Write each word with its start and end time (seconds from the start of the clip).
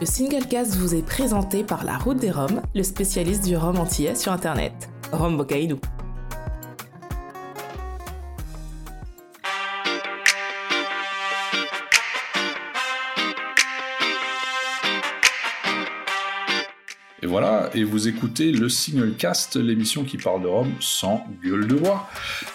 Le 0.00 0.06
Singlecast 0.06 0.76
vous 0.76 0.94
est 0.94 1.04
présenté 1.04 1.62
par 1.62 1.84
La 1.84 1.98
Route 1.98 2.16
des 2.16 2.30
Roms, 2.30 2.62
le 2.74 2.82
spécialiste 2.82 3.44
du 3.44 3.54
rhum 3.54 3.76
antillais 3.76 4.14
sur 4.14 4.32
Internet. 4.32 4.88
Rhum 5.12 5.36
Bocaïdou. 5.36 5.78
Et 17.22 17.26
voilà, 17.26 17.68
et 17.74 17.84
vous 17.84 18.08
écoutez 18.08 18.52
le 18.52 18.70
Singlecast, 18.70 19.56
l'émission 19.56 20.04
qui 20.04 20.16
parle 20.16 20.40
de 20.42 20.48
Rome 20.48 20.72
sans 20.80 21.26
gueule 21.44 21.66
de 21.66 21.74
bois. 21.74 22.08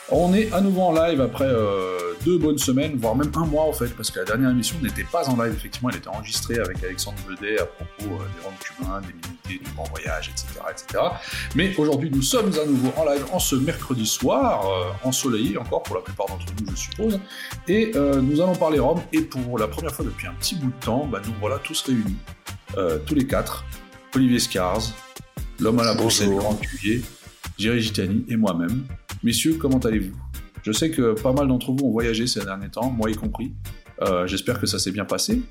On 0.09 0.33
est 0.33 0.51
à 0.51 0.61
nouveau 0.61 0.81
en 0.81 0.93
live 0.93 1.21
après 1.21 1.45
euh, 1.45 1.94
deux 2.25 2.39
bonnes 2.39 2.57
semaines, 2.57 2.97
voire 2.97 3.15
même 3.15 3.31
un 3.35 3.45
mois 3.45 3.63
en 3.63 3.71
fait, 3.71 3.95
parce 3.95 4.09
que 4.09 4.19
la 4.19 4.25
dernière 4.25 4.49
émission 4.49 4.75
n'était 4.81 5.03
pas 5.03 5.29
en 5.29 5.41
live, 5.41 5.53
effectivement, 5.55 5.89
elle 5.91 5.97
était 5.97 6.07
enregistrée 6.07 6.57
avec 6.57 6.83
Alexandre 6.83 7.17
Bedet 7.29 7.59
à 7.59 7.65
propos 7.65 8.15
euh, 8.15 8.25
des 8.35 8.43
Roms 8.43 8.53
cubains, 8.59 9.01
des 9.01 9.13
minorités, 9.13 9.63
du 9.63 9.71
grand 9.75 9.83
voyage, 9.89 10.29
etc. 10.29 10.47
etc. 10.71 11.03
Mais 11.55 11.75
aujourd'hui, 11.77 12.09
nous 12.11 12.23
sommes 12.23 12.51
à 12.61 12.65
nouveau 12.65 12.91
en 12.97 13.05
live 13.05 13.23
en 13.31 13.39
ce 13.39 13.55
mercredi 13.55 14.07
soir, 14.07 14.65
euh, 14.65 15.07
ensoleillé 15.07 15.57
encore 15.57 15.83
pour 15.83 15.95
la 15.95 16.01
plupart 16.01 16.25
d'entre 16.25 16.45
nous, 16.59 16.71
je 16.71 16.75
suppose, 16.75 17.19
et 17.67 17.91
euh, 17.95 18.21
nous 18.21 18.41
allons 18.41 18.55
parler 18.55 18.79
Rome, 18.79 19.01
et 19.13 19.21
pour 19.21 19.59
la 19.59 19.67
première 19.67 19.93
fois 19.93 20.03
depuis 20.03 20.27
un 20.27 20.33
petit 20.33 20.55
bout 20.55 20.71
de 20.71 20.85
temps, 20.85 21.05
bah, 21.05 21.21
nous 21.25 21.33
voilà 21.39 21.59
tous 21.59 21.83
réunis, 21.83 22.17
euh, 22.75 22.97
tous 23.05 23.13
les 23.13 23.27
quatre, 23.27 23.63
Olivier 24.15 24.39
Scars, 24.39 24.81
l'homme 25.59 25.79
à 25.79 25.83
la 25.83 25.93
brosse 25.93 26.21
et 26.21 26.25
le 26.25 26.35
grand 26.35 26.55
cuvier, 26.55 27.03
Jerry 27.59 27.81
Gitani 27.81 28.25
et 28.29 28.35
moi-même. 28.35 28.83
Messieurs, 29.23 29.57
comment 29.59 29.79
allez-vous? 29.79 30.15
Je 30.65 30.71
sais 30.71 30.89
que 30.89 31.13
pas 31.21 31.31
mal 31.31 31.47
d'entre 31.47 31.71
vous 31.71 31.85
ont 31.85 31.91
voyagé 31.91 32.25
ces 32.25 32.43
derniers 32.43 32.69
temps, 32.69 32.89
moi 32.89 33.11
y 33.11 33.13
compris. 33.13 33.53
Euh, 34.01 34.25
J'espère 34.25 34.59
que 34.59 34.65
ça 34.65 34.79
s'est 34.79 34.89
bien 34.91 35.05
passé. 35.05 35.41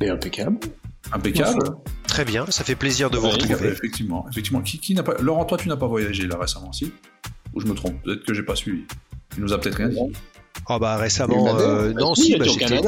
Et 0.00 0.08
impeccable. 0.08 0.58
Impeccable. 1.12 1.58
Très 2.06 2.24
bien, 2.24 2.46
ça 2.50 2.62
fait 2.62 2.76
plaisir 2.76 3.10
de 3.10 3.18
vous 3.18 3.28
retrouver. 3.30 3.68
Effectivement, 3.68 4.26
effectivement. 4.30 4.60
Qui, 4.62 4.78
qui 4.78 4.94
n'a 4.94 5.02
pas... 5.02 5.14
Laurent, 5.20 5.44
toi, 5.44 5.58
tu 5.58 5.68
n'as 5.68 5.76
pas 5.76 5.88
voyagé 5.88 6.28
là 6.28 6.36
récemment, 6.40 6.72
si? 6.72 6.92
Ou 7.52 7.60
je 7.60 7.66
me 7.66 7.74
trompe 7.74 8.00
Peut-être 8.04 8.24
que 8.24 8.32
j'ai 8.32 8.44
pas 8.44 8.54
suivi. 8.54 8.84
Tu 9.34 9.40
nous 9.40 9.52
as 9.52 9.58
peut-être 9.60 9.74
rien 9.78 9.88
dit. 9.88 9.98
Oh 10.68 10.78
bah 10.78 10.94
Il 10.96 11.00
y 11.00 11.02
récemment, 11.02 11.46
a 11.46 11.50
eu 11.50 11.52
Madère. 11.54 11.68
euh, 11.68 11.92
non, 11.92 12.12
Oui, 12.16 12.22
si, 12.22 12.36
bah, 12.36 12.44
j'étais- 12.44 12.80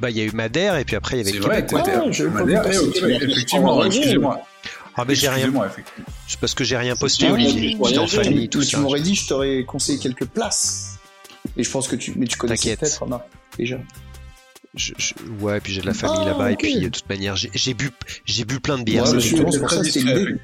bah 0.00 0.10
il 0.10 0.16
y 0.16 0.20
a 0.22 0.24
eu 0.24 0.32
Madère 0.32 0.76
et 0.78 0.84
puis 0.84 0.96
après 0.96 1.16
il 1.16 1.18
y 1.18 1.22
avait 1.22 1.30
C'est 1.30 1.36
le 1.36 1.42
vrai, 1.44 1.66
Québec. 1.66 1.84
Ah, 1.86 2.28
Madère 2.30 2.66
et 2.66 3.14
effectivement, 3.24 3.80
fait 3.82 3.86
excusez-moi. 3.88 4.40
Ah 4.96 5.04
mais 5.06 5.14
j'ai 5.14 5.28
rien, 5.28 5.50
c'est 6.28 6.38
parce 6.38 6.54
que 6.54 6.64
j'ai 6.64 6.76
rien 6.76 6.96
posté, 6.96 7.26
Ah, 7.28 7.32
Olivier. 7.32 7.76
J'étais 7.86 7.98
en 7.98 8.06
famille, 8.06 8.48
tout 8.48 8.62
ça. 8.62 8.68
tu 8.70 8.76
m'aurais 8.78 9.00
dit, 9.00 9.14
je 9.14 9.26
t'aurais 9.26 9.64
conseillé 9.64 9.98
quelques 9.98 10.26
places. 10.26 10.98
Et 11.56 11.64
je 11.64 11.70
pense 11.70 11.88
que 11.88 11.96
tu, 11.96 12.12
mais 12.16 12.26
tu 12.26 12.36
connaissais 12.38 12.76
peut-être, 12.76 13.04
déjà. 13.58 13.78
Je- 14.74 14.94
je- 14.96 15.12
ouais, 15.40 15.60
puis 15.60 15.72
j'ai 15.74 15.82
de 15.82 15.86
la 15.86 15.92
famille 15.92 16.20
Ah, 16.22 16.26
là-bas 16.30 16.50
et 16.52 16.56
puis 16.56 16.78
de 16.78 16.88
toute 16.88 17.06
manière, 17.08 17.36
j'ai 17.36 17.74
bu, 17.74 17.90
j'ai 18.24 18.44
bu 18.46 18.58
plein 18.60 18.78
de 18.78 18.84
bière. 18.84 19.04
Ouais, 19.10 19.20
c'est 19.20 20.00
l'idée. 20.00 20.36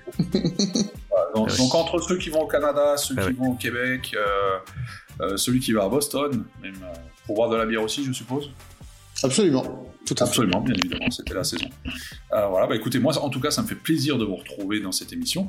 Voilà, 1.11 1.33
donc, 1.35 1.49
Ah 1.49 1.53
oui. 1.53 1.59
donc, 1.59 1.75
entre 1.75 1.99
ceux 2.01 2.19
qui 2.19 2.29
vont 2.29 2.43
au 2.43 2.47
Canada, 2.47 2.97
ceux 2.99 3.15
Ah 3.17 3.23
qui 3.23 3.29
oui. 3.29 3.35
vont 3.39 3.53
au 3.53 3.55
Québec, 3.55 4.15
euh, 4.15 4.59
euh, 5.23 5.37
celui 5.39 5.61
qui 5.61 5.73
va 5.73 5.85
à 5.85 5.89
Boston, 5.89 6.45
même 6.63 6.75
euh, 6.83 6.93
pour 7.27 7.37
boire 7.37 7.49
de 7.49 7.57
la 7.57 7.65
bière 7.67 7.83
aussi, 7.83 8.05
je 8.05 8.13
suppose. 8.13 8.51
Absolument. 9.23 9.65
Tout. 10.07 10.15
Absolument, 10.21 10.63
bien 10.63 10.75
évidemment, 10.75 11.11
c'était 11.11 11.35
la 11.35 11.45
saison. 11.45 11.69
Euh, 12.33 12.47
voilà, 12.47 12.67
bah 12.67 12.75
écoutez, 12.77 12.99
moi, 12.99 13.17
en 13.19 13.29
tout 13.29 13.41
cas, 13.41 13.51
ça 13.51 13.61
me 13.61 13.67
fait 13.67 13.75
plaisir 13.75 14.17
de 14.17 14.25
vous 14.25 14.37
retrouver 14.37 14.81
dans 14.81 14.93
cette 14.93 15.13
émission. 15.13 15.49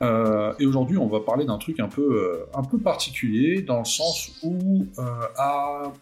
Euh, 0.00 0.54
et 0.58 0.64
aujourd'hui, 0.64 0.96
on 0.96 1.08
va 1.08 1.20
parler 1.20 1.44
d'un 1.44 1.58
truc 1.58 1.78
un 1.78 1.88
peu, 1.88 2.02
euh, 2.02 2.46
un 2.54 2.62
peu 2.62 2.78
particulier, 2.78 3.60
dans 3.60 3.80
le 3.80 3.84
sens 3.84 4.30
où, 4.42 4.86
à 5.36 5.92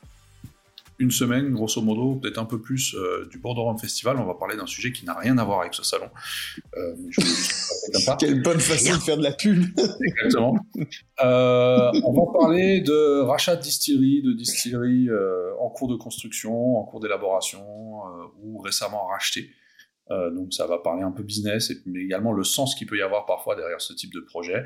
une 0.98 1.11
semaine, 1.11 1.50
grosso 1.52 1.80
modo, 1.83 2.16
peut-être 2.16 2.39
un 2.39 2.44
peu 2.44 2.61
plus 2.61 2.94
euh, 2.94 3.28
du 3.30 3.39
Bordeaux 3.39 3.62
Rome 3.62 3.78
Festival, 3.78 4.16
on 4.19 4.25
va 4.25 4.34
parler 4.34 4.56
d'un 4.56 4.66
sujet 4.66 4.92
qui 4.92 5.05
n'a 5.05 5.14
rien 5.14 5.36
à 5.38 5.44
voir 5.44 5.61
avec 5.61 5.75
ce 5.75 5.83
salon. 5.83 6.08
Euh, 6.77 6.94
je 7.11 7.20
juste. 7.20 7.62
Quelle 8.19 8.42
bonne 8.42 8.61
façon 8.61 8.97
de 8.97 9.03
faire 9.03 9.16
de 9.16 9.22
la 9.22 9.33
pub. 9.33 9.62
Exactement. 10.00 10.56
Euh, 11.22 11.91
on 12.04 12.12
va 12.12 12.32
parler 12.32 12.81
de 12.81 13.20
rachat 13.20 13.56
de 13.56 13.62
distilleries, 13.62 14.22
de 14.22 14.32
distilleries 14.32 15.09
euh, 15.09 15.53
en 15.60 15.69
cours 15.70 15.88
de 15.88 15.97
construction, 15.97 16.76
en 16.78 16.84
cours 16.84 17.00
d'élaboration 17.00 17.65
ou 18.43 18.59
récemment 18.59 19.06
rachetées. 19.06 19.50
Euh, 20.10 20.31
donc 20.31 20.53
ça 20.53 20.66
va 20.66 20.78
parler 20.78 21.03
un 21.03 21.10
peu 21.10 21.22
business, 21.22 21.72
mais 21.84 22.00
également 22.00 22.32
le 22.32 22.44
sens 22.44 22.75
qu'il 22.75 22.87
peut 22.87 22.97
y 22.97 23.03
avoir 23.03 23.26
parfois 23.26 23.56
derrière 23.56 23.81
ce 23.81 23.93
type 23.93 24.12
de 24.12 24.20
projet. 24.20 24.65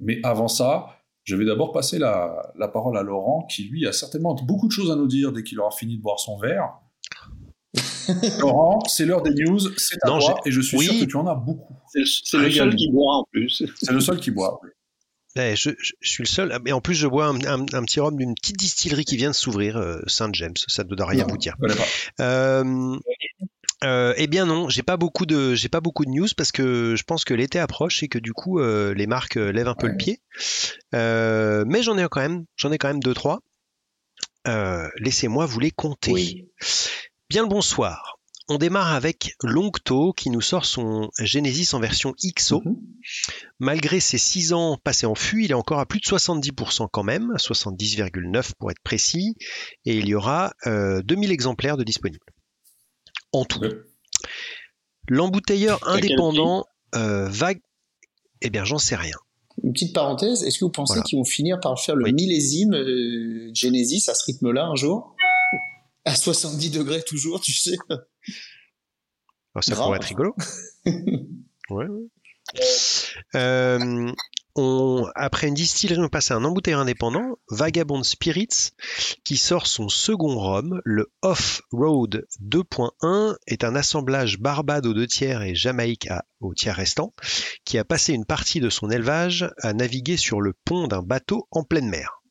Mais 0.00 0.20
avant 0.22 0.48
ça, 0.48 1.00
je 1.26 1.36
vais 1.36 1.44
d'abord 1.44 1.72
passer 1.72 1.98
la, 1.98 2.52
la 2.58 2.68
parole 2.68 2.96
à 2.96 3.02
Laurent, 3.02 3.46
qui 3.50 3.64
lui 3.64 3.86
a 3.86 3.92
certainement 3.92 4.34
beaucoup 4.34 4.66
de 4.68 4.72
choses 4.72 4.90
à 4.90 4.96
nous 4.96 5.06
dire 5.08 5.32
dès 5.32 5.42
qu'il 5.42 5.60
aura 5.60 5.70
fini 5.72 5.98
de 5.98 6.02
boire 6.02 6.18
son 6.20 6.38
verre. 6.38 6.70
Laurent, 8.40 8.80
c'est 8.86 9.04
l'heure 9.04 9.22
des 9.22 9.34
news, 9.34 9.58
c'est 9.76 9.96
à 10.02 10.08
Non, 10.08 10.18
toi, 10.20 10.40
et 10.46 10.50
je 10.50 10.60
suis 10.60 10.78
oui. 10.78 10.84
sûr 10.86 10.94
que 11.00 11.04
tu 11.10 11.16
en 11.16 11.26
as 11.26 11.34
beaucoup. 11.34 11.74
C'est 11.92 12.00
le, 12.38 12.50
seul 12.50 12.74
qui 12.74 12.90
boit 12.90 13.16
en 13.16 13.24
plus. 13.30 13.62
C'est 13.80 13.92
le 13.92 14.00
seul 14.00 14.18
qui 14.20 14.30
boit. 14.30 14.60
Ouais, 15.36 15.54
je, 15.54 15.70
je- 15.78 15.92
je 16.00 16.10
suis 16.10 16.22
le 16.22 16.28
seul. 16.28 16.58
Et 16.64 16.72
en 16.72 16.80
plus, 16.80 16.94
je 16.94 17.06
bois 17.06 17.26
un, 17.26 17.36
un- 17.44 17.60
un 17.72 17.82
petit 17.84 18.00
rhum 18.00 18.16
d'une 18.16 18.34
petite 18.34 18.56
distillerie 18.56 19.04
qui 19.04 19.16
vient 19.16 19.28
de 19.30 19.34
s'ouvrir, 19.34 19.76
euh, 19.76 20.00
Saint 20.06 20.30
James. 20.32 20.54
Ça 20.68 20.84
ne 20.84 20.88
doit 20.94 21.04
rien 21.06 21.24
Non. 21.24 21.30
vous 21.32 21.36
dire. 21.36 21.56
Euh, 22.20 22.96
euh, 23.84 24.14
eh 24.16 24.26
bien 24.26 24.46
non, 24.46 24.68
j'ai 24.68 24.82
pas 24.82 24.96
beaucoup 24.96 25.26
de 25.26 25.54
j'ai 25.54 25.68
pas 25.68 25.80
beaucoup 25.80 26.04
de 26.04 26.10
news 26.10 26.28
parce 26.36 26.50
que 26.52 26.94
je 26.96 27.02
pense 27.04 27.24
que 27.24 27.34
l'été 27.34 27.58
approche 27.58 28.02
et 28.02 28.08
que 28.08 28.18
du 28.18 28.32
coup 28.32 28.58
euh, 28.58 28.94
les 28.94 29.06
marques 29.06 29.36
euh, 29.36 29.52
lèvent 29.52 29.68
un 29.68 29.74
peu 29.74 29.86
Ouais. 29.86 29.92
le 29.92 29.98
pied. 29.98 30.20
Euh, 30.94 31.64
mais 31.66 31.82
j'en 31.82 31.98
ai 31.98 32.06
quand 32.10 32.20
même 32.20 32.44
j'en 32.56 32.72
ai 32.72 32.78
quand 32.78 32.88
même 32.88 33.02
deux 33.02 33.14
trois. 33.14 33.40
Euh, 34.48 34.88
Laissez-moi 34.98 35.46
vous 35.46 35.60
les 35.60 35.70
compter. 35.70 36.12
Oui. 36.12 36.48
Bien 37.28 37.42
le 37.42 37.48
bonsoir. 37.48 38.14
On 38.48 38.58
démarre 38.58 38.92
avec 38.92 39.34
Longto 39.42 40.12
qui 40.12 40.30
nous 40.30 40.40
sort 40.40 40.64
son 40.66 41.10
Genesis 41.18 41.74
en 41.74 41.80
version 41.80 42.14
XO. 42.24 42.62
Mhm. 42.64 42.76
Malgré 43.58 43.98
ses 43.98 44.18
6 44.18 44.52
ans 44.52 44.78
passés 44.82 45.06
en 45.06 45.16
fût, 45.16 45.42
il 45.44 45.50
est 45.50 45.54
encore 45.54 45.80
à 45.80 45.86
plus 45.86 45.98
de 45.98 46.04
70% 46.04 46.86
quand 46.92 47.02
même, 47.02 47.32
à 47.32 47.38
70,9 47.38 48.52
pour 48.56 48.70
être 48.70 48.80
précis, 48.84 49.34
et 49.84 49.96
il 49.98 50.06
y 50.08 50.14
aura 50.14 50.52
euh, 50.68 51.02
2000 51.02 51.32
exemplaires 51.32 51.76
de 51.76 51.82
disponibles. 51.82 52.24
En 53.32 53.44
tout. 53.44 53.60
L'embouteilleur 55.08 55.86
indépendant 55.88 56.64
euh, 56.94 57.28
vague, 57.28 57.60
eh 58.42 58.50
bien 58.50 58.64
j'en 58.64 58.78
sais 58.78 58.96
rien. 58.96 59.16
Une 59.62 59.72
petite 59.72 59.94
parenthèse, 59.94 60.42
est-ce 60.44 60.58
que 60.58 60.64
vous 60.64 60.70
pensez 60.70 60.94
Voilà. 60.94 61.04
qu'ils 61.04 61.18
vont 61.18 61.24
finir 61.24 61.58
par 61.60 61.80
faire 61.80 61.96
le 61.96 62.04
Oui. 62.04 62.12
millésime 62.12 62.74
euh, 62.74 63.50
Genesis 63.54 64.08
à 64.10 64.14
ce 64.14 64.24
rythme-là 64.26 64.66
un 64.66 64.74
jour? 64.74 65.14
À 66.04 66.14
70 66.14 66.70
degrés 66.70 67.02
toujours, 67.02 67.40
tu 67.40 67.52
sais 67.52 67.76
Alors, 67.88 68.04
ça 69.64 69.72
Grave. 69.72 69.84
pourrait 69.86 69.96
être 69.98 70.04
rigolo. 70.08 70.34
Ouais, 71.68 71.86
ouais. 71.88 72.04
Euh, 73.34 74.12
on, 74.56 75.06
après 75.14 75.48
une 75.48 75.54
distillerie, 75.54 76.00
on 76.00 76.08
passe 76.08 76.30
à 76.30 76.34
un 76.34 76.44
embouteilleur 76.44 76.80
indépendant, 76.80 77.36
Vagabond 77.50 78.02
Spirits, 78.02 78.70
qui 79.24 79.36
sort 79.36 79.66
son 79.66 79.88
second 79.88 80.38
rhum, 80.38 80.80
le 80.84 81.12
Off-Road 81.22 82.26
2.1, 82.42 83.36
est 83.46 83.64
un 83.64 83.76
assemblage 83.76 84.38
Barbade 84.38 84.86
aux 84.86 84.94
deux 84.94 85.06
tiers 85.06 85.42
et 85.42 85.54
Jamaïque 85.54 86.06
à- 86.10 86.24
au 86.40 86.54
tiers 86.54 86.74
restant, 86.76 87.14
qui 87.64 87.78
a 87.78 87.84
passé 87.84 88.12
une 88.14 88.24
partie 88.24 88.60
de 88.60 88.70
son 88.70 88.90
élevage 88.90 89.48
à 89.62 89.72
naviguer 89.72 90.16
sur 90.16 90.40
le 90.40 90.54
pont 90.64 90.88
d'un 90.88 91.02
bateau 91.02 91.46
en 91.50 91.62
pleine 91.62 91.88
mer. 91.88 92.22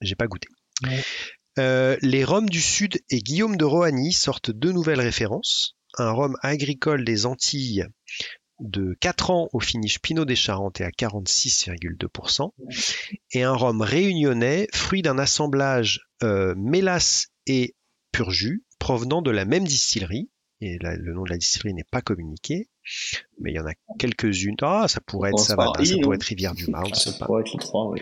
J'ai 0.00 0.16
pas 0.16 0.26
goûté. 0.26 0.48
Ouais. 0.84 1.02
Euh, 1.58 1.96
les 2.02 2.24
rhums 2.24 2.48
du 2.48 2.60
Sud 2.60 3.00
et 3.10 3.18
Guillaume 3.18 3.56
de 3.56 3.64
Rohanny 3.64 4.12
sortent 4.12 4.50
deux 4.50 4.70
nouvelles 4.72 5.00
références. 5.00 5.74
Un 5.96 6.10
rhum 6.12 6.36
agricole 6.42 7.04
des 7.04 7.26
Antilles 7.26 7.86
de 8.60 8.96
4 9.00 9.30
ans 9.30 9.48
au 9.52 9.60
finish 9.60 10.00
Pinot 10.00 10.24
des 10.24 10.36
Charentes 10.36 10.80
et 10.80 10.84
à 10.84 10.90
46,2%. 10.90 12.50
Et 13.32 13.42
un 13.42 13.54
rhum 13.54 13.80
réunionnais, 13.80 14.68
fruit 14.72 15.02
d'un 15.02 15.18
assemblage 15.18 16.08
euh, 16.22 16.54
mélasse 16.56 17.28
et 17.46 17.74
pur 18.12 18.30
jus, 18.30 18.64
provenant 18.78 19.22
de 19.22 19.30
la 19.30 19.44
même 19.44 19.64
distillerie. 19.64 20.30
Et 20.60 20.78
là, 20.80 20.96
le 20.96 21.14
nom 21.14 21.22
de 21.22 21.30
la 21.30 21.38
distillerie 21.38 21.74
n'est 21.74 21.84
pas 21.88 22.00
communiqué, 22.02 22.68
mais 23.40 23.52
il 23.52 23.54
y 23.54 23.60
en 23.60 23.66
a 23.66 23.74
quelques-unes. 23.98 24.56
Ah, 24.62 24.86
ça 24.88 25.00
pourrait 25.00 25.30
être 25.30 25.40
I, 25.42 25.44
ça 25.44 25.54
pourrait 25.56 26.16
être 26.16 26.24
Rivière 26.24 26.54
du 26.54 26.66
Marne, 26.68 26.92
Ça 26.94 27.12
pas. 27.12 27.26
pourrait 27.26 27.42
être 27.42 27.52
les 27.52 27.60
trois, 27.60 27.88
oui. 27.90 28.00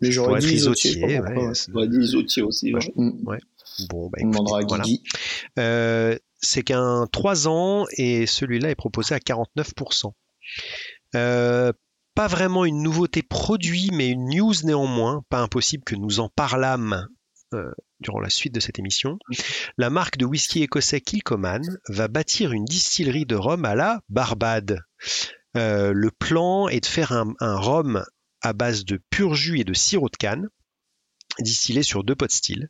Mais 0.00 0.10
j'aurais 0.10 0.40
dit 0.40 0.54
Isotier, 0.54 1.04
ouais, 1.04 1.20
ouais. 1.20 1.86
isotier 2.00 2.42
aussi. 2.42 2.74
ouais. 2.74 2.80
Mm. 2.96 3.38
Bon, 3.88 4.08
bah, 4.10 4.18
On 4.22 4.28
demandera 4.28 4.58
à 4.58 4.60
écoutez, 4.62 4.68
voilà. 4.68 4.84
Guigui. 4.84 5.02
Euh, 5.58 6.18
c'est 6.44 6.62
qu'un 6.62 7.06
3 7.10 7.48
ans 7.48 7.86
et 7.96 8.26
celui-là 8.26 8.70
est 8.70 8.74
proposé 8.74 9.14
à 9.14 9.18
49%. 9.18 10.12
Euh, 11.14 11.72
pas 12.14 12.26
vraiment 12.28 12.64
une 12.64 12.82
nouveauté 12.82 13.22
produit, 13.22 13.90
mais 13.92 14.08
une 14.08 14.28
news 14.28 14.54
néanmoins. 14.62 15.24
Pas 15.28 15.40
impossible 15.40 15.84
que 15.84 15.96
nous 15.96 16.20
en 16.20 16.28
parlâmes 16.28 17.08
euh, 17.54 17.72
durant 18.00 18.20
la 18.20 18.30
suite 18.30 18.54
de 18.54 18.60
cette 18.60 18.78
émission. 18.78 19.18
La 19.78 19.90
marque 19.90 20.16
de 20.16 20.24
whisky 20.24 20.62
écossais 20.62 21.00
Kilcoman 21.00 21.62
va 21.88 22.08
bâtir 22.08 22.52
une 22.52 22.64
distillerie 22.64 23.26
de 23.26 23.36
rhum 23.36 23.64
à 23.64 23.74
la 23.74 24.00
Barbade. 24.08 24.80
Euh, 25.56 25.92
le 25.92 26.10
plan 26.10 26.68
est 26.68 26.80
de 26.80 26.86
faire 26.86 27.12
un, 27.12 27.34
un 27.40 27.56
rhum 27.56 28.04
à 28.42 28.52
base 28.52 28.84
de 28.84 29.00
pur 29.10 29.34
jus 29.34 29.58
et 29.58 29.64
de 29.64 29.72
sirop 29.72 30.08
de 30.08 30.16
canne, 30.16 30.48
distillé 31.40 31.82
sur 31.82 32.04
deux 32.04 32.14
pots 32.14 32.26
de 32.26 32.32
style. 32.32 32.68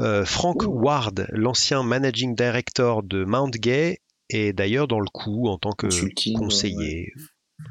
Euh, 0.00 0.24
Frank 0.24 0.62
Ward, 0.66 1.26
l'ancien 1.30 1.82
managing 1.82 2.34
director 2.34 3.02
de 3.02 3.24
Mount 3.24 3.50
Gay, 3.50 4.00
et 4.30 4.52
d'ailleurs 4.52 4.88
dans 4.88 5.00
le 5.00 5.08
coup 5.12 5.48
en 5.48 5.58
tant 5.58 5.72
que 5.72 5.86
Consulting, 5.86 6.38
conseiller. 6.38 7.12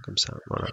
Comme 0.03 0.17
ça, 0.17 0.33
voilà. 0.47 0.69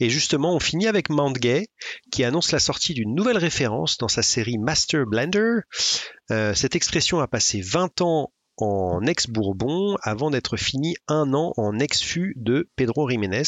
Et 0.00 0.08
justement, 0.08 0.54
on 0.54 0.60
finit 0.60 0.86
avec 0.86 1.10
Mount 1.10 1.34
Gay, 1.34 1.68
qui 2.10 2.24
annonce 2.24 2.50
la 2.50 2.58
sortie 2.58 2.94
d'une 2.94 3.14
nouvelle 3.14 3.36
référence 3.36 3.98
dans 3.98 4.08
sa 4.08 4.22
série 4.22 4.56
Master 4.58 5.04
Blender. 5.06 5.60
Euh, 6.30 6.54
cette 6.54 6.74
expression 6.74 7.20
a 7.20 7.28
passé 7.28 7.60
20 7.60 8.00
ans 8.00 8.32
en 8.56 9.04
ex-Bourbon 9.04 9.96
avant 10.02 10.30
d'être 10.30 10.56
finie 10.56 10.96
un 11.08 11.34
an 11.34 11.52
en 11.56 11.78
ex-fût 11.78 12.34
de 12.36 12.70
Pedro 12.76 13.08
Jiménez. 13.08 13.42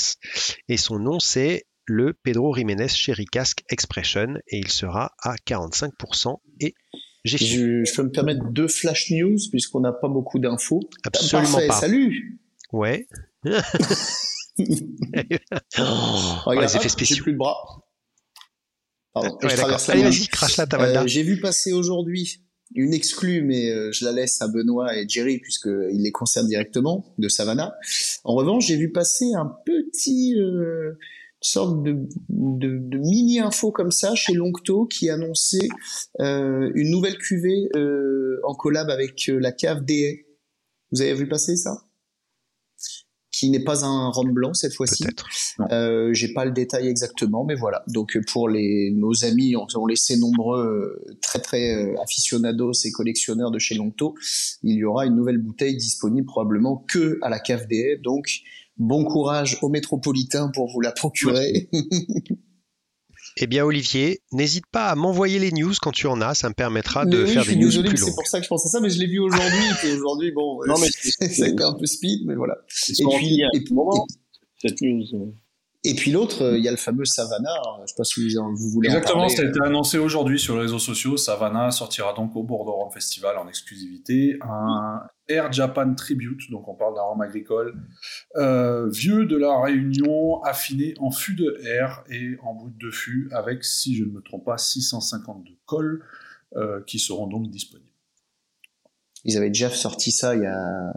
Et 0.69 0.77
son 0.77 0.99
nom, 0.99 1.19
c'est 1.19 1.65
le 1.87 2.12
Pedro 2.12 2.55
Jiménez 2.55 2.88
Cherry 2.88 3.25
Cask 3.27 3.62
Expression, 3.71 4.35
et 4.49 4.59
il 4.59 4.69
sera 4.69 5.12
à 5.23 5.35
45%. 5.47 6.37
Et 6.61 6.75
j'ai. 7.25 7.38
Je, 7.38 7.85
je 7.85 7.94
peux 7.94 8.03
me 8.05 8.11
permettre 8.11 8.44
deux 8.50 8.69
flash 8.69 9.11
news 9.11 9.37
puisqu'on 9.50 9.81
n'a 9.81 9.93
pas 9.93 10.09
beaucoup 10.09 10.38
d'infos. 10.38 10.81
Absolument 11.05 11.50
Parfait, 11.53 11.67
pas. 11.69 11.81
Salut 11.81 12.41
Ouais. 12.73 13.06
Oh, 15.79 15.83
Regarde, 16.47 16.65
les 16.71 16.77
effets 16.77 16.77
hop, 16.77 16.83
J'ai 16.83 16.88
spéciaux. 16.88 17.23
plus 17.23 17.33
le 17.33 17.38
bras. 17.38 17.56
Pardon, 19.12 19.37
Ouais, 19.43 19.50
je 19.50 19.56
traverse 19.56 19.87
la 19.88 19.94
Allez, 19.94 20.03
vas-y, 20.05 20.29
crache 20.29 20.56
Valda. 20.56 21.03
Euh, 21.03 21.06
J'ai 21.06 21.23
vu 21.23 21.41
passer 21.41 21.73
aujourd'hui 21.73 22.43
une 22.75 22.93
exclue, 22.94 23.43
mais 23.43 23.71
euh, 23.71 23.93
je 23.93 24.05
la 24.05 24.12
laisse 24.12 24.41
à 24.43 24.49
Benoît 24.49 24.97
et 24.97 25.06
Jerry 25.09 25.38
puisqu'ils 25.38 26.03
les 26.03 26.11
concernent 26.12 26.49
directement, 26.49 27.15
de 27.19 27.29
Savannah. 27.29 27.75
En 28.25 28.35
revanche, 28.35 28.67
j'ai 28.67 28.77
vu 28.77 28.91
passer 28.93 29.27
un 29.35 29.53
petit 29.65 30.35
euh, 30.38 30.99
sorte 31.47 31.83
de, 31.83 31.97
de, 32.29 32.79
de 32.79 32.99
mini-info 32.99 33.73
comme 33.73 33.91
ça 33.91 34.15
chez 34.15 34.35
Longto 34.35 34.87
qui 34.87 35.11
annonçait 35.11 35.69
euh, 36.21 36.71
une 36.75 36.91
nouvelle 36.91 37.19
cuvée 37.19 37.69
euh, 37.77 38.41
en 38.45 38.55
collab 38.55 38.91
avec 38.91 39.29
euh, 39.29 39.39
la 39.39 39.53
cave 39.53 39.85
des 39.85 40.27
Vous 40.93 41.03
avez 41.03 41.15
vu 41.15 41.29
passer 41.29 41.57
ça? 41.57 41.83
Qui 43.33 43.51
n'est 43.51 43.65
pas 43.65 43.85
un 43.85 44.09
rhum 44.09 44.33
blanc 44.33 44.55
cette 44.55 44.73
fois-ci. 44.73 45.05
Euh, 45.71 46.11
J'ai 46.15 46.33
pas 46.33 46.47
le 46.47 46.53
détail 46.53 46.89
exactement, 46.89 47.45
mais 47.45 47.55
voilà. 47.55 47.83
Donc 47.87 48.17
pour 48.33 48.49
les 48.49 48.91
nos 48.95 49.27
amis, 49.27 49.57
on, 49.57 49.67
on 49.75 49.87
les 49.87 49.97
sait 49.97 50.17
nombreux, 50.17 51.05
très 51.21 51.41
très 51.41 51.75
euh, 51.75 52.01
aficionados 52.01 52.73
et 52.87 52.91
collectionneurs 52.93 53.51
de 53.51 53.59
chez 53.59 53.75
Longto, 53.75 54.15
il 54.63 54.77
y 54.77 54.85
aura 54.85 55.05
une 55.05 55.17
nouvelle 55.17 55.37
bouteille 55.37 55.77
disponible 55.77 56.27
probablement 56.27 56.85
que 56.89 57.19
à 57.21 57.29
la 57.29 57.39
cave 57.39 57.67
des 57.67 57.77
Haies. 57.77 58.01
Donc 58.03 58.27
bon 58.78 59.05
courage 59.05 59.58
aux 59.62 59.69
métropolitains 59.69 60.50
pour 60.55 60.70
vous 60.73 60.81
la 60.81 60.93
procurer. 60.93 61.69
Eh 63.38 63.46
bien, 63.46 63.67
Olivier, 63.67 64.20
n'hésite 64.32 64.64
pas 64.73 64.87
à 64.88 64.94
m'envoyer 64.94 65.38
les 65.38 65.52
news 65.52 65.75
quand 65.82 65.90
tu 65.90 66.06
en 66.06 66.23
as. 66.23 66.32
Ça 66.34 66.49
me 66.49 66.55
permettra 66.55 67.05
de 67.05 67.25
oui, 67.25 67.31
faire 67.31 67.44
des 67.44 67.56
news 67.56 67.69
plus 67.70 67.82
mais 67.82 67.90
c'est 67.96 68.06
longues. 68.06 68.14
pour 68.14 68.26
ça 68.26 68.38
que 68.38 68.44
je 68.44 68.49
pense 68.49 68.64
à 68.64 68.70
ça, 68.70 68.81
mais 68.81 68.88
je 68.88 68.99
l'ai 68.99 69.06
vu 69.08 69.19
aujourd'hui. 69.19 69.64
et 69.84 69.93
aujourd'hui, 69.93 70.31
bon, 70.32 70.58
Non, 70.67 70.76
mais 70.81 70.88
c'est 70.90 71.28
ça 71.34 71.44
a 71.44 71.49
été 71.49 71.62
un 71.62 71.75
peu 71.75 71.84
speed, 71.84 72.20
mais 72.26 72.34
voilà. 72.34 72.55
Et 72.88 73.05
puis, 73.19 73.43
et 73.52 73.61
puis- 73.62 73.75
moment, 73.75 74.06
cette 74.58 74.81
news. 74.81 75.02
euh. 75.14 75.34
Et 75.84 75.94
puis 75.94 76.12
l'autre, 76.12 76.43
euh, 76.44 76.56
il 76.58 76.64
y 76.64 76.69
a 76.69 76.70
le 76.70 76.78
fameux 76.78 77.05
Savannah. 77.05 77.52
alors, 77.52 77.81
Je 77.82 77.88
sais 77.88 77.94
pas 77.99 78.05
si 78.05 78.20
vous, 78.34 78.70
voulez 78.70 78.88
en 78.88 78.93
Exactement, 78.93 79.20
parler. 79.25 79.37
ça 79.37 79.43
a 79.43 79.46
été 79.46 79.58
annoncé 79.62 79.99
aujourd'hui 79.99 80.38
sur 80.40 80.55
les 80.55 80.62
réseaux 80.62 80.78
sociaux. 80.78 81.19
Savannah 81.19 81.70
sortira 81.73 82.14
donc 82.14 82.34
au 82.37 82.43
Bordeaux 82.43 82.88
Festival 82.94 83.37
en 83.37 83.46
exclusivité 83.49 84.38
un 84.40 85.00
Air 85.28 85.52
Japan 85.52 85.94
Tribute, 85.94 86.50
donc 86.50 86.69
on 86.69 86.75
parle 86.75 86.94
d'un 86.94 87.02
rhum 87.02 87.20
agricole 87.20 87.75
euh, 88.37 88.88
vieux 88.88 89.26
de 89.26 89.37
la 89.37 89.61
Réunion, 89.61 90.43
affiné 90.43 90.94
en 90.99 91.11
fût 91.11 91.34
de 91.34 91.61
air 91.64 92.05
et 92.11 92.37
en 92.43 92.55
brut 92.55 92.76
de 92.78 92.90
fût, 92.90 93.28
avec, 93.32 93.64
si 93.64 93.96
je 93.96 94.05
ne 94.05 94.11
me 94.11 94.20
trompe 94.20 94.44
pas, 94.44 94.56
652 94.58 95.52
cols 95.67 96.05
euh, 96.56 96.81
qui 96.87 96.99
seront 96.99 97.26
donc 97.26 97.50
disponibles. 97.50 97.90
Ils 99.25 99.37
avaient 99.37 99.49
déjà 99.50 99.70
sorti 99.70 100.12
ça 100.12 100.37
il 100.37 100.43
y 100.43 100.46
a 100.46 100.93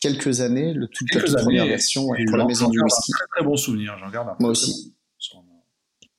quelques 0.00 0.40
années, 0.42 0.74
le 0.74 0.88
toute, 0.88 1.08
la 1.14 1.20
Quelques 1.20 1.26
toute 1.28 1.36
années, 1.36 1.44
première 1.44 1.66
version 1.66 2.06
ouais, 2.08 2.20
et 2.20 2.24
pour 2.26 2.36
la 2.36 2.44
maison 2.44 2.68
du 2.68 2.78
whisky. 2.80 3.12
Un 3.12 3.16
très 3.16 3.26
très 3.36 3.44
bon 3.44 3.56
souvenir, 3.56 3.96
j'en 3.98 4.10
garde 4.10 4.28
un 4.28 4.36
Moi 4.38 4.50
aussi. 4.50 4.94
bon. 5.32 5.42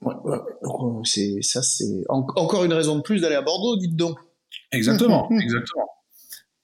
Ouais, 0.01 0.15
ouais, 0.15 0.31
ouais. 0.31 0.39
Donc, 0.63 0.81
euh, 0.81 1.01
c'est 1.05 1.41
ça, 1.43 1.61
c'est 1.61 2.03
en- 2.09 2.25
encore 2.35 2.63
une 2.65 2.73
raison 2.73 2.97
de 2.97 3.01
plus 3.01 3.21
d'aller 3.21 3.35
à 3.35 3.41
Bordeaux, 3.41 3.77
dites 3.77 3.95
donc. 3.95 4.17
Exactement, 4.71 5.29
exactement. 5.41 5.87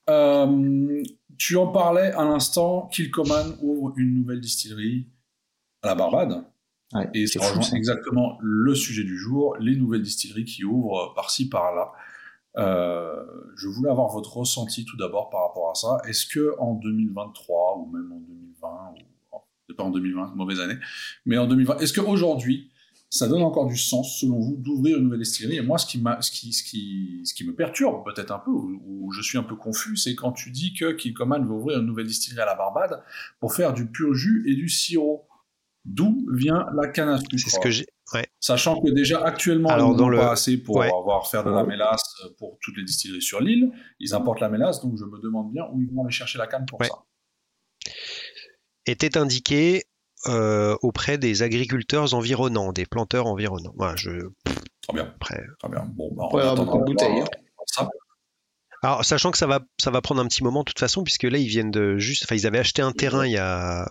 Euh, 0.10 1.04
tu 1.38 1.56
en 1.56 1.68
parlais 1.68 2.12
à 2.12 2.24
l'instant, 2.24 2.88
Kilcoman 2.92 3.56
ouvre 3.62 3.94
une 3.98 4.14
nouvelle 4.16 4.42
distillerie 4.42 5.08
à 5.82 5.88
la 5.88 5.96
Barbade. 5.96 6.44
Ouais, 6.94 7.08
Et 7.14 7.28
c'est 7.28 7.40
ça 7.40 7.46
fou, 7.46 7.60
rejoint 7.60 7.70
ça. 7.70 7.78
exactement 7.78 8.38
le 8.42 8.74
sujet 8.76 9.04
du 9.04 9.18
jour, 9.18 9.56
les 9.60 9.76
nouvelles 9.76 10.02
distilleries 10.02 10.46
qui 10.46 10.66
ouvrent 10.66 11.14
par-ci, 11.16 11.48
par-là. 11.48 11.92
Euh, 12.58 13.24
je 13.56 13.68
voulais 13.68 13.92
avoir 13.92 14.10
votre 14.10 14.38
ressenti 14.38 14.86
tout 14.86 14.98
d'abord 14.98 15.30
par 15.30 15.48
rapport 15.48 15.72
à 15.72 15.76
ça. 15.76 16.02
Est-ce 16.10 16.26
que 16.26 16.56
en 16.60 16.74
2023 16.74 17.78
ou 17.78 17.92
même 17.92 18.12
en 18.12 18.20
2020, 18.20 18.68
ou 18.68 19.06
oh, 19.34 19.44
c'est 19.68 19.76
pas 19.76 19.84
en 19.84 19.92
2020, 19.92 20.34
mauvaise 20.36 20.60
année, 20.60 20.78
mais 21.26 21.38
en 21.38 21.46
2020, 21.48 21.78
est-ce 21.78 21.94
qu'aujourd'hui 21.94 22.69
ça 23.10 23.28
donne 23.28 23.42
encore 23.42 23.66
du 23.68 23.76
sens 23.78 24.20
selon 24.20 24.40
vous 24.40 24.56
d'ouvrir 24.58 24.98
une 24.98 25.06
nouvelle 25.06 25.20
distillerie 25.20 25.58
Et 25.58 25.62
moi, 25.62 25.78
ce 25.80 25.86
qui, 25.88 26.00
m'a- 26.00 26.22
ce 26.22 26.30
qui, 26.32 26.54
ce 26.54 26.64
qui, 26.64 27.22
ce 27.26 27.34
qui 27.34 27.44
me 27.46 27.56
perturbe 27.56 28.04
peut-être 28.06 28.32
un 28.32 28.40
peu, 28.40 28.52
ou, 28.52 28.80
ou 28.86 29.12
je 29.12 29.22
suis 29.22 29.38
un 29.38 29.44
peu 29.44 29.56
confus, 29.56 29.98
c'est 29.98 30.14
quand 30.16 30.32
tu 30.32 30.52
dis 30.52 30.74
que 30.74 30.92
Kilcoman 30.92 31.44
veut 31.46 31.54
ouvrir 31.54 31.80
une 31.80 31.86
nouvelle 31.88 32.06
distillerie 32.08 32.42
à 32.42 32.46
la 32.46 32.56
Barbade 32.56 33.04
pour 33.40 33.54
faire 33.54 33.74
du 33.74 33.88
pur 33.88 34.14
jus 34.14 34.44
et 34.48 34.56
du 34.56 34.70
sirop. 34.70 35.26
D'où 35.86 36.28
vient 36.34 36.68
la 36.76 36.90
canne 36.90 37.10
à 37.10 37.18
sucre? 37.18 37.32
C'est 37.38 37.50
ce 37.50 37.60
que 37.60 37.72
j'ai. 37.72 37.88
Ouais. 38.14 38.28
Sachant 38.40 38.80
que 38.82 38.92
déjà 38.92 39.24
actuellement, 39.24 39.70
Alors, 39.70 39.94
ils 39.94 39.98
n'ont 39.98 40.10
le- 40.10 40.18
pas 40.18 40.34
assez 40.34 40.58
pour 40.58 40.76
Ouais. 40.76 40.88
avoir 40.94 41.28
faire 41.32 41.44
de 41.44 41.50
la 41.50 41.64
mélasse 41.64 42.22
pour 42.38 42.58
toutes 42.62 42.78
les 42.78 42.84
distilleries 42.84 43.22
sur 43.22 43.40
l'île. 43.40 43.72
Ils 44.00 44.14
importent 44.14 44.42
la 44.42 44.50
mélasse, 44.50 44.82
donc 44.82 44.98
je 45.00 45.06
me 45.06 45.20
demande 45.20 45.52
bien 45.54 45.64
où 45.72 45.82
ils 45.82 45.90
vont 45.90 46.04
aller 46.04 46.12
chercher 46.12 46.38
la 46.38 46.48
canne 46.48 46.66
pour 46.66 46.80
Ouais. 46.82 46.88
ça. 46.90 47.06
Était 48.86 49.18
indiqué 49.18 49.84
euh, 50.28 50.76
auprès 50.82 51.18
des 51.18 51.44
agriculteurs 51.44 52.14
environnants, 52.14 52.74
des 52.74 52.86
planteurs 52.86 53.28
environnants. 53.28 53.74
Voilà, 53.78 53.96
je, 53.96 54.12
Très 54.82 54.94
bien, 54.94 55.04
après, 55.04 55.44
très 55.60 55.70
bien. 55.70 55.86
Bon, 55.96 56.10
bah, 56.14 56.24
on 56.32 56.36
Ouais, 56.36 56.44
attendra 56.44 56.78
bouteilles, 56.80 57.22
euh, 57.22 57.26
ça. 57.68 57.90
Alors, 58.82 59.04
sachant 59.04 59.32
que 59.32 59.38
ça 59.38 59.48
va, 59.48 59.60
ça 59.78 59.92
va 59.92 60.02
prendre 60.02 60.22
un 60.22 60.28
petit 60.28 60.44
moment 60.44 60.62
de 60.62 60.66
toute 60.66 60.80
façon, 60.80 61.04
puisque 61.04 61.24
là, 61.24 61.38
ils 61.38 61.48
viennent 61.48 61.72
de 61.72 61.98
juste. 61.98 62.24
Enfin, 62.24 62.36
ils 62.36 62.48
avaient 62.48 62.60
acheté 62.60 62.82
un 62.82 62.92
terrain 62.92 63.26
il 63.26 63.34
y 63.34 63.38
a 63.38 63.90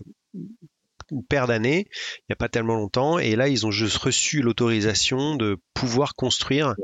une 1.11 1.25
paire 1.25 1.47
d'années, 1.47 1.87
il 1.91 2.25
n'y 2.31 2.33
a 2.33 2.37
pas 2.37 2.49
tellement 2.49 2.77
longtemps, 2.77 3.19
et 3.19 3.37
là, 3.37 3.49
ils 3.49 3.67
ont 3.67 3.71
juste 3.71 3.97
reçu 3.97 4.43
l'autorisation 4.43 5.37
de 5.37 5.59
pouvoir 5.75 6.15
construire 6.15 6.75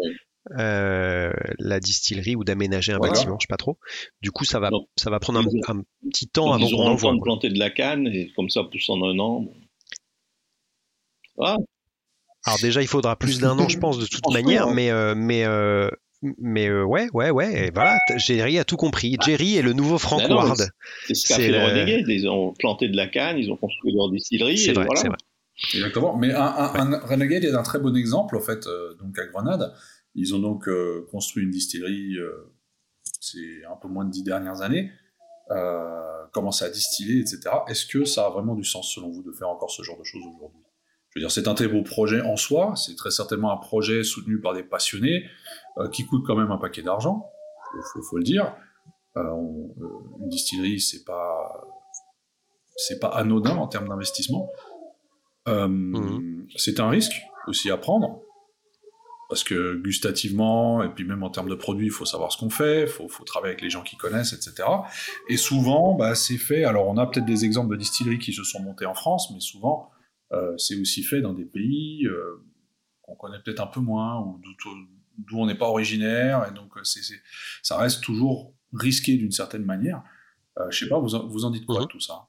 euh, 0.59 1.33
la 1.59 1.81
distillerie 1.81 2.37
ou 2.37 2.45
d'aménager 2.45 2.93
un 2.93 2.99
bâtiment, 2.99 3.37
je 3.41 3.45
sais 3.45 3.49
pas 3.51 3.57
trop. 3.57 3.79
Du 4.23 4.31
coup, 4.31 4.45
ça 4.45 4.61
va, 4.61 4.71
Donc, 4.71 4.89
ça 4.97 5.11
va 5.11 5.19
prendre 5.21 5.39
un, 5.41 5.43
ils 5.51 5.61
un 5.69 5.83
petit 6.11 6.29
temps 6.29 6.53
avant 6.53 6.67
ils 6.67 6.71
qu'on 6.75 6.81
auront 6.83 6.87
en 6.89 6.91
le 6.93 6.97
temps 6.97 7.09
voit. 7.09 7.15
de 7.17 7.21
planter 7.23 7.49
de 7.49 7.59
la 7.59 7.71
canne 7.71 8.07
et 8.07 8.31
comme 8.37 8.51
ça 8.51 8.63
pousse 8.65 8.89
en 8.91 9.03
un 9.03 9.19
an. 9.19 9.47
Ah, 11.41 11.57
Alors 12.45 12.59
déjà, 12.61 12.83
il 12.83 12.89
faudra 12.89 13.17
plus 13.17 13.41
d'un 13.41 13.59
an, 13.59 13.69
je 13.69 13.79
pense, 13.79 13.99
de 13.99 14.07
toute 14.07 14.29
manière, 14.33 14.69
ouais. 14.69 14.75
mais 14.75 14.91
euh, 14.91 15.15
mais 15.17 15.45
euh, 15.45 15.89
mais 16.39 16.69
euh, 16.69 16.85
ouais, 16.85 17.09
ouais, 17.13 17.31
ouais. 17.31 17.67
Et 17.67 17.71
voilà, 17.71 17.99
Jerry 18.17 18.59
a 18.59 18.65
tout 18.65 18.77
compris. 18.77 19.17
Jerry 19.25 19.57
est 19.57 19.63
le 19.63 19.73
nouveau 19.73 19.99
Frank 19.99 20.29
non, 20.29 20.37
Ward. 20.37 20.57
c'est 21.07 21.15
ce 21.15 21.27
qu'a 21.29 21.37
fait 21.37 21.49
le 21.49 21.59
le- 21.59 21.65
Renegade. 21.65 22.09
Ils 22.09 22.29
ont 22.29 22.53
planté 22.59 22.89
de 22.89 22.97
la 22.97 23.09
canne, 23.09 23.39
ils 23.39 23.51
ont 23.51 23.57
construit 23.57 23.93
leur 23.95 24.11
distillerie. 24.11 24.59
C'est 24.59 24.73
vrai, 24.73 24.85
voilà. 24.87 25.01
c'est 25.01 25.09
vrai. 25.09 25.17
Exactement. 25.75 26.17
Mais 26.17 26.33
un, 26.33 26.41
un, 26.43 26.93
un 26.93 26.99
Renegade 27.01 27.45
est 27.45 27.55
un 27.55 27.63
très 27.63 27.79
bon 27.79 27.97
exemple, 27.97 28.37
en 28.37 28.41
fait, 28.41 28.67
euh, 28.67 28.95
donc 29.03 29.19
à 29.19 29.27
Grenade. 29.27 29.73
Ils 30.15 30.35
ont 30.35 30.39
donc 30.39 30.69
euh, 30.69 31.07
construit 31.11 31.43
une 31.45 31.51
distillerie, 31.51 32.17
euh, 32.19 32.53
c'est 33.21 33.65
un 33.71 33.77
peu 33.77 33.89
moins 33.89 34.05
de 34.05 34.11
dix 34.11 34.23
dernières 34.23 34.61
années, 34.63 34.91
euh, 35.51 36.27
commencé 36.33 36.65
à 36.65 36.71
distiller, 36.71 37.21
etc. 37.21 37.41
Est-ce 37.69 37.87
que 37.87 38.05
ça 38.05 38.27
a 38.27 38.31
vraiment 38.31 38.55
du 38.55 38.65
sens, 38.65 38.93
selon 38.95 39.11
vous, 39.11 39.23
de 39.23 39.33
faire 39.33 39.49
encore 39.49 39.71
ce 39.71 39.83
genre 39.83 39.99
de 39.99 40.05
choses 40.05 40.23
aujourd'hui? 40.25 40.61
Je 41.11 41.19
veux 41.21 41.23
dire, 41.23 41.31
c'est 41.31 41.47
un 41.49 41.55
très 41.55 41.69
beau 41.69 41.83
projet 41.83 42.21
en 42.23 42.37
soi, 42.37 42.75
c'est 42.77 42.97
très 42.97 43.11
certainement 43.11 43.53
un 43.53 43.57
projet 43.57 44.03
soutenu 44.03 44.41
par 44.41 44.53
des 44.55 44.63
passionnés, 44.65 45.25
euh, 45.79 45.89
qui 45.89 46.07
coûte 46.07 46.25
quand 46.27 46.35
même 46.37 46.51
un 46.51 46.59
paquet 46.59 46.83
d'argent, 46.83 47.31
faut, 47.73 47.83
faut, 47.93 48.03
faut 48.03 48.17
le 48.17 48.25
dire. 48.25 48.57
Euh, 49.17 49.23
on- 49.31 49.75
euh, 49.81 50.19
une 50.23 50.29
distillerie, 50.29 50.81
c'est 50.81 51.05
pas, 51.05 51.65
c'est 52.77 52.99
pas 52.99 53.09
anodin 53.09 53.57
en 53.57 53.69
termes 53.69 53.89
d'investissement. 53.89 54.51
Euh, 55.47 55.69
Mhm. 55.69 56.49
C'est 56.57 56.81
un 56.81 56.89
risque 56.89 57.15
aussi 57.47 57.71
à 57.71 57.77
prendre. 57.77 58.21
Parce 59.29 59.43
que 59.43 59.77
gustativement, 59.77 60.83
et 60.83 60.89
puis 60.91 61.05
même 61.05 61.23
en 61.23 61.31
termes 61.31 61.49
de 61.49 61.55
produits, 61.55 61.87
il 61.87 61.91
faut 61.93 62.05
savoir 62.05 62.31
ce 62.31 62.39
qu'on 62.39 62.51
fait, 62.51 62.83
il 62.83 62.89
faut, 62.89 63.09
faut 63.09 63.25
travailler 63.25 63.53
avec 63.53 63.63
les 63.63 63.71
gens 63.71 63.83
qui 63.83 63.97
connaissent, 63.97 64.33
etc. 64.33 64.69
Et 65.29 65.37
souvent, 65.37 65.95
bah, 65.95 66.15
c'est 66.15 66.37
fait. 66.37 66.65
Alors, 66.65 66.87
on 66.89 66.99
a 66.99 67.07
peut-être 67.07 67.25
des 67.27 67.45
exemples 67.45 67.71
de 67.73 67.77
distilleries 67.79 68.19
qui 68.19 68.33
se 68.33 68.45
sont 68.45 68.61
montées 68.61 68.87
en 68.87 68.95
France, 68.95 69.31
mais 69.33 69.41
souvent, 69.41 69.91
euh, 70.33 70.57
c'est 70.59 70.77
aussi 70.79 71.03
fait 71.03 71.21
dans 71.23 71.33
des 71.33 71.47
pays 71.47 72.07
euh, 72.07 72.45
qu'on 73.03 73.15
connaît 73.17 73.39
peut-être 73.45 73.61
un 73.61 73.67
peu 73.67 73.81
moins, 73.81 74.21
ou 74.21 74.41
d'où 75.19 75.39
on 75.39 75.47
n'est 75.47 75.55
pas 75.59 75.69
originaire, 75.69 76.47
et 76.51 76.55
donc 76.55 76.77
euh, 76.77 76.85
c'est 76.85 77.03
c'est- 77.03 77.21
ça 77.63 77.77
reste 77.79 78.03
toujours 78.03 78.53
risqué 78.73 79.17
d'une 79.17 79.33
certaine 79.33 79.65
manière. 79.65 80.03
Euh, 80.59 80.71
je 80.71 80.81
sais 80.85 80.89
pas, 80.89 80.99
vous 80.99 81.15
en, 81.15 81.27
vous 81.27 81.45
en 81.45 81.51
dites 81.51 81.65
quoi 81.67 81.77
Mhm. 81.81 81.83
de 81.87 81.89
tout 81.89 82.01
ça? 82.01 82.27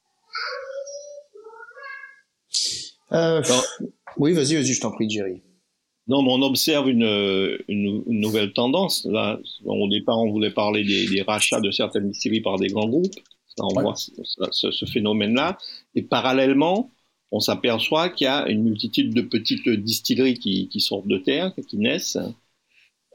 Euh. 3.12 3.42
Oui, 4.18 4.34
vas-y, 4.34 4.56
vas-y, 4.56 4.74
je 4.74 4.82
t'en 4.82 4.92
prie, 4.92 5.10
Jerry. 5.10 5.42
Non, 6.08 6.22
mais 6.22 6.32
on 6.32 6.42
observe 6.44 6.88
une, 6.88 7.04
une, 7.68 8.04
une 8.08 8.20
nouvelle 8.20 8.54
tendance. 8.54 9.06
Là, 9.06 9.40
au 9.66 9.90
départ, 9.90 10.20
on 10.20 10.32
voulait 10.32 10.52
parler 10.52 10.84
des, 10.84 11.08
des 11.08 11.22
rachats 11.24 11.62
de 11.62 11.72
certaines 11.72 12.10
distilleries 12.10 12.42
par 12.42 12.58
des 12.58 12.68
grands 12.68 12.88
groupes. 12.88 13.16
On 13.60 13.82
voit 13.82 13.96
ce, 13.96 14.72
ce 14.72 14.86
phénomène-là. 14.86 15.58
Et 15.96 16.04
parallèlement, 16.04 16.92
on 17.32 17.40
s'aperçoit 17.40 18.10
qu'il 18.10 18.26
y 18.26 18.28
a 18.28 18.48
une 18.48 18.64
multitude 18.64 19.14
de 19.14 19.22
petites 19.22 19.68
distilleries 19.68 20.40
qui, 20.40 20.68
qui, 20.70 20.80
sortent 20.80 21.08
de 21.08 21.18
terre, 21.18 21.54
qui 21.68 21.78
naissent. 21.78 22.18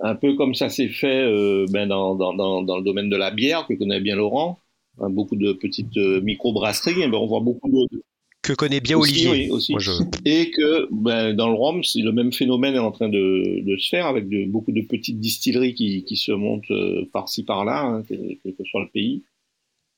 Un 0.00 0.14
peu 0.14 0.34
comme 0.34 0.54
ça 0.54 0.68
s'est 0.68 0.88
fait 0.88 1.22
euh, 1.24 1.66
ben 1.70 1.86
dans, 1.88 2.14
dans, 2.14 2.62
dans, 2.62 2.76
le 2.76 2.82
domaine 2.82 3.10
de 3.10 3.16
la 3.16 3.30
bière, 3.30 3.66
que 3.66 3.74
connaît 3.74 4.00
bien 4.00 4.16
Laurent. 4.16 4.58
Hein, 4.98 5.10
beaucoup 5.10 5.36
de 5.36 5.52
petites 5.52 5.96
euh, 5.96 6.20
micro-brasseries. 6.20 7.08
Ben 7.08 7.14
on 7.14 7.26
voit 7.26 7.40
beaucoup 7.40 7.68
de, 7.68 8.02
que 8.42 8.52
connaît 8.52 8.80
bien 8.80 8.98
Olivier. 8.98 9.30
Oui, 9.30 9.50
aussi. 9.50 9.72
Moi, 9.72 9.80
je... 9.80 9.92
Et 10.24 10.50
que 10.50 10.88
ben, 10.90 11.34
dans 11.34 11.48
le 11.48 11.54
rhum, 11.54 11.84
c'est 11.84 12.00
le 12.00 12.12
même 12.12 12.32
phénomène 12.32 12.74
est 12.74 12.78
en 12.78 12.92
train 12.92 13.08
de, 13.08 13.60
de 13.62 13.76
se 13.76 13.88
faire 13.88 14.06
avec 14.06 14.28
de, 14.28 14.46
beaucoup 14.46 14.72
de 14.72 14.80
petites 14.80 15.20
distilleries 15.20 15.74
qui, 15.74 16.04
qui 16.04 16.16
se 16.16 16.32
montent 16.32 16.70
euh, 16.70 17.04
par-ci 17.12 17.44
par-là, 17.44 17.82
hein, 17.82 18.02
quel, 18.08 18.38
que 18.42 18.64
soit 18.64 18.82
le 18.82 18.88
pays. 18.88 19.22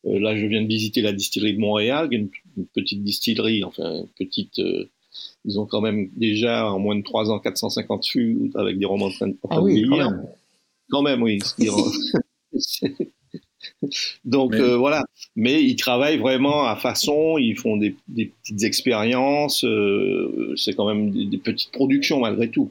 Euh, 0.06 0.18
là, 0.18 0.36
je 0.36 0.44
viens 0.46 0.62
de 0.62 0.66
visiter 0.66 1.02
la 1.02 1.12
distillerie 1.12 1.54
de 1.54 1.60
Montréal, 1.60 2.08
une, 2.10 2.30
une 2.56 2.66
petite 2.66 3.02
distillerie, 3.04 3.62
enfin 3.64 4.04
petite. 4.18 4.58
Euh, 4.58 4.86
ils 5.44 5.60
ont 5.60 5.66
quand 5.66 5.80
même 5.80 6.08
déjà 6.16 6.72
en 6.72 6.78
moins 6.78 6.96
de 6.96 7.02
3 7.02 7.30
ans 7.30 7.38
450 7.38 8.06
fûts 8.06 8.50
avec 8.54 8.78
des 8.78 8.86
romans 8.86 9.06
en 9.06 9.10
train 9.10 9.28
de, 9.28 9.36
en 9.42 9.48
train 9.48 9.58
ah 9.58 9.62
oui, 9.62 9.82
de 9.82 9.86
vieillir. 9.86 10.06
Quand 10.06 10.10
même, 10.10 10.26
quand 10.90 11.02
même 11.02 11.22
oui. 11.22 11.38
Donc 14.24 14.54
euh, 14.54 14.76
voilà, 14.76 15.04
mais 15.36 15.62
ils 15.62 15.76
travaillent 15.76 16.18
vraiment 16.18 16.64
à 16.66 16.76
façon, 16.76 17.38
ils 17.38 17.56
font 17.56 17.76
des, 17.76 17.96
des 18.08 18.26
petites 18.26 18.62
expériences, 18.64 19.64
euh, 19.64 20.54
c'est 20.56 20.74
quand 20.74 20.86
même 20.86 21.10
des, 21.10 21.26
des, 21.26 21.38
petites 21.38 21.72
productions 21.72 22.20
malgré 22.20 22.48
tout. 22.48 22.70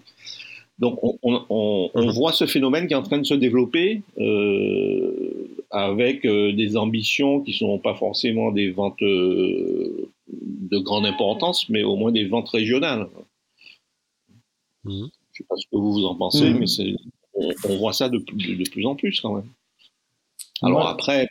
Donc 0.81 1.03
on, 1.03 1.17
on, 1.21 1.45
on, 1.49 1.91
on, 1.93 2.11
voit 2.11 2.33
ce 2.33 2.47
phénomène 2.47 2.87
qui 2.87 2.93
est 2.93 2.97
en 2.97 3.03
train 3.03 3.19
de 3.19 3.25
se 3.25 3.35
développer 3.35 4.01
euh, 4.17 5.47
avec 5.69 6.25
euh, 6.25 6.53
des 6.53 6.75
ambitions 6.75 7.41
qui 7.41 7.53
sont 7.53 7.77
pas 7.77 7.93
forcément 7.93 8.51
des 8.51 8.71
ventes 8.71 9.01
euh, 9.03 10.09
de 10.27 10.79
grande 10.79 11.05
importance, 11.05 11.69
mais 11.69 11.83
au 11.83 11.95
moins 11.95 12.11
des 12.11 12.25
ventes 12.25 12.49
régionales. 12.49 13.07
Mmh. 14.85 15.05
Je 15.33 15.37
sais 15.37 15.45
pas 15.47 15.55
ce 15.55 15.67
que 15.67 15.77
vous 15.77 15.93
vous 15.93 16.05
en 16.05 16.15
pensez, 16.15 16.49
mmh. 16.49 16.59
mais 16.59 16.95
on, 17.35 17.51
on, 17.69 17.77
voit 17.77 17.93
ça 17.93 18.09
de, 18.09 18.17
de, 18.17 18.55
de 18.55 18.69
plus 18.69 18.85
en 18.87 18.95
plus 18.95 19.21
quand 19.21 19.35
même. 19.35 19.49
Alors 20.61 20.85
ouais. 20.85 20.91
après, 20.91 21.29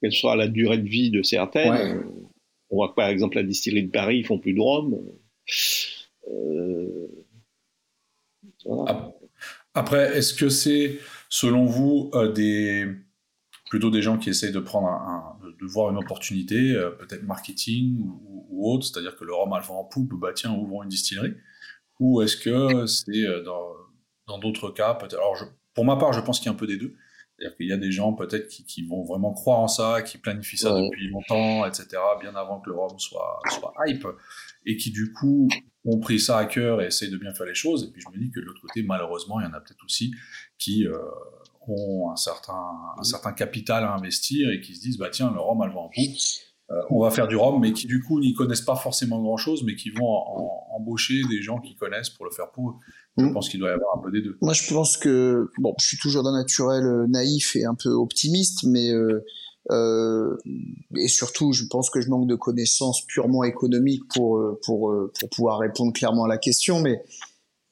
quelle 0.00 0.12
soit 0.12 0.36
la 0.36 0.48
durée 0.48 0.78
de 0.78 0.88
vie 0.88 1.10
de 1.10 1.22
certaines, 1.22 1.72
ouais. 1.72 2.04
on 2.70 2.76
voit 2.76 2.88
que 2.88 2.94
par 2.94 3.08
exemple 3.08 3.36
la 3.36 3.42
distillerie 3.42 3.86
de 3.86 3.90
Paris, 3.90 4.18
ils 4.18 4.26
font 4.26 4.38
plus 4.38 4.54
de 4.54 4.60
rhum. 4.60 4.98
Euh, 6.28 7.06
voilà. 8.64 9.12
Après, 9.74 10.16
est-ce 10.16 10.34
que 10.34 10.48
c'est, 10.48 10.98
selon 11.28 11.64
vous, 11.64 12.10
euh, 12.14 12.30
des 12.30 12.86
plutôt 13.70 13.90
des 13.90 14.02
gens 14.02 14.18
qui 14.18 14.28
essayent 14.28 14.52
de 14.52 14.60
prendre 14.60 14.88
un, 14.88 15.38
un 15.42 15.48
de 15.48 15.66
voir 15.66 15.90
une 15.90 15.96
opportunité, 15.96 16.72
euh, 16.72 16.90
peut-être 16.90 17.22
marketing 17.22 17.98
ou, 18.00 18.46
ou 18.50 18.70
autre, 18.70 18.84
c'est-à-dire 18.84 19.16
que 19.16 19.24
le 19.24 19.32
rhum 19.32 19.50
a 19.54 19.58
le 19.58 19.64
vent 19.64 19.80
en 19.80 19.84
poupe, 19.84 20.12
bah 20.20 20.32
tiens, 20.34 20.52
ouvrons 20.52 20.82
une 20.82 20.90
distillerie, 20.90 21.34
ou 21.98 22.20
est-ce 22.20 22.36
que 22.36 22.84
c'est 22.86 23.24
dans 24.26 24.38
d'autres 24.38 24.70
cas, 24.70 24.94
peut-être. 24.94 25.14
Alors, 25.14 25.36
je, 25.36 25.44
pour 25.74 25.84
ma 25.84 25.96
part, 25.96 26.12
je 26.12 26.20
pense 26.20 26.38
qu'il 26.38 26.46
y 26.46 26.48
a 26.48 26.52
un 26.52 26.56
peu 26.56 26.66
des 26.66 26.76
deux. 26.76 26.94
C'est-à-dire 27.42 27.56
qu'il 27.56 27.68
y 27.68 27.72
a 27.72 27.76
des 27.76 27.90
gens 27.90 28.12
peut-être 28.12 28.46
qui, 28.48 28.64
qui, 28.64 28.86
vont 28.86 29.02
vraiment 29.02 29.32
croire 29.32 29.58
en 29.58 29.68
ça, 29.68 30.02
qui 30.02 30.18
planifient 30.18 30.58
ça 30.58 30.72
ouais. 30.72 30.82
depuis 30.82 31.08
longtemps, 31.08 31.66
etc., 31.66 31.88
bien 32.20 32.36
avant 32.36 32.60
que 32.60 32.70
le 32.70 32.76
rhum 32.76 32.96
soit, 32.98 33.40
soit 33.50 33.74
hype, 33.84 34.06
et 34.64 34.76
qui 34.76 34.92
du 34.92 35.12
coup 35.12 35.48
ont 35.84 35.98
pris 35.98 36.20
ça 36.20 36.38
à 36.38 36.44
cœur 36.46 36.80
et 36.80 36.86
essayent 36.86 37.10
de 37.10 37.16
bien 37.16 37.34
faire 37.34 37.46
les 37.46 37.54
choses. 37.54 37.84
Et 37.84 37.90
puis 37.90 38.00
je 38.00 38.16
me 38.16 38.22
dis 38.22 38.30
que 38.30 38.38
de 38.38 38.44
l'autre 38.44 38.60
côté, 38.60 38.84
malheureusement, 38.84 39.40
il 39.40 39.44
y 39.44 39.46
en 39.46 39.54
a 39.54 39.60
peut-être 39.60 39.84
aussi 39.84 40.12
qui 40.56 40.86
euh, 40.86 40.96
ont 41.66 42.10
un 42.12 42.16
certain, 42.16 42.70
un 42.96 43.02
certain 43.02 43.32
capital 43.32 43.82
à 43.82 43.92
investir 43.92 44.50
et 44.50 44.60
qui 44.60 44.76
se 44.76 44.80
disent, 44.80 44.98
bah 44.98 45.10
tiens, 45.10 45.32
le 45.32 45.40
rhum, 45.40 45.60
elle 45.64 45.72
va 45.72 45.80
en 45.80 45.88
poupe. 45.88 46.16
Euh, 46.70 46.80
on 46.90 47.00
va 47.00 47.10
faire 47.10 47.28
du 47.28 47.36
rhum, 47.36 47.60
mais 47.60 47.72
qui 47.72 47.86
du 47.86 48.02
coup 48.02 48.20
n'y 48.20 48.34
connaissent 48.34 48.62
pas 48.62 48.76
forcément 48.76 49.20
grand-chose, 49.20 49.62
mais 49.64 49.74
qui 49.74 49.90
vont 49.90 50.06
en, 50.06 50.68
en, 50.70 50.76
embaucher 50.76 51.20
des 51.28 51.42
gens 51.42 51.58
qui 51.58 51.74
connaissent 51.74 52.10
pour 52.10 52.24
le 52.24 52.30
faire 52.30 52.50
pour 52.50 52.78
je 53.18 53.24
mmh. 53.24 53.32
pense 53.34 53.48
qu'il 53.48 53.60
doit 53.60 53.70
y 53.70 53.72
avoir 53.72 53.98
un 53.98 54.02
peu 54.02 54.10
des 54.10 54.22
deux. 54.22 54.38
Moi, 54.40 54.54
je 54.54 54.72
pense 54.72 54.96
que 54.96 55.50
bon, 55.58 55.74
je 55.78 55.86
suis 55.86 55.98
toujours 55.98 56.22
d'un 56.22 56.32
naturel 56.32 56.86
euh, 56.86 57.06
naïf 57.06 57.56
et 57.56 57.64
un 57.64 57.74
peu 57.74 57.90
optimiste, 57.90 58.64
mais 58.64 58.90
euh, 58.90 59.22
euh, 59.70 60.36
et 60.96 61.08
surtout, 61.08 61.52
je 61.52 61.64
pense 61.70 61.90
que 61.90 62.00
je 62.00 62.08
manque 62.08 62.26
de 62.26 62.34
connaissances 62.34 63.04
purement 63.06 63.44
économiques 63.44 64.02
pour 64.14 64.40
pour 64.64 64.94
pour 65.18 65.28
pouvoir 65.28 65.58
répondre 65.58 65.92
clairement 65.92 66.24
à 66.24 66.28
la 66.28 66.38
question. 66.38 66.80
Mais 66.80 67.04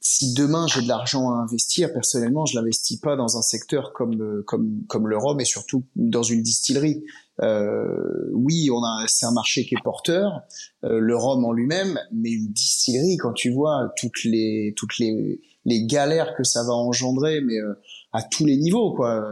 si 0.00 0.34
demain 0.34 0.66
j'ai 0.66 0.82
de 0.82 0.88
l'argent 0.88 1.30
à 1.30 1.38
investir, 1.38 1.92
personnellement, 1.92 2.44
je 2.44 2.58
l'investis 2.58 3.00
pas 3.00 3.16
dans 3.16 3.38
un 3.38 3.42
secteur 3.42 3.92
comme 3.94 4.42
comme 4.46 4.84
comme 4.88 5.08
le 5.08 5.16
rhum 5.16 5.40
et 5.40 5.44
surtout 5.46 5.84
dans 5.96 6.22
une 6.22 6.42
distillerie. 6.42 7.02
Euh, 7.42 8.30
oui, 8.34 8.70
on 8.70 8.82
a 8.82 9.04
c'est 9.06 9.26
un 9.26 9.32
marché 9.32 9.64
qui 9.64 9.74
est 9.74 9.82
porteur, 9.82 10.42
euh, 10.84 10.98
le 10.98 11.16
rhum 11.16 11.44
en 11.44 11.52
lui-même, 11.52 11.98
mais 12.12 12.30
une 12.30 12.52
distillerie 12.52 13.16
quand 13.16 13.32
tu 13.32 13.50
vois 13.50 13.92
toutes 13.96 14.24
les 14.24 14.74
toutes 14.76 14.98
les 14.98 15.40
les 15.64 15.86
galères 15.86 16.34
que 16.36 16.44
ça 16.44 16.62
va 16.62 16.72
engendrer, 16.72 17.40
mais 17.40 17.58
euh, 17.58 17.74
à 18.12 18.22
tous 18.22 18.44
les 18.44 18.56
niveaux 18.56 18.94
quoi. 18.94 19.24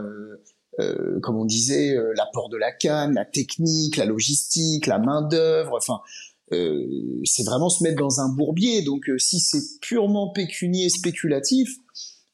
Euh, 0.79 1.19
comme 1.21 1.35
on 1.35 1.45
disait, 1.45 1.97
euh, 1.97 2.13
l'apport 2.15 2.47
de 2.47 2.55
la 2.55 2.71
canne, 2.71 3.13
la 3.13 3.25
technique, 3.25 3.97
la 3.97 4.05
logistique, 4.05 4.87
la 4.87 4.99
main 4.99 5.21
d'œuvre, 5.21 5.75
enfin. 5.75 5.99
Euh, 6.51 7.21
c'est 7.25 7.43
vraiment 7.43 7.69
se 7.69 7.83
mettre 7.83 7.99
dans 7.99 8.21
un 8.21 8.29
bourbier. 8.29 8.81
Donc, 8.81 9.07
si 9.19 9.39
c'est 9.39 9.79
purement 9.81 10.29
pécunier, 10.29 10.89
spéculatif, 10.89 11.69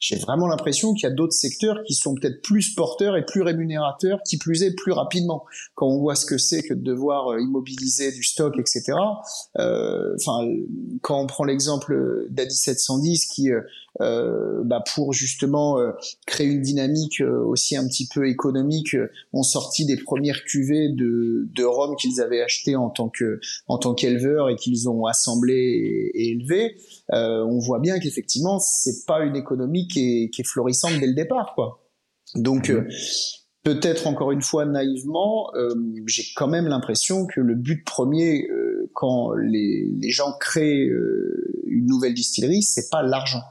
j'ai 0.08 0.18
vraiment 0.18 0.46
l'impression 0.46 0.94
qu'il 0.94 1.10
y 1.10 1.12
a 1.12 1.16
d'autres 1.16 1.34
secteurs 1.34 1.82
qui 1.84 1.96
sont 1.96 2.14
peut-être 2.14 2.44
plus 2.44 2.76
porteurs 2.76 3.18
et 3.18 3.26
plus 3.26 3.42
rémunérateurs, 3.42 4.20
qui 4.24 4.38
plus 4.38 4.62
est 4.62 4.76
plus 4.76 4.92
rapidement. 4.92 5.46
Quand 5.74 5.88
on 5.88 5.98
voit 5.98 6.14
ce 6.14 6.28
que 6.28 6.38
c'est 6.38 6.62
que 6.62 6.76
de 6.76 6.84
devoir 6.84 7.32
euh, 7.32 7.42
immobiliser 7.42 8.12
du 8.12 8.22
stock, 8.22 8.54
etc. 8.60 8.94
Euh, 9.58 10.16
enfin, 10.22 10.48
quand 11.02 11.20
on 11.20 11.26
prend 11.26 11.44
l'exemple 11.44 12.28
d'Adi 12.30 12.56
710 12.56 13.26
qui, 13.26 13.52
euh, 13.52 13.62
bah 14.00 14.84
pour 14.94 15.14
justement 15.14 15.80
euh, 15.80 15.92
créer 16.26 16.48
une 16.48 16.62
dynamique 16.62 17.22
euh, 17.22 17.44
aussi 17.44 17.78
un 17.78 17.88
petit 17.88 18.08
peu 18.14 18.28
économique, 18.28 18.96
ont 19.34 19.44
sorti 19.44 19.86
des 19.86 19.98
premières 19.98 20.44
cuvées 20.44 20.90
de, 20.90 21.48
de 21.54 21.64
rhum 21.64 21.96
qu'ils 21.96 22.22
avaient 22.22 22.42
acheté 22.42 22.76
en 22.76 22.90
tant 22.90 23.10
que 23.10 23.40
en 23.68 23.78
tant 23.78 23.94
qu'éleveurs 23.94 24.50
et 24.50 24.56
qu'ils 24.56 24.90
ont 24.90 25.06
assemblé 25.06 25.54
et, 25.54 26.24
et 26.24 26.32
élevé. 26.32 26.78
on 27.10 27.60
voit 27.60 27.80
bien 27.80 28.00
qu'effectivement 28.00 28.60
c'est 28.60 29.06
pas 29.06 29.24
une 29.24 29.36
économie 29.36 29.88
qui 29.88 30.24
est, 30.24 30.30
qui 30.30 30.42
est 30.42 30.46
florissante 30.48 31.00
dès 31.00 31.08
le 31.08 31.14
départ, 31.14 31.54
quoi. 31.56 31.82
Donc 32.34 32.70
mmh. 32.70 32.88
peut-être 33.64 34.08
encore 34.08 34.32
une 34.32 34.42
fois 34.42 34.66
naïvement, 34.66 35.52
euh, 35.56 35.74
j'ai 36.08 36.24
quand 36.36 36.48
même 36.48 36.68
l'impression 36.68 37.26
que 37.28 37.40
le 37.40 37.56
but 37.56 37.86
premier 37.86 38.48
euh, 38.50 38.90
quand 38.94 39.34
les, 39.34 39.92
les, 40.02 40.10
gens 40.10 40.34
créent 40.40 40.88
euh, 40.88 41.62
une 41.68 41.86
nouvelle 41.86 42.14
distillerie, 42.14 42.64
c'est 42.64 42.90
pas 42.90 43.04
l'argent. 43.04 43.42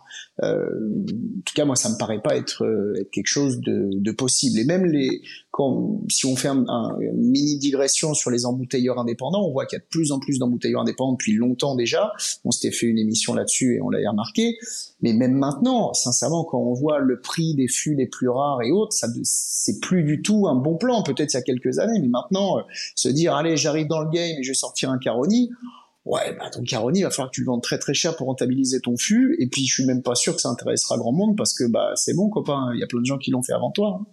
Euh, 0.42 0.66
en 0.66 1.42
tout 1.44 1.54
cas, 1.54 1.64
moi, 1.64 1.76
ça 1.76 1.88
me 1.88 1.96
paraît 1.96 2.20
pas 2.20 2.36
être, 2.36 2.64
euh, 2.64 3.00
être 3.00 3.10
quelque 3.10 3.28
chose 3.28 3.60
de, 3.60 3.90
de, 3.92 4.10
possible. 4.10 4.58
Et 4.58 4.64
même 4.64 4.84
les, 4.84 5.22
quand, 5.52 6.00
si 6.08 6.26
on 6.26 6.34
fait 6.34 6.48
un, 6.48 6.64
un, 6.68 6.98
une 6.98 7.30
mini 7.30 7.56
digression 7.58 8.14
sur 8.14 8.30
les 8.30 8.44
embouteilleurs 8.44 8.98
indépendants, 8.98 9.46
on 9.46 9.52
voit 9.52 9.66
qu'il 9.66 9.76
y 9.76 9.80
a 9.80 9.84
de 9.84 9.88
plus 9.88 10.10
en 10.10 10.18
plus 10.18 10.38
d'embouteilleurs 10.38 10.80
indépendants 10.82 11.12
depuis 11.12 11.34
longtemps 11.34 11.76
déjà. 11.76 12.12
On 12.44 12.50
s'était 12.50 12.74
fait 12.74 12.86
une 12.86 12.98
émission 12.98 13.34
là-dessus 13.34 13.76
et 13.76 13.80
on 13.80 13.90
l'avait 13.90 14.08
remarqué. 14.08 14.56
Mais 15.02 15.12
même 15.12 15.34
maintenant, 15.34 15.92
sincèrement, 15.92 16.44
quand 16.44 16.58
on 16.58 16.72
voit 16.72 16.98
le 16.98 17.20
prix 17.20 17.54
des 17.54 17.68
fûts 17.68 17.94
les 17.94 18.06
plus 18.06 18.28
rares 18.28 18.62
et 18.62 18.72
autres, 18.72 18.92
ça, 18.92 19.06
c'est 19.22 19.78
plus 19.80 20.02
du 20.02 20.22
tout 20.22 20.48
un 20.48 20.56
bon 20.56 20.76
plan. 20.76 21.02
Peut-être 21.02 21.32
il 21.32 21.36
y 21.36 21.40
a 21.40 21.42
quelques 21.42 21.78
années, 21.78 22.00
mais 22.00 22.08
maintenant, 22.08 22.58
euh, 22.58 22.62
se 22.96 23.08
dire, 23.08 23.34
allez, 23.34 23.56
j'arrive 23.56 23.86
dans 23.86 24.00
le 24.00 24.10
game 24.10 24.36
et 24.38 24.42
je 24.42 24.50
vais 24.50 24.54
sortir 24.54 24.90
un 24.90 24.98
Caroni 24.98 25.50
ouais, 26.04 26.34
bah 26.38 26.50
ton 26.50 26.62
Caroni, 26.62 27.00
il 27.00 27.02
va 27.02 27.10
falloir 27.10 27.30
que 27.30 27.34
tu 27.34 27.40
le 27.40 27.46
vendes 27.46 27.62
très 27.62 27.78
très 27.78 27.94
cher 27.94 28.16
pour 28.16 28.26
rentabiliser 28.26 28.80
ton 28.80 28.96
fût, 28.96 29.36
et 29.38 29.46
puis 29.46 29.66
je 29.66 29.72
suis 29.72 29.86
même 29.86 30.02
pas 30.02 30.14
sûr 30.14 30.34
que 30.34 30.40
ça 30.40 30.48
intéressera 30.48 30.98
grand 30.98 31.12
monde, 31.12 31.36
parce 31.36 31.54
que 31.54 31.64
bah 31.64 31.92
c'est 31.96 32.14
bon 32.14 32.28
copain, 32.28 32.70
il 32.74 32.80
y 32.80 32.82
a 32.82 32.86
plein 32.86 33.00
de 33.00 33.06
gens 33.06 33.18
qui 33.18 33.30
l'ont 33.30 33.42
fait 33.42 33.52
avant 33.52 33.70
toi. 33.70 34.00
Hein. 34.00 34.06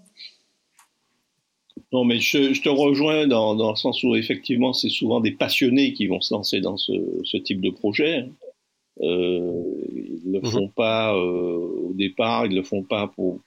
Non, 1.93 2.05
mais 2.05 2.19
je, 2.19 2.53
je 2.53 2.62
te 2.62 2.69
rejoins 2.69 3.27
dans, 3.27 3.55
dans, 3.55 3.71
le 3.71 3.75
sens 3.75 4.01
où 4.03 4.15
effectivement 4.15 4.71
c'est 4.71 4.89
souvent 4.89 5.19
des 5.19 5.31
passionnés 5.31 5.91
qui 5.91 6.07
vont 6.07 6.21
se 6.21 6.33
lancer 6.33 6.62
dans 6.62 6.77
ce, 6.77 6.93
ce 7.25 7.36
type 7.36 7.60
de 7.60 7.69
projet. 7.69 8.29
Euh, 9.01 9.63
ils 9.93 10.31
ne 10.31 10.39
le 10.39 10.48
font 10.48 10.67
mmh. 10.67 10.71
pas 10.71 11.13
euh, 11.15 11.89
au 11.89 11.93
départ, 11.93 12.45
ils 12.45 12.51
ne 12.51 12.57
le 12.57 12.63
font 12.63 12.83
pas 12.83 13.07
pour, 13.07 13.39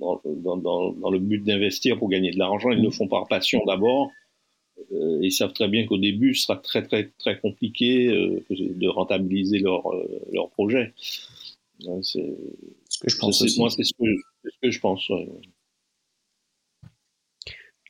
dans, 0.00 0.20
dans, 0.56 0.92
dans 0.92 1.10
le 1.10 1.18
but 1.20 1.44
d'investir 1.44 1.98
pour 1.98 2.08
gagner 2.08 2.32
de 2.32 2.38
l'argent, 2.38 2.70
ils 2.70 2.82
le 2.82 2.90
font 2.90 3.06
par 3.06 3.28
passion 3.28 3.60
d'abord 3.64 4.10
euh, 4.92 5.18
ils 5.22 5.32
savent 5.32 5.52
très 5.52 5.68
bien 5.68 5.86
qu'au 5.86 5.98
début, 5.98 6.34
ce 6.34 6.46
sera 6.46 6.56
très 6.56 6.82
très 6.82 7.10
très 7.18 7.38
compliqué 7.38 8.08
euh, 8.08 8.44
de 8.50 8.88
rentabiliser 8.88 9.58
leur 9.58 9.92
euh, 9.92 10.20
leur 10.32 10.50
projet. 10.50 10.94
C'est 12.02 12.36
ce 12.88 12.98
que 12.98 13.08
je 13.08 13.18
pense. 13.18 13.42
Aussi. 13.42 13.58
Moi, 13.58 13.70
c'est 13.70 13.84
ce, 13.84 13.92
ce, 13.92 14.58
que 14.62 14.70
je 14.70 14.80
pense. 14.80 15.08
Ouais. 15.10 15.28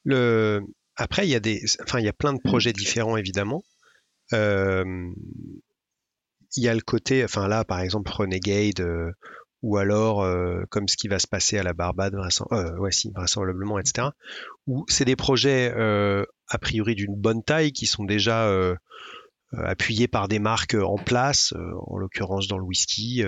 Le... 0.04 0.60
Après, 0.96 1.26
il 1.26 1.30
y 1.30 1.34
a 1.34 1.40
des, 1.40 1.62
enfin, 1.82 2.00
il 2.00 2.04
y 2.04 2.08
a 2.08 2.12
plein 2.12 2.34
de 2.34 2.40
projets 2.40 2.72
différents 2.72 3.16
évidemment. 3.16 3.62
Il 4.32 5.14
y 6.56 6.68
a 6.68 6.74
le 6.74 6.80
côté, 6.80 7.24
enfin 7.24 7.48
là, 7.48 7.64
par 7.64 7.80
exemple, 7.80 8.10
Renegade, 8.10 8.82
ou 9.62 9.76
alors 9.76 10.22
euh, 10.22 10.62
comme 10.70 10.88
ce 10.88 10.96
qui 10.96 11.08
va 11.08 11.18
se 11.18 11.26
passer 11.26 11.58
à 11.58 11.62
la 11.62 11.72
Barbade, 11.72 12.14
euh, 12.14 12.78
ouais, 12.78 12.92
si, 12.92 13.10
vraisemblablement, 13.10 13.78
etc. 13.78 14.08
Où 14.66 14.84
c'est 14.88 15.04
des 15.04 15.16
projets 15.16 15.72
euh, 15.76 16.24
a 16.48 16.58
priori 16.58 16.94
d'une 16.94 17.14
bonne 17.14 17.42
taille, 17.42 17.72
qui 17.72 17.86
sont 17.86 18.04
déjà 18.04 18.50
appuyés 19.52 20.08
par 20.08 20.28
des 20.28 20.38
marques 20.38 20.74
en 20.74 20.96
place, 20.96 21.54
en 21.86 21.96
l'occurrence 21.96 22.48
dans 22.48 22.58
le 22.58 22.64
whisky. 22.64 23.22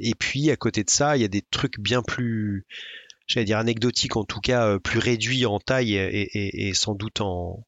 et 0.00 0.14
puis 0.18 0.50
à 0.50 0.56
côté 0.56 0.84
de 0.84 0.90
ça, 0.90 1.16
il 1.16 1.22
y 1.22 1.24
a 1.24 1.28
des 1.28 1.42
trucs 1.42 1.80
bien 1.80 2.02
plus, 2.02 2.66
j'allais 3.26 3.46
dire 3.46 3.58
anecdotiques, 3.58 4.16
en 4.16 4.24
tout 4.24 4.40
cas 4.40 4.78
plus 4.78 4.98
réduits 4.98 5.46
en 5.46 5.58
taille 5.58 5.94
et, 5.94 6.72
sans 6.74 6.94
doute 6.94 7.20
en, 7.20 7.64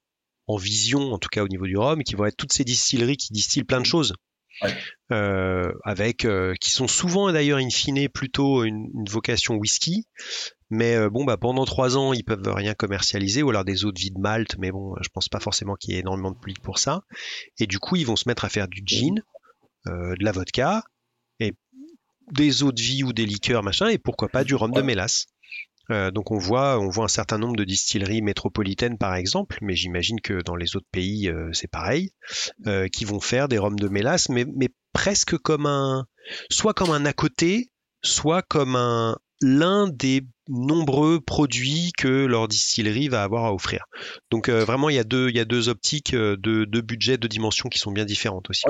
en 0.46 0.56
vision, 0.56 1.12
en 1.12 1.18
tout 1.18 1.28
cas 1.28 1.42
au 1.42 1.48
niveau 1.48 1.66
du 1.66 1.76
rhum, 1.76 2.02
qui 2.02 2.14
vont 2.14 2.26
être 2.26 2.36
toutes 2.36 2.52
ces 2.52 2.64
distilleries 2.64 3.16
qui 3.16 3.32
distillent 3.32 3.64
plein 3.64 3.80
de 3.80 3.86
choses 3.86 4.14
euh, 5.12 5.72
avec 5.84 6.24
euh, 6.24 6.54
qui 6.60 6.70
sont 6.70 6.88
souvent 6.88 7.32
d'ailleurs 7.32 7.58
in 7.58 7.70
fine 7.70 8.08
plutôt 8.08 8.64
une, 8.64 8.90
vocation 9.08 9.54
whisky. 9.54 10.06
Mais 10.70 10.96
euh, 10.96 11.08
bon, 11.08 11.24
bah, 11.24 11.36
pendant 11.36 11.64
trois 11.64 11.96
ans, 11.96 12.12
ils 12.12 12.24
peuvent 12.24 12.42
rien 12.46 12.74
commercialiser, 12.74 13.42
ou 13.42 13.50
alors 13.50 13.64
des 13.64 13.84
eaux 13.84 13.92
de 13.92 13.98
vie 13.98 14.10
de 14.10 14.20
Malte, 14.20 14.56
mais 14.58 14.70
bon, 14.70 14.94
je 15.00 15.08
pense 15.08 15.28
pas 15.28 15.40
forcément 15.40 15.74
qu'il 15.74 15.94
y 15.94 15.96
ait 15.96 16.00
énormément 16.00 16.30
de 16.30 16.38
public 16.38 16.60
pour 16.60 16.78
ça. 16.78 17.02
Et 17.58 17.66
du 17.66 17.78
coup, 17.78 17.96
ils 17.96 18.06
vont 18.06 18.16
se 18.16 18.28
mettre 18.28 18.44
à 18.44 18.48
faire 18.48 18.68
du 18.68 18.82
gin, 18.84 19.22
de 19.86 20.22
la 20.22 20.32
vodka, 20.32 20.84
et 21.40 21.54
des 22.32 22.62
eaux 22.62 22.72
de 22.72 22.80
vie 22.80 23.04
ou 23.04 23.12
des 23.12 23.24
liqueurs, 23.24 23.62
machin, 23.62 23.88
et 23.88 23.98
pourquoi 23.98 24.28
pas 24.28 24.44
du 24.44 24.54
rhum 24.54 24.72
de 24.72 24.82
mélasse. 24.82 25.26
Euh, 25.90 26.10
donc 26.10 26.30
on 26.30 26.38
voit, 26.38 26.78
on 26.78 26.90
voit 26.90 27.06
un 27.06 27.08
certain 27.08 27.38
nombre 27.38 27.56
de 27.56 27.64
distilleries 27.64 28.20
métropolitaines 28.20 28.98
par 28.98 29.14
exemple, 29.14 29.58
mais 29.62 29.74
j'imagine 29.74 30.20
que 30.20 30.42
dans 30.42 30.56
les 30.56 30.76
autres 30.76 30.88
pays 30.92 31.28
euh, 31.28 31.50
c'est 31.52 31.70
pareil, 31.70 32.10
euh, 32.66 32.88
qui 32.88 33.04
vont 33.04 33.20
faire 33.20 33.48
des 33.48 33.58
rhums 33.58 33.78
de 33.78 33.88
mélasse, 33.88 34.28
mais, 34.28 34.44
mais 34.44 34.68
presque 34.92 35.38
comme 35.38 35.66
un, 35.66 36.06
soit 36.50 36.74
comme 36.74 36.90
un 36.90 37.06
à 37.06 37.12
côté, 37.12 37.70
soit 38.02 38.42
comme 38.42 38.76
un 38.76 39.16
l'un 39.40 39.88
des 39.88 40.26
nombreux 40.48 41.20
produits 41.20 41.92
que 41.96 42.26
leur 42.26 42.48
distillerie 42.48 43.08
va 43.08 43.22
avoir 43.22 43.44
à 43.44 43.54
offrir. 43.54 43.84
Donc 44.30 44.48
vraiment 44.48 44.88
il 44.88 44.96
y 44.96 44.98
a 44.98 45.04
deux, 45.04 45.28
il 45.28 45.36
y 45.36 45.40
a 45.40 45.44
deux 45.44 45.68
optiques, 45.68 46.14
de 46.14 46.36
deux 46.64 46.80
budgets, 46.80 47.18
deux 47.18 47.28
dimensions 47.28 47.68
qui 47.68 47.78
sont 47.78 47.92
bien 47.92 48.04
différentes 48.04 48.50
aussi. 48.50 48.64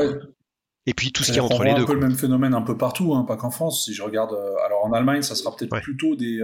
Et 0.86 0.94
puis 0.94 1.12
tout 1.12 1.22
ce 1.22 1.32
qui 1.32 1.38
est 1.38 1.40
entre 1.40 1.64
les 1.64 1.74
deux. 1.74 1.82
un 1.82 1.86
peu 1.86 1.94
le 1.94 2.00
même 2.00 2.16
phénomène 2.16 2.54
un 2.54 2.62
peu 2.62 2.76
partout, 2.76 3.14
hein, 3.14 3.24
pas 3.24 3.36
qu'en 3.36 3.50
France. 3.50 3.84
Si 3.84 3.94
je 3.94 4.02
regarde, 4.02 4.32
alors 4.66 4.84
en 4.84 4.92
Allemagne, 4.92 5.22
ça 5.22 5.34
sera 5.34 5.54
peut-être 5.54 5.80
plutôt 5.80 6.16
des, 6.16 6.40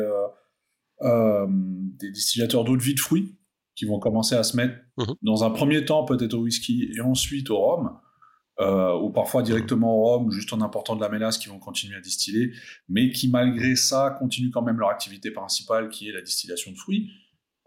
euh, 1.03 1.47
des 1.49 2.11
distillateurs 2.11 2.65
d'eau 2.65 2.77
de 2.77 2.83
vie 2.83 2.95
de 2.95 3.01
fruits 3.01 3.37
qui 3.75 3.85
vont 3.85 3.99
commencer 3.99 4.37
à 4.37 4.43
se 4.43 4.57
mettre 4.57 4.75
mhm. 4.97 5.15
dans 5.23 5.43
un 5.43 5.51
premier 5.51 5.85
temps 5.85 6.05
peut-être 6.05 6.35
au 6.35 6.43
whisky 6.43 6.91
et 6.97 7.01
ensuite 7.01 7.51
au 7.51 7.59
rhum. 7.59 7.99
Euh, 8.61 8.97
ou 9.01 9.11
parfois 9.11 9.43
directement 9.43 9.97
au 9.97 10.05
rhum, 10.05 10.31
juste 10.31 10.53
en 10.53 10.61
important 10.61 10.95
de 10.95 11.01
la 11.01 11.09
mélasse, 11.09 11.39
qui 11.39 11.49
vont 11.49 11.59
continuer 11.59 11.97
à 11.97 12.01
distiller, 12.01 12.53
mais 12.89 13.11
qui 13.11 13.29
malgré 13.29 13.75
ça 13.75 14.15
continuent 14.17 14.53
quand 14.53 14.63
même 14.63 14.79
leur 14.79 14.91
activité 14.91 15.33
principale, 15.33 15.89
qui 15.89 16.09
est 16.09 16.13
la 16.13 16.23
distillation 16.23 16.71
de 16.71 16.77
fruits. 16.77 17.11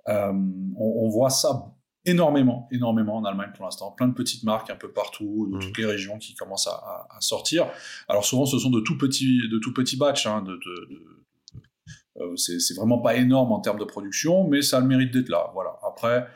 Euh, 0.08 0.32
on, 0.78 1.10
voit 1.10 1.30
ça 1.30 1.76
énormément, 2.06 2.70
énormément 2.72 3.18
en 3.18 3.26
Allemagne 3.26 3.52
pour 3.54 3.66
l'instant. 3.66 3.92
Plein 3.92 4.08
de 4.08 4.14
petites 4.14 4.44
marques 4.44 4.70
un 4.70 4.78
peu 4.78 4.90
partout, 4.90 5.50
de 5.52 5.58
mhm. 5.58 5.62
toutes 5.62 5.78
les 5.78 5.86
régions 5.86 6.18
qui 6.18 6.36
commencent 6.36 6.68
à, 6.68 7.08
sortir. 7.20 7.68
Alors 8.08 8.24
souvent, 8.24 8.46
ce 8.46 8.58
sont 8.58 8.70
de 8.70 8.80
tout 8.80 8.98
petits, 8.98 9.42
de 9.52 9.60
tout 9.60 9.74
petits 9.74 9.98
batchs, 9.98 10.26
hein, 10.26 10.42
de, 10.42 10.58
euh, 12.22 12.36
c'est 12.38 12.76
vraiment 12.76 13.00
pas 13.00 13.16
énorme 13.16 13.52
en 13.52 13.60
termes 13.60 13.80
de 13.80 13.84
production, 13.84 14.48
mais 14.48 14.62
ça 14.62 14.78
a 14.78 14.80
le 14.80 14.88
mérite 14.88 15.12
d'être 15.12 15.30
là. 15.30 15.52
Voilà. 15.54 15.78
Après, 15.86 16.28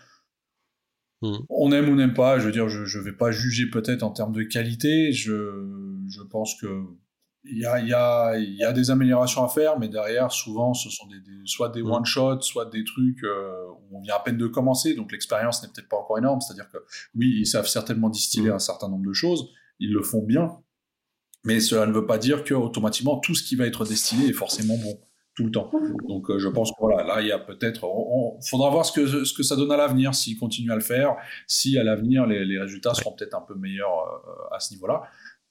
hmm. 1.21 1.37
on 1.49 1.71
aime 1.71 1.89
ou 1.89 1.95
n'aime 1.95 2.13
pas. 2.13 2.39
Je 2.39 2.45
veux 2.45 2.51
dire, 2.51 2.69
je, 2.69 2.97
ne 2.97 3.03
vais 3.03 3.13
pas 3.13 3.31
juger 3.31 3.69
peut-être 3.69 4.03
en 4.03 4.11
termes 4.11 4.33
de 4.33 4.43
qualité. 4.43 5.11
Je, 5.11 6.03
je 6.07 6.21
pense 6.23 6.59
que 6.59 6.67
il 7.43 7.57
y 7.57 7.65
a, 7.65 7.79
y, 7.79 7.91
a, 7.91 8.37
y 8.37 8.63
a, 8.63 8.71
des 8.71 8.91
améliorations 8.91 9.43
à 9.43 9.47
faire, 9.47 9.79
mais 9.79 9.89
derrière, 9.89 10.31
souvent, 10.31 10.75
ce 10.75 10.91
sont 10.91 11.07
des, 11.07 11.17
soit 11.45 11.69
des 11.69 11.81
hmm. 11.81 11.91
one-shots, 11.91 12.41
soit 12.41 12.65
des 12.65 12.83
trucs 12.83 13.23
euh, 13.23 13.65
où 13.89 13.97
on 13.97 14.01
vient 14.01 14.15
à 14.15 14.19
peine 14.19 14.37
de 14.37 14.45
commencer, 14.45 14.93
donc 14.93 15.11
l'expérience 15.11 15.63
n'est 15.63 15.69
peut-être 15.69 15.89
pas 15.89 15.97
encore 15.97 16.19
énorme. 16.19 16.39
C'est-à-dire 16.41 16.69
que, 16.69 16.77
oui, 17.15 17.37
ils 17.39 17.47
savent 17.47 17.67
certainement 17.67 18.09
distiller 18.09 18.49
hmm. 18.49 18.55
un 18.55 18.59
certain 18.59 18.89
nombre 18.89 19.07
de 19.07 19.13
choses, 19.13 19.49
ils 19.79 19.91
le 19.91 20.03
font 20.03 20.23
bien, 20.23 20.51
mais 21.43 21.59
cela 21.59 21.87
ne 21.87 21.91
veut 21.91 22.05
pas 22.05 22.19
dire 22.19 22.43
que 22.43 22.53
automatiquement 22.53 23.17
tout 23.19 23.33
ce 23.33 23.43
qui 23.43 23.55
va 23.55 23.65
être 23.65 23.85
distillé 23.85 24.29
est 24.29 24.33
forcément 24.33 24.77
bon 24.77 24.99
tout 25.35 25.45
le 25.45 25.51
temps. 25.51 25.71
Donc 26.07 26.29
euh, 26.29 26.39
je 26.39 26.47
pense 26.47 26.71
que 26.71 26.75
voilà, 26.79 27.03
là 27.03 27.21
il 27.21 27.27
y 27.27 27.31
a 27.31 27.39
peut-être, 27.39 27.85
on, 27.85 28.39
faudra 28.41 28.69
voir 28.69 28.85
ce 28.85 28.91
que 28.91 29.25
ce 29.25 29.33
que 29.33 29.43
ça 29.43 29.55
donne 29.55 29.71
à 29.71 29.77
l'avenir 29.77 30.13
s'il 30.13 30.37
continue 30.37 30.71
à 30.71 30.75
le 30.75 30.81
faire, 30.81 31.15
si 31.47 31.77
à 31.77 31.83
l'avenir 31.83 32.25
les, 32.25 32.45
les, 32.45 32.59
résultats 32.59 32.93
seront 32.93 33.13
peut-être 33.13 33.35
un 33.35 33.41
peu 33.41 33.55
meilleurs 33.55 34.23
euh, 34.27 34.55
à 34.55 34.59
ce 34.59 34.73
niveau-là. 34.73 35.03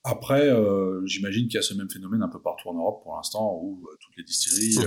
Après, 0.03 0.49
euh, 0.49 1.05
j'imagine 1.05 1.47
qu'il 1.47 1.57
y 1.57 1.59
a 1.59 1.63
ce 1.63 1.75
même 1.75 1.91
phénomène 1.91 2.23
un 2.23 2.29
peu 2.29 2.41
partout 2.41 2.69
en 2.69 2.75
Europe 2.75 3.03
pour 3.03 3.17
l'instant 3.17 3.59
où 3.63 3.87
toutes 4.01 4.17
les 4.17 4.25
distilleries 4.25 4.79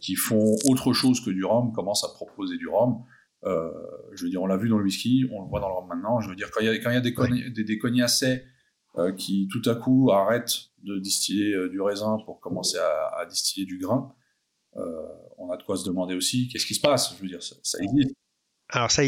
qui 0.00 0.14
font 0.14 0.56
autre 0.66 0.92
chose 0.92 1.22
que 1.22 1.30
du 1.30 1.44
rhum 1.44 1.72
commencent 1.72 2.04
à 2.04 2.08
proposer 2.14 2.56
du 2.56 2.68
rhum. 2.68 3.02
je 3.44 4.24
veux 4.24 4.30
dire, 4.30 4.42
on 4.42 4.46
l'a 4.46 4.56
vu 4.56 4.70
dans 4.70 4.78
le 4.78 4.84
whisky, 4.84 5.28
on 5.30 5.42
le 5.42 5.48
voit 5.48 5.60
dans 5.60 5.68
le 5.68 5.74
rhum 5.74 5.88
maintenant. 5.88 6.20
Je 6.20 6.30
veux 6.30 6.36
dire, 6.36 6.50
quand 6.50 6.60
il 6.60 6.66
y 6.66 6.70
a, 6.70 6.78
quand 6.78 6.90
il 6.90 6.94
y 6.94 6.96
a 6.96 7.00
des, 7.02 7.50
des, 7.50 7.64
des 7.64 7.78
cognacés 7.78 8.44
euh, 8.44 8.57
qui 9.16 9.48
tout 9.50 9.68
à 9.70 9.74
coup 9.74 10.10
arrête 10.10 10.68
de 10.82 10.98
distiller 10.98 11.54
euh, 11.54 11.68
du 11.68 11.80
raisin 11.80 12.18
pour 12.24 12.40
commencer 12.40 12.78
à, 12.78 13.24
distiller 13.26 13.66
du 13.66 13.78
grain, 13.78 14.12
euh, 14.76 14.80
on 15.38 15.50
a 15.50 15.56
de 15.56 15.62
quoi 15.62 15.76
se 15.76 15.84
demander 15.84 16.14
aussi 16.14 16.48
qu'est-ce 16.48 16.66
qui 16.66 16.74
se 16.74 16.80
passe? 16.80 17.14
Je 17.16 17.22
veux 17.22 17.28
dire, 17.28 17.42
ça, 17.42 17.78
existe. 17.80 18.14
Alors 18.70 18.90
ça, 18.90 19.02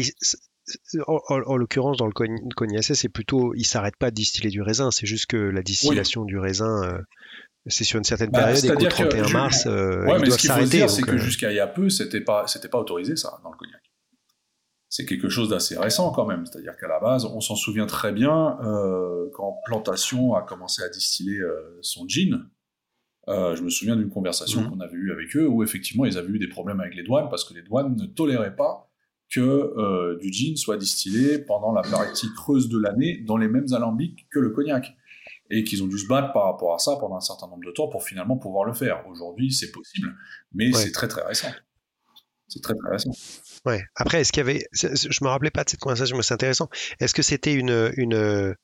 en, 1.07 1.57
l'occurrence, 1.57 1.97
dans 1.97 2.07
le 2.07 2.13
Cognacé, 2.55 2.95
c'est 2.95 3.09
plutôt, 3.09 3.53
il 3.55 3.65
s'arrête 3.65 3.95
pas 3.97 4.09
de 4.09 4.15
distiller 4.15 4.49
du 4.49 4.61
raisin, 4.61 4.91
c'est 4.91 5.05
juste 5.05 5.27
que 5.27 5.37
la 5.37 5.61
distillation 5.61 6.25
du 6.25 6.37
raisin, 6.37 6.99
c'est 7.67 7.83
sur 7.83 7.97
une 7.97 8.03
certaine 8.03 8.31
bah, 8.31 8.45
période, 8.45 8.65
et 8.65 8.83
qu'au 8.83 8.89
31 8.89 9.29
mars, 9.29 9.65
ouais, 9.65 10.19
il 10.19 10.25
doit 10.25 10.37
s'arrêter. 10.37 10.87
C'est 10.87 11.03
que 11.03 11.17
jusqu'à 11.17 11.51
il 11.51 11.55
y 11.55 11.59
a 11.59 11.67
peu, 11.67 11.89
c'était 11.89 12.21
pas, 12.21 12.47
c'était 12.47 12.69
pas 12.69 12.79
autorisé 12.79 13.15
ça 13.15 13.39
dans 13.43 13.51
le 13.51 13.57
cognac 13.57 13.90
c'est 14.91 15.05
quelque 15.05 15.29
chose 15.29 15.47
d'assez 15.47 15.77
récent 15.77 16.11
quand 16.11 16.25
même. 16.25 16.45
C'est-à-dire 16.45 16.75
qu'à 16.75 16.89
la 16.89 16.99
base, 16.99 17.23
on 17.23 17.39
s'en 17.39 17.55
souvient 17.55 17.85
très 17.85 18.11
bien 18.11 18.59
euh, 18.61 19.29
quand 19.33 19.61
Plantation 19.63 20.35
a 20.35 20.41
commencé 20.41 20.83
à 20.83 20.89
distiller 20.89 21.39
euh, 21.39 21.79
son 21.81 22.05
gin. 22.09 22.49
Euh, 23.29 23.55
je 23.55 23.63
me 23.63 23.69
souviens 23.69 23.95
d'une 23.95 24.09
conversation 24.09 24.61
mhm. 24.61 24.69
qu'on 24.69 24.79
avait 24.81 24.97
eue 24.97 25.13
avec 25.13 25.33
eux 25.37 25.47
où 25.47 25.63
effectivement 25.63 26.03
ils 26.03 26.17
avaient 26.17 26.33
eu 26.33 26.39
des 26.39 26.49
problèmes 26.49 26.81
avec 26.81 26.95
les 26.95 27.03
douanes 27.03 27.29
parce 27.29 27.45
que 27.45 27.53
les 27.53 27.61
douanes 27.61 27.95
ne 27.95 28.05
toléraient 28.05 28.55
pas 28.55 28.91
que 29.29 30.17
du 30.19 30.29
gin 30.33 30.57
soit 30.57 30.75
distillé 30.75 31.39
pendant 31.39 31.71
la 31.71 31.83
partie 31.83 32.27
creuse 32.35 32.67
de 32.67 32.77
l'année 32.77 33.23
dans 33.25 33.37
les 33.37 33.47
mêmes 33.47 33.71
alambics 33.71 34.27
que 34.29 34.39
le 34.39 34.49
cognac. 34.49 34.93
Et 35.49 35.63
qu'ils 35.63 35.83
ont 35.83 35.87
dû 35.87 35.97
se 35.97 36.07
battre 36.07 36.31
par 36.33 36.45
rapport 36.45 36.73
à 36.73 36.79
ça 36.79 36.97
pendant 36.97 37.15
un 37.15 37.21
certain 37.21 37.47
nombre 37.47 37.65
de 37.65 37.71
temps 37.71 37.87
pour 37.87 38.03
finalement 38.03 38.37
pouvoir 38.37 38.65
le 38.65 38.73
faire. 38.73 39.05
Aujourd'hui, 39.09 39.51
c'est 39.51 39.71
possible, 39.71 40.13
mais 40.53 40.71
c'est 40.71 40.91
très 40.91 41.09
très 41.09 41.23
récent. 41.23 41.49
C'est 42.51 42.61
très 42.61 42.73
récent. 42.91 43.11
Ouais. 43.65 43.81
Après, 43.95 44.21
est-ce 44.21 44.33
qu'il 44.33 44.41
y 44.41 44.49
avait, 44.49 44.65
je 44.73 45.23
me 45.23 45.29
rappelais 45.29 45.51
pas 45.51 45.63
de 45.63 45.69
cette 45.69 45.79
conversation, 45.79 46.17
mais 46.17 46.23
c'est 46.23 46.33
intéressant. 46.33 46.69
Est-ce 46.99 47.13
que 47.13 47.21
c'était 47.21 47.53
une, 47.53 47.93
une, 47.95 48.55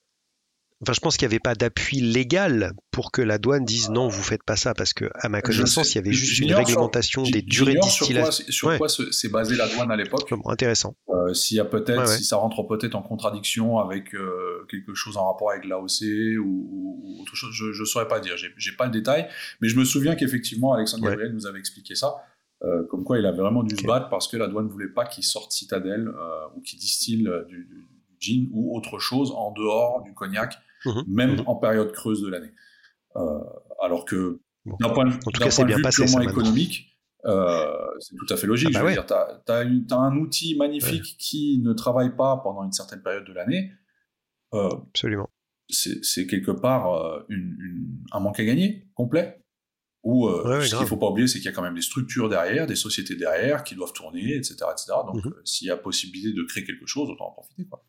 enfin, 0.82 0.94
je 0.94 1.00
pense 1.00 1.16
qu'il 1.16 1.26
n'y 1.26 1.34
avait 1.34 1.40
pas 1.40 1.56
d'appui 1.56 2.02
légal 2.02 2.74
pour 2.92 3.12
que 3.12 3.22
la 3.22 3.38
douane 3.38 3.64
dise 3.64 3.90
non, 3.90 4.10
vous 4.10 4.22
faites 4.22 4.44
pas 4.44 4.58
ça, 4.58 4.74
parce 4.74 4.94
que 4.94 5.06
à 5.16 5.30
ma 5.30 5.42
connaissance, 5.42 5.94
il 5.94 5.96
y 5.96 6.00
avait 6.00 6.12
juste 6.12 6.40
une 6.40 6.54
réglementation 6.54 7.24
des 7.24 7.42
durées 7.42 7.76
de 7.76 7.80
distillation. 7.80 8.46
Sur 8.50 8.78
quoi, 8.78 8.90
s'est 8.90 9.30
basée 9.30 9.56
la 9.56 9.68
douane 9.68 9.90
à 9.90 9.96
l'époque 9.96 10.34
Intéressant. 10.46 10.96
Euh, 11.10 11.34
S'il 11.34 11.58
y 11.58 11.60
a 11.60 11.66
peut-être, 11.66 12.08
si 12.08 12.24
ça 12.24 12.36
rentre 12.36 12.64
peut-être 12.64 12.96
en 12.96 13.02
contradiction 13.02 13.80
avec 13.80 14.14
euh, 14.14 14.66
quelque 14.70 14.94
chose 14.94 15.16
en 15.16 15.32
rapport 15.32 15.52
avec 15.52 15.66
l'AOC 15.66 16.38
ou, 16.40 16.44
ou, 16.44 17.22
autre 17.22 17.36
chose, 17.36 17.54
je 17.54 17.80
ne 17.80 17.86
saurais 17.86 18.08
pas 18.08 18.20
dire. 18.20 18.36
J'ai 18.36 18.72
pas 18.74 18.86
le 18.86 18.92
détail, 18.92 19.28
mais 19.62 19.70
je 19.70 19.78
me 19.78 19.86
souviens 19.86 20.16
qu'effectivement, 20.16 20.74
Alexandre 20.74 21.04
Gabriel 21.04 21.32
nous 21.32 21.46
avait 21.46 21.60
expliqué 21.60 21.96
ça. 21.96 22.16
Euh, 22.64 22.84
comme 22.88 23.04
quoi 23.04 23.20
il 23.20 23.26
avait 23.28 23.38
vraiment 23.38 23.62
dû 23.62 23.76
se 23.76 23.86
battre 23.86 24.10
parce 24.10 24.28
que 24.28 24.36
la 24.36 24.48
douane 24.48 24.66
ne 24.66 24.72
voulait 24.72 24.90
pas 24.90 25.06
qu'il 25.06 25.24
sorte 25.24 25.52
citadelle 25.52 26.08
euh, 26.08 26.48
ou 26.56 26.62
qu'il 26.62 26.80
distille 26.80 27.28
euh, 27.28 27.44
du, 27.46 27.66
du, 27.66 27.88
gin 28.20 28.50
ou 28.52 28.76
autre 28.76 28.98
chose 28.98 29.32
en 29.32 29.52
dehors 29.52 30.02
du 30.02 30.16
cognac, 30.16 30.58
mhm. 30.86 31.04
même 31.08 31.36
mhm. 31.36 31.44
en 31.46 31.56
période 31.56 31.92
creuse 31.92 32.24
de 32.24 32.30
l'année. 32.30 32.52
alors 33.80 34.06
que 34.06 34.42
d'un 34.66 34.90
point, 34.90 35.06
de 35.06 35.12
vue 35.12 35.20
purement 35.20 36.22
économique, 36.22 36.98
c'est 37.24 38.16
tout 38.16 38.34
à 38.34 38.38
fait 38.38 38.48
logique. 38.48 38.76
Ah 38.76 38.84
bah 38.84 39.36
tu 39.46 39.94
as, 39.94 39.98
un 39.98 40.18
outil 40.18 40.58
magnifique 40.58 41.16
qui 41.20 41.62
ne 41.64 41.74
travaille 41.74 42.16
pas 42.16 42.38
pendant 42.38 42.64
une 42.64 42.72
certaine 42.72 43.04
période 43.04 43.26
de 43.26 43.34
l'année. 43.34 43.72
Absolument. 44.52 45.30
C'est 45.70 46.26
quelque 46.26 46.52
part 46.52 46.88
un 48.12 48.20
manque 48.20 48.40
à 48.40 48.46
gagner 48.46 48.90
complet. 48.96 49.44
Ou 50.04 50.28
euh, 50.28 50.62
ce 50.62 50.70
qu'il 50.70 50.80
ne 50.80 50.86
faut 50.86 50.98
pas 50.98 51.08
oublier, 51.08 51.28
c'est 51.28 51.40
qu'il 51.40 51.48
y 51.48 51.50
a 51.50 51.52
quand 51.52 51.62
même 51.62 51.76
des 51.76 51.82
structures 51.82 52.30
derrière, 52.30 52.68
des 52.68 52.76
sociétés 52.76 53.16
derrière 53.16 53.64
qui 53.64 53.76
doivent 53.76 53.94
tourner, 53.94 54.36
etc. 54.36 54.56
etc. 54.72 54.94
Donc, 55.06 55.26
mhm. 55.26 55.34
euh, 55.34 55.42
s'il 55.44 55.68
y 55.68 55.72
a 55.72 55.78
possibilité 55.78 56.34
de 56.34 56.44
créer 56.44 56.64
quelque 56.64 56.86
chose, 56.86 57.10
autant 57.10 57.30
en 57.30 57.32
profiter. 57.32 57.66
Quoi. 57.66 57.84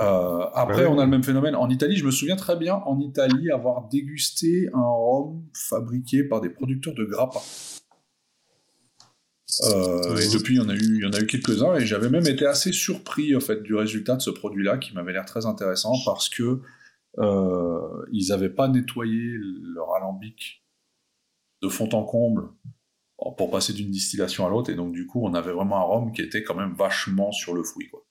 Euh, 0.00 0.46
après, 0.54 0.86
on 0.86 0.98
a 0.98 1.04
le 1.04 1.10
même 1.10 1.22
phénomène. 1.22 1.54
En 1.54 1.68
Italie, 1.68 1.96
je 1.96 2.04
me 2.04 2.10
souviens 2.10 2.36
très 2.36 2.56
bien, 2.56 2.74
en 2.74 2.98
Italie, 3.00 3.50
avoir 3.50 3.88
dégusté 3.88 4.68
un 4.74 4.82
rhum 4.82 5.44
fabriqué 5.54 6.24
par 6.24 6.40
des 6.40 6.50
producteurs 6.50 6.94
de 6.94 7.04
grappa. 7.04 7.40
et 9.62 10.28
depuis, 10.32 10.54
il 10.54 10.58
y 10.58 10.60
en 10.60 10.68
a 10.68 10.74
eu, 10.74 10.96
il 10.96 11.02
y 11.02 11.06
en 11.06 11.12
a 11.12 11.20
eu 11.20 11.26
quelques-uns, 11.26 11.76
et 11.76 11.86
j'avais 11.86 12.08
même 12.08 12.26
été 12.26 12.46
assez 12.46 12.72
surpris 12.72 13.34
en 13.34 13.40
fait 13.40 13.62
du 13.62 13.74
résultat 13.74 14.16
de 14.16 14.22
ce 14.22 14.30
produit-là, 14.30 14.78
qui 14.78 14.94
m'avait 14.94 15.12
l'air 15.12 15.24
très 15.24 15.46
intéressant 15.46 15.94
parce 16.04 16.28
que 16.28 16.60
ils 17.18 18.26
n'avaient 18.28 18.50
pas 18.50 18.68
nettoyé 18.68 19.36
leur 19.74 19.94
alambic 19.94 20.60
de 21.62 21.68
fond 21.68 21.88
en 21.92 22.04
comble 22.04 22.48
pour 23.36 23.50
passer 23.50 23.72
d'une 23.72 23.90
distillation 23.90 24.46
à 24.46 24.50
l'autre. 24.50 24.70
Et 24.70 24.74
donc, 24.74 24.92
du 24.92 25.06
coup, 25.06 25.24
on 25.24 25.34
avait 25.34 25.52
vraiment 25.52 25.76
un 25.76 25.82
rhum 25.82 26.12
qui 26.12 26.22
était 26.22 26.42
quand 26.42 26.54
même 26.54 26.72
vachement 26.72 27.32
sur 27.32 27.54
le 27.54 27.62
fruit. 27.62 27.88
Quoi. 27.88 28.02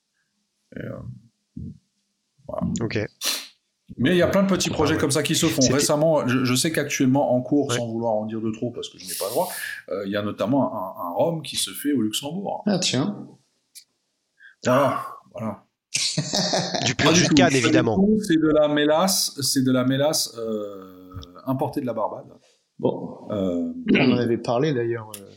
voilà. 2.48 2.68
Ok. 2.82 3.00
Mais 3.98 4.12
il 4.12 4.18
y 4.18 4.22
a 4.22 4.28
plein 4.28 4.44
de 4.44 4.48
petits 4.48 4.70
projets 4.70 4.98
comme 4.98 5.10
ça 5.10 5.24
qui 5.24 5.36
se 5.36 5.48
font. 5.48 5.68
Récemment, 5.74 6.28
je, 6.28 6.56
sais 6.56 6.72
qu'actuellement, 6.72 7.34
en 7.34 7.42
cours, 7.42 7.74
sans 7.74 7.88
vouloir 7.88 8.14
en 8.14 8.26
dire 8.26 8.40
de 8.40 8.52
trop 8.52 8.70
parce 8.70 8.88
que 8.88 9.00
je 9.00 9.06
n'ai 9.06 9.16
pas 9.16 9.26
le 9.26 9.32
droit, 9.32 9.52
il 10.06 10.12
y 10.12 10.16
a 10.16 10.22
notamment 10.22 10.72
un, 10.74 11.08
un, 11.08 11.14
rhum 11.16 11.42
qui 11.42 11.56
se 11.56 11.72
fait 11.72 11.92
au 11.92 12.02
Luxembourg. 12.02 12.64
Ah, 12.68 12.78
tiens. 12.78 13.28
Voilà. 14.64 15.06
voilà. 15.34 15.66
du 16.86 16.96
pur 16.96 17.12
canne, 17.36 17.56
évidemment. 17.56 18.08
C'est 18.22 18.40
de 18.40 18.48
la 18.48 18.68
mélasse, 18.68 19.40
c'est 19.42 19.64
de 19.64 19.72
la 19.72 19.84
mélasse 19.84 20.36
euh, 20.38 21.16
importée 21.46 21.82
de 21.82 21.86
la 21.86 21.94
Barbade. 21.94 22.28
Bon, 22.80 23.28
euh, 23.32 23.74
on 23.94 24.12
en 24.12 24.18
avait 24.18 24.38
parlé 24.38 24.74
d'ailleurs 24.74 25.12
euh, 25.18 25.30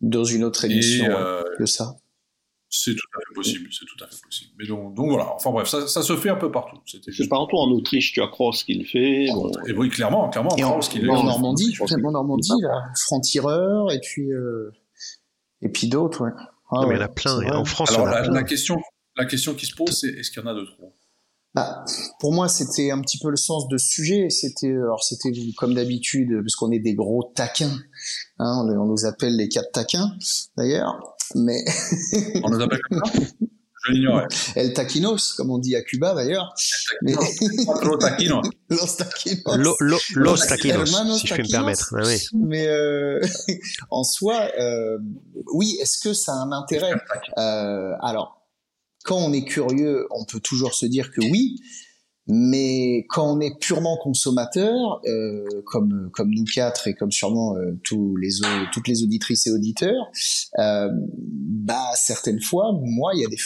dans 0.00 0.24
une 0.24 0.44
autre 0.44 0.64
émission 0.64 1.06
de 1.58 1.66
ça. 1.66 1.96
C'est 2.72 2.94
tout 2.94 3.06
à 3.16 3.18
fait 3.18 3.34
possible, 3.34 3.68
c'est 3.72 3.84
tout 3.84 4.04
à 4.04 4.06
fait 4.06 4.22
possible. 4.22 4.52
Mais 4.56 4.66
donc, 4.66 4.94
donc 4.94 5.08
voilà, 5.08 5.34
enfin 5.34 5.50
bref, 5.50 5.66
ça, 5.66 5.88
ça, 5.88 6.02
se 6.02 6.16
fait 6.16 6.30
un 6.30 6.36
peu 6.36 6.52
partout. 6.52 6.78
C'était 6.86 7.10
juste... 7.10 7.28
Partout 7.28 7.56
en 7.56 7.68
Autriche, 7.72 8.12
tu 8.12 8.22
as 8.22 8.28
Cross 8.28 8.62
qui 8.62 8.74
le 8.74 8.84
fait. 8.84 9.24
Et 9.66 9.72
oui, 9.72 9.88
clairement, 9.88 10.28
clairement, 10.30 10.54
et 10.56 10.62
Cross 10.62 10.88
qui 10.88 11.00
le 11.00 11.06
fait. 11.06 11.18
En 11.18 11.24
Normandie, 11.24 11.76
en 11.80 12.10
Normandie, 12.12 12.52
là, 12.62 12.84
Franc-Tireur, 13.06 13.90
et 13.90 13.98
puis, 13.98 14.30
et 15.62 15.68
puis 15.68 15.88
d'autres, 15.88 16.24
ouais. 16.24 16.30
Ah, 16.70 16.86
mais 16.86 16.94
il 16.94 16.98
y 16.98 17.02
en 17.02 17.06
a 17.06 17.08
plein, 17.08 17.52
en 17.52 17.64
France, 17.64 17.90
Alors, 17.90 18.02
il 18.02 18.04
y 18.04 18.08
en 18.08 18.12
a 18.12 18.20
la, 18.20 18.22
plein. 18.22 18.34
la 18.34 18.42
question, 18.44 18.80
la 19.16 19.24
question 19.24 19.54
qui 19.54 19.66
se 19.66 19.74
pose, 19.74 19.90
c'est 19.90 20.08
est-ce 20.08 20.30
qu'il 20.30 20.40
y 20.40 20.44
en 20.44 20.48
a 20.48 20.54
de 20.54 20.64
trop? 20.64 20.94
Bah, 21.54 21.84
pour 22.20 22.32
moi, 22.32 22.48
c'était 22.48 22.90
un 22.90 23.00
petit 23.00 23.18
peu 23.18 23.30
le 23.30 23.36
sens 23.36 23.66
de 23.68 23.76
ce 23.76 23.88
sujet. 23.88 24.30
C'était, 24.30 24.72
alors 24.72 25.02
c'était 25.02 25.32
comme 25.56 25.74
d'habitude, 25.74 26.40
parce 26.42 26.54
qu'on 26.54 26.70
est 26.70 26.78
des 26.78 26.94
gros 26.94 27.32
taquins. 27.34 27.76
Hein, 28.38 28.64
on, 28.64 28.68
on, 28.68 28.86
nous 28.86 29.04
appelle 29.04 29.36
les 29.36 29.48
quatre 29.48 29.72
taquins, 29.72 30.12
d'ailleurs. 30.56 31.16
Mais 31.34 31.64
on 32.44 32.50
nous 32.50 32.60
appelle 32.60 32.80
comme 32.88 33.02
ça? 33.04 33.20
Je 33.82 33.92
l'ignorais. 33.92 34.26
El 34.56 34.72
taquinos, 34.74 35.32
comme 35.32 35.50
on 35.50 35.58
dit 35.58 35.74
à 35.74 35.82
Cuba, 35.82 36.14
d'ailleurs. 36.14 36.54
Mais... 37.02 37.14
Los 37.82 37.96
taquinos. 37.98 38.42
Los 38.68 38.96
taquinos. 38.96 39.56
Lo, 39.56 39.74
lo, 39.80 39.98
los 40.16 40.46
taquinos, 40.46 41.18
si 41.18 41.26
je 41.26 41.34
puis 41.34 41.42
me 41.42 41.50
permettre. 41.50 41.94
Ah, 41.96 42.02
oui. 42.04 42.26
Mais 42.34 42.66
euh, 42.68 43.20
en 43.90 44.04
soi, 44.04 44.50
euh, 44.58 44.98
oui. 45.52 45.78
Est-ce 45.80 45.98
que 45.98 46.12
ça 46.12 46.32
a 46.32 46.36
un 46.36 46.52
intérêt? 46.52 46.92
Euh, 47.38 47.92
Alors 48.02 48.39
quand 49.10 49.18
on 49.18 49.32
est 49.32 49.44
curieux, 49.44 50.06
on 50.12 50.24
peut 50.24 50.38
toujours 50.38 50.72
se 50.72 50.86
dire 50.86 51.10
que 51.10 51.20
oui, 51.20 51.56
mais 52.28 53.06
quand 53.08 53.36
on 53.36 53.40
est 53.40 53.58
purement 53.58 53.98
consommateur, 54.00 55.00
euh, 55.04 55.44
comme 55.64 56.12
nous 56.30 56.44
quatre 56.44 56.86
et 56.86 56.94
comme 56.94 57.10
sûrement 57.10 57.56
euh, 57.56 57.72
tous 57.82 58.16
les 58.18 58.28
toutes 58.72 58.86
les 58.86 59.02
auditrices 59.02 59.48
et 59.48 59.50
auditeurs, 59.50 60.12
euh, 60.60 60.88
bah 60.92 61.90
certaines 61.96 62.40
fois, 62.40 62.70
moi, 62.80 63.10
y 63.16 63.24
a 63.24 63.28
des 63.28 63.36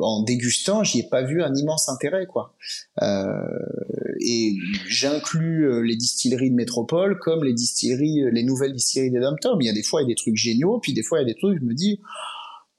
en 0.00 0.24
dégustant, 0.24 0.82
j'y 0.82 0.98
ai 0.98 1.08
pas 1.08 1.22
vu 1.22 1.40
un 1.40 1.54
immense 1.54 1.88
intérêt 1.88 2.26
quoi. 2.26 2.56
Et 3.00 4.56
j'inclus 4.88 5.86
les 5.86 5.94
distilleries 5.94 6.50
de 6.50 6.56
métropole 6.56 7.16
comme 7.20 7.44
les 7.44 7.54
distilleries, 7.54 8.24
les 8.32 8.42
nouvelles 8.42 8.72
distilleries 8.72 9.12
des 9.12 9.20
dom 9.20 9.36
Il 9.60 9.66
y 9.66 9.70
a 9.70 9.72
des 9.72 9.84
fois 9.84 10.02
il 10.02 10.06
y 10.06 10.10
a 10.10 10.14
des 10.14 10.16
trucs 10.16 10.36
géniaux, 10.36 10.80
puis 10.80 10.94
des 10.94 11.04
fois 11.04 11.20
il 11.20 11.28
y 11.28 11.30
a 11.30 11.32
des 11.32 11.38
trucs 11.38 11.60
je 11.60 11.64
me 11.64 11.74
dis 11.74 12.00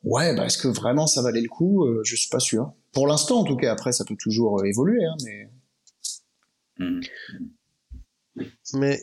Ouais, 0.03 0.35
bah 0.35 0.45
est-ce 0.45 0.57
que 0.57 0.67
vraiment 0.67 1.07
ça 1.07 1.21
valait 1.21 1.41
le 1.41 1.47
coup? 1.49 1.85
Euh, 1.85 2.01
Je 2.03 2.15
suis 2.15 2.29
pas 2.29 2.39
sûr. 2.39 2.73
Pour 2.91 3.07
l'instant, 3.07 3.39
en 3.39 3.43
tout 3.43 3.55
cas. 3.55 3.71
Après, 3.71 3.91
ça 3.91 4.03
peut 4.05 4.17
toujours 4.19 4.59
euh, 4.59 4.65
évoluer, 4.65 5.03
hein, 5.05 5.15
mais. 5.23 5.49
Mmh. 6.79 7.01
Mais 8.73 8.99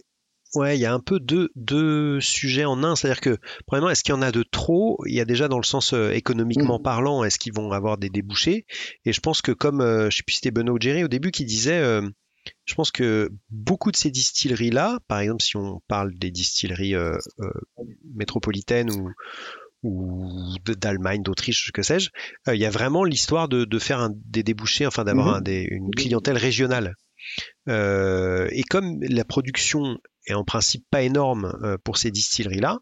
ouais, 0.54 0.76
il 0.76 0.80
y 0.80 0.86
a 0.86 0.92
un 0.92 1.00
peu 1.00 1.20
deux, 1.20 1.50
deux 1.54 2.20
sujets 2.20 2.64
en 2.64 2.82
un. 2.82 2.96
C'est-à-dire 2.96 3.20
que, 3.20 3.38
premièrement, 3.66 3.90
est-ce 3.90 4.02
qu'il 4.02 4.14
y 4.14 4.18
en 4.18 4.22
a 4.22 4.32
de 4.32 4.42
trop? 4.42 4.98
Il 5.06 5.14
y 5.14 5.20
a 5.20 5.24
déjà 5.24 5.48
dans 5.48 5.58
le 5.58 5.64
sens 5.64 5.92
euh, 5.94 6.10
économiquement 6.10 6.78
Mmh. 6.78 6.82
parlant, 6.82 7.24
est-ce 7.24 7.38
qu'ils 7.38 7.54
vont 7.54 7.70
avoir 7.72 7.96
des 7.96 8.10
débouchés? 8.10 8.66
Et 9.04 9.12
je 9.12 9.20
pense 9.20 9.40
que 9.42 9.52
comme, 9.52 9.80
euh, 9.80 10.10
je 10.10 10.18
sais 10.18 10.22
plus 10.24 10.34
si 10.34 10.38
c'était 10.40 10.50
Benoît 10.50 10.74
ou 10.74 10.80
Jerry 10.80 11.04
au 11.04 11.08
début 11.08 11.30
qui 11.30 11.44
disait, 11.44 11.78
euh, 11.78 12.02
je 12.64 12.74
pense 12.74 12.90
que 12.90 13.30
beaucoup 13.50 13.90
de 13.92 13.96
ces 13.96 14.10
distilleries-là, 14.10 14.98
par 15.08 15.20
exemple 15.20 15.42
si 15.42 15.56
on 15.56 15.80
parle 15.88 16.14
des 16.14 16.30
distilleries 16.30 16.94
euh, 16.94 17.16
euh, 17.40 17.50
métropolitaines 18.14 18.90
ou 18.90 19.10
ou 19.82 20.54
d'Allemagne, 20.78 21.22
d'Autriche, 21.22 21.70
que 21.72 21.82
sais-je, 21.82 22.10
euh, 22.48 22.54
il 22.54 22.60
y 22.60 22.66
a 22.66 22.70
vraiment 22.70 23.04
l'histoire 23.04 23.48
de, 23.48 23.64
de 23.64 23.78
faire 23.78 24.00
un- 24.00 24.12
des 24.26 24.42
débouchés, 24.42 24.86
enfin 24.86 25.04
d'avoir 25.04 25.28
Mhm. 25.28 25.34
un 25.34 25.40
une 25.70 25.90
clientèle 25.94 26.36
régionale. 26.36 26.94
Euh, 27.68 28.48
et 28.50 28.62
comme 28.64 28.98
la 29.02 29.24
production 29.24 29.98
est 30.26 30.34
en 30.34 30.44
principe 30.44 30.84
pas 30.90 31.02
énorme 31.02 31.56
euh, 31.62 31.76
pour 31.82 31.96
ces 31.96 32.10
distilleries-là, 32.10 32.78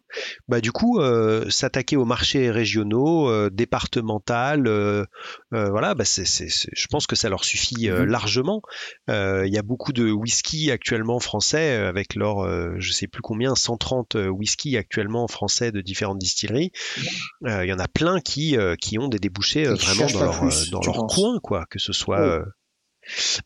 bah 0.49 0.59
du 0.61 0.71
coup 0.73 0.99
euh, 0.99 1.49
s'attaquer 1.49 1.95
aux 1.95 2.03
marchés 2.05 2.51
régionaux, 2.51 3.29
euh, 3.29 3.49
départemental, 3.49 4.67
euh, 4.67 5.05
voilà, 5.51 5.95
bah 5.95 6.03
c'est, 6.05 6.25
c'est- 6.25 6.49
c'est- 6.49 6.69
je 6.73 6.87
pense 6.87 7.07
que 7.07 7.15
ça 7.15 7.29
leur 7.29 7.43
suffit 7.45 7.89
Mhm. 7.89 8.03
largement. 8.05 8.61
Il 9.07 9.47
y 9.53 9.57
a 9.57 9.61
beaucoup 9.61 9.93
de 9.93 10.11
whisky 10.11 10.69
actuellement 10.71 11.19
français 11.19 11.75
avec 11.75 12.15
leur, 12.15 12.45
je 12.79 12.91
sais 12.91 13.07
plus 13.07 13.21
combien, 13.21 13.55
130 13.55 14.15
euh, 14.15 14.27
whisky 14.27 14.75
actuellement 14.77 15.27
français 15.27 15.71
de 15.71 15.81
différentes 15.81 16.19
distilleries. 16.19 16.71
Il 17.45 17.65
y 17.65 17.73
en 17.73 17.79
a 17.79 17.87
plein 17.87 18.19
qui 18.19 18.57
qui 18.81 18.97
ont 18.99 19.07
des 19.07 19.19
débouchés 19.19 19.63
vraiment 19.63 20.07
dans 20.11 20.23
leur 20.23 20.39
dans 20.71 20.81
leur 20.81 21.07
coin, 21.07 21.39
quoi, 21.41 21.65
que 21.69 21.79
ce 21.79 21.93
soit. 21.93 22.41
Oh. 22.45 22.49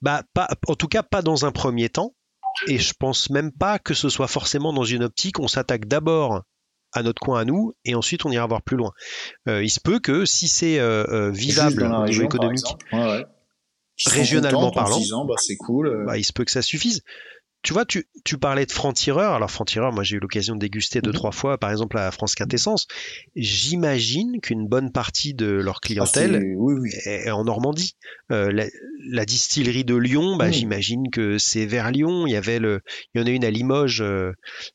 Bah, 0.01 0.23
pas, 0.33 0.47
en 0.67 0.75
tout 0.75 0.87
cas, 0.87 1.03
pas 1.03 1.21
dans 1.21 1.45
un 1.45 1.51
premier 1.51 1.89
temps. 1.89 2.15
Et 2.67 2.77
je 2.77 2.93
pense 2.93 3.29
même 3.31 3.51
pas 3.51 3.79
que 3.79 3.93
ce 3.93 4.09
soit 4.09 4.27
forcément 4.27 4.73
dans 4.73 4.83
une 4.83 5.03
optique. 5.03 5.39
On 5.39 5.47
s'attaque 5.47 5.87
d'abord 5.87 6.43
à 6.93 7.01
notre 7.01 7.19
coin 7.19 7.39
à 7.41 7.45
nous 7.45 7.73
et 7.85 7.95
ensuite 7.95 8.25
on 8.25 8.31
ira 8.31 8.45
voir 8.45 8.61
plus 8.61 8.77
loin. 8.77 8.91
Euh, 9.47 9.63
il 9.63 9.69
se 9.69 9.79
peut 9.79 9.99
que 9.99 10.25
si 10.25 10.47
c'est 10.47 10.79
euh, 10.79 11.05
euh, 11.09 11.31
vivable 11.31 11.83
au 11.83 12.05
niveau 12.05 12.23
économique. 12.23 12.75
Ouais, 12.91 12.99
ouais. 12.99 13.25
Régionalement 14.05 14.69
contents 14.69 14.83
parlant. 14.83 15.25
bah, 15.25 15.35
c'est 15.37 15.55
cool. 15.55 15.87
euh, 15.87 16.05
bah, 16.05 16.17
il 16.17 16.23
se 16.23 16.33
peut 16.33 16.45
que 16.45 16.51
ça 16.51 16.61
suffise. 16.61 17.01
Tu 17.63 17.71
vois, 17.73 17.85
tu, 17.85 18.05
tu 18.25 18.37
parlais 18.37 18.65
de 18.65 18.71
franc-tireur. 18.71 19.33
Alors, 19.33 19.49
franc-tireur, 19.49 19.93
moi, 19.93 20.03
j'ai 20.03 20.17
eu 20.17 20.19
l'occasion 20.19 20.53
de 20.55 20.59
déguster 20.59 21.01
deux, 21.01 21.11
Mhm. 21.11 21.15
trois 21.15 21.31
fois, 21.31 21.57
par 21.57 21.71
exemple, 21.71 21.97
à 21.97 22.11
France 22.11 22.35
Quintessence. 22.35 22.87
J'imagine 23.35 24.39
qu'une 24.41 24.67
bonne 24.67 24.91
partie 24.91 25.33
de 25.33 25.45
leur 25.47 25.77
ah, 25.77 25.85
clientèle 25.85 26.31
c'est- 26.41 26.55
oui, 26.57 26.73
oui. 26.79 26.89
est 27.05 27.31
en 27.31 27.43
Normandie. 27.45 27.95
Euh, 28.31 28.51
la, 28.51 28.65
la 29.09 29.25
distillerie 29.25 29.85
de 29.85 29.95
Lyon, 29.95 30.35
bah, 30.35 30.47
Mhm. 30.47 30.53
j'imagine 30.53 31.09
que 31.11 31.37
c'est 31.37 31.65
vers 31.65 31.91
Lyon. 31.91 32.27
Il 32.27 32.31
y 32.33 32.35
avait 32.35 32.59
le, 32.59 32.81
il 33.13 33.21
y 33.21 33.23
en 33.23 33.27
a 33.27 33.29
une 33.29 33.45
à 33.45 33.49
Limoges. 33.51 34.01
euh, 34.01 34.31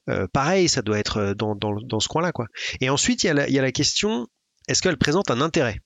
euh, 0.09 0.27
pareil, 0.33 0.69
ça 0.69 0.83
doit 0.83 0.99
être 0.99 1.35
dans, 1.35 1.55
dans, 1.55 1.75
dans 1.83 2.01
ce 2.01 2.09
coin-là, 2.09 2.33
quoi. 2.33 2.47
Et 2.81 2.89
ensuite, 2.91 3.23
il 3.23 3.27
y 3.27 3.31
a 3.31 3.35
la, 3.35 3.49
il 3.49 3.55
y 3.55 3.59
a 3.59 3.63
la 3.63 3.73
question 3.73 4.27
est-ce 4.69 4.83
qu'elle 4.83 4.99
présente 4.99 5.31
un 5.31 5.41
intérêt? 5.41 5.81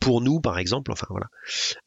Pour 0.00 0.20
nous, 0.20 0.40
par 0.40 0.58
exemple, 0.58 0.92
enfin 0.92 1.06
voilà. 1.08 1.26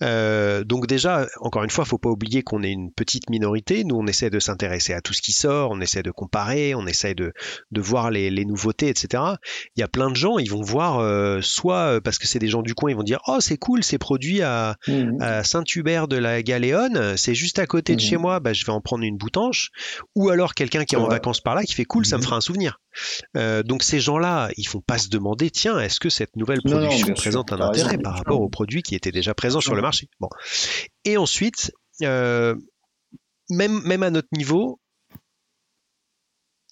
Euh, 0.01 0.63
donc 0.63 0.88
déjà, 0.88 1.27
encore 1.41 1.63
une 1.63 1.69
fois, 1.69 1.86
faut 1.86 1.97
pas 1.97 2.10
oublier 2.10 2.41
qu'on 2.41 2.63
est 2.63 2.71
une 2.71 2.91
petite 2.91 3.30
minorité. 3.30 3.84
Nous, 3.84 3.95
on 3.95 4.08
essaie 4.08 4.30
de 4.30 4.39
s'intéresser 4.39 4.93
à 4.93 5.01
tout 5.01 5.13
ce 5.13 5.21
qui 5.21 5.34
sort, 5.34 5.71
on 5.71 5.82
essaie 5.82 6.01
de 6.04 6.12
comparer, 6.12 6.73
on 6.73 6.88
essaie 6.88 7.13
de, 7.15 7.34
de 7.71 7.82
voir 7.82 8.10
les, 8.10 8.30
les 8.32 8.45
nouveautés, 8.45 8.88
etc. 8.88 9.23
Il 9.75 9.82
y 9.82 9.84
a 9.84 9.88
plein 9.88 10.10
de 10.10 10.15
gens, 10.15 10.38
ils 10.39 10.49
vont 10.49 10.62
voir, 10.62 10.99
euh, 10.99 11.41
soit 11.41 11.95
euh, 11.95 11.99
parce 12.01 12.17
que 12.17 12.27
c'est 12.27 12.39
des 12.39 12.47
gens 12.47 12.62
du 12.62 12.73
coin, 12.73 12.89
ils 12.91 12.95
vont 12.95 13.04
dire, 13.04 13.19
oh 13.27 13.39
c'est 13.39 13.58
cool, 13.58 13.84
c'est 13.84 13.97
produit 13.97 14.41
à, 14.41 14.77
à 15.19 15.43
Saint-Hubert 15.43 16.08
de 16.08 16.17
la 16.17 16.41
Galéonne, 16.41 17.17
c'est 17.17 17.36
juste 17.36 17.60
à 17.60 17.67
côté 17.67 17.95
de 17.95 18.01
Mhm. 18.01 18.08
chez 18.08 18.17
moi, 18.17 18.39
bah, 18.39 18.54
je 18.54 18.65
vais 18.65 18.71
en 18.71 18.82
prendre 18.82 19.04
une 19.04 19.17
boutanche. 19.17 19.69
Ou 20.15 20.30
alors 20.30 20.54
quelqu'un 20.56 20.86
qui 20.86 20.95
est 20.95 20.97
en 20.97 21.08
vacances 21.08 21.41
par 21.41 21.56
là, 21.56 21.63
qui 21.63 21.73
fait 21.73 21.86
cool, 21.86 22.06
ça 22.06 22.15
me 22.17 22.21
Mhm. 22.21 22.25
fera 22.25 22.36
un 22.38 22.41
souvenir. 22.41 22.80
Euh, 23.38 23.63
donc 23.63 23.84
ces 23.84 23.99
gens-là, 23.99 24.49
ils 24.58 24.65
font 24.67 24.82
pas 24.82 24.97
se 24.97 25.10
demander, 25.10 25.49
tiens, 25.49 25.80
est-ce 25.80 25.99
que 25.99 26.10
cette 26.10 26.36
nouvelle 26.36 26.60
Non, 26.65 26.73
non, 26.75 26.80
production 26.88 27.08
sûr, 27.08 27.15
présente 27.15 27.51
un 27.51 27.60
intérêt 27.62 27.80
par 28.03 28.15
rapport 28.15 28.41
aux 28.41 28.49
produits 28.49 28.83
qui 28.83 28.95
étaient 28.95 29.11
déjà 29.11 29.33
présents 29.33 29.61
sur 29.61 29.75
le 29.75 29.81
marché 29.81 30.09
Bon. 30.19 30.29
Et 31.05 31.17
ensuite, 31.17 31.71
euh, 32.03 32.55
même, 33.49 33.81
même 33.83 34.03
à 34.03 34.09
notre 34.09 34.29
niveau, 34.35 34.79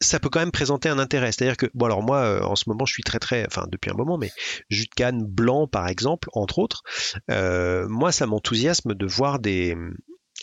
ça 0.02 0.20
peut 0.20 0.30
quand 0.30 0.40
même 0.40 0.52
présenter 0.52 0.90
un 0.90 1.00
intérêt. 1.00 1.32
C'est-à-dire 1.32 1.58
que, 1.58 1.68
bon 1.74 1.86
alors 1.86 2.04
moi, 2.04 2.20
euh, 2.20 2.42
en 2.44 2.56
ce 2.56 2.70
moment, 2.70 2.86
je 2.86 2.94
suis 2.94 3.04
très 3.04 3.20
très, 3.20 3.46
enfin 3.46 3.66
depuis 3.70 3.92
un 3.92 3.96
moment, 3.96 4.18
mais 4.18 4.32
jus 4.70 4.86
de 4.86 4.96
canne 4.96 5.26
blanc 5.26 5.68
par 5.68 5.88
exemple, 5.88 6.30
entre 6.34 6.60
autres, 6.60 6.84
euh, 7.30 7.88
moi 7.90 8.12
ça 8.12 8.26
m'enthousiasme 8.26 8.94
de 8.94 9.06
voir 9.06 9.40
des 9.40 9.76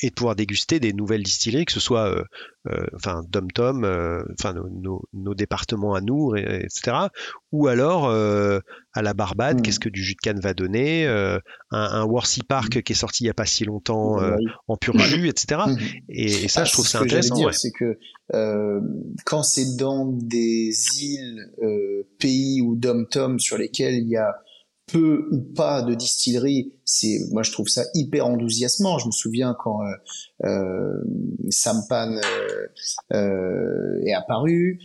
et 0.03 0.11
de 0.11 0.15
pouvoir 0.15 0.37
déguster 0.37 0.79
des 0.79 0.93
nouvelles 0.93 1.23
distilleries, 1.23 1.65
que 1.65 1.73
ce 1.73 1.81
soit 1.81 2.11
euh, 2.11 2.23
euh, 2.71 2.85
enfin 2.95 3.23
Dom 3.31 3.51
Tom, 3.51 3.85
euh, 3.85 4.23
enfin 4.39 4.53
nos, 4.53 4.69
nos, 4.69 5.03
nos 5.15 5.35
départements 5.35 5.95
à 5.95 6.01
nous, 6.03 6.37
et- 6.37 6.65
etc. 6.65 7.09
Ou 7.53 7.67
alors 7.69 8.07
euh, 8.09 8.59
à 8.93 9.01
la 9.03 9.15
Barbade, 9.15 9.59
Mm. 9.61 9.63
qu'est-ce 9.63 9.81
que 9.81 9.89
du 9.89 10.03
jus 10.03 10.15
de 10.15 10.21
canne 10.23 10.41
va 10.41 10.53
donner 10.53 11.07
euh, 11.07 11.39
Un, 11.71 11.79
un 12.01 12.05
Warsi 12.05 12.43
Park 12.43 12.83
qui 12.83 12.93
est 12.93 12.97
sorti 12.97 13.25
il 13.25 13.27
y 13.29 13.31
a 13.31 13.35
pas 13.35 13.47
si 13.47 13.65
longtemps 13.65 14.21
euh, 14.21 14.33
Ouais. 14.37 14.43
en 14.69 14.77
pur 14.77 14.99
jus, 14.99 15.29
etc. 15.29 15.63
Mhm. 15.69 15.79
Et, 16.11 16.25
et 16.45 16.49
ça, 16.49 16.61
Ah, 16.61 16.65
je 16.65 16.73
trouve 16.73 16.85
c'est 16.87 16.93
ça 16.99 17.01
intéressant. 17.01 17.43
ouais. 17.45 17.53
C'est 17.55 17.71
que 17.73 17.97
euh, 18.35 18.81
quand 19.25 19.43
c'est 19.43 19.77
dans 19.79 20.05
des 20.13 20.71
îles, 21.01 21.53
euh, 21.63 22.03
pays 22.19 22.61
ou 22.61 22.77
dom-tom 22.77 23.39
sur 23.39 23.57
lesquels 23.57 23.95
il 23.95 24.09
y 24.09 24.17
a 24.17 24.35
peu 24.93 25.29
ou 25.33 25.41
pas 25.41 25.83
de 25.83 25.95
distillerie, 25.95 26.73
c'est 26.85 27.19
moi 27.33 27.43
je 27.43 27.53
trouve 27.53 27.69
ça 27.69 27.83
hyper 27.95 28.27
enthousiasmant. 28.27 28.99
Je 28.99 29.07
me 29.07 29.13
souviens 29.13 29.57
quand 29.59 29.83
euh, 29.83 29.93
euh 30.45 31.03
Sampan 31.51 32.13
euh, 32.13 32.67
euh, 33.13 34.01
est 34.05 34.15
apparu, 34.15 34.81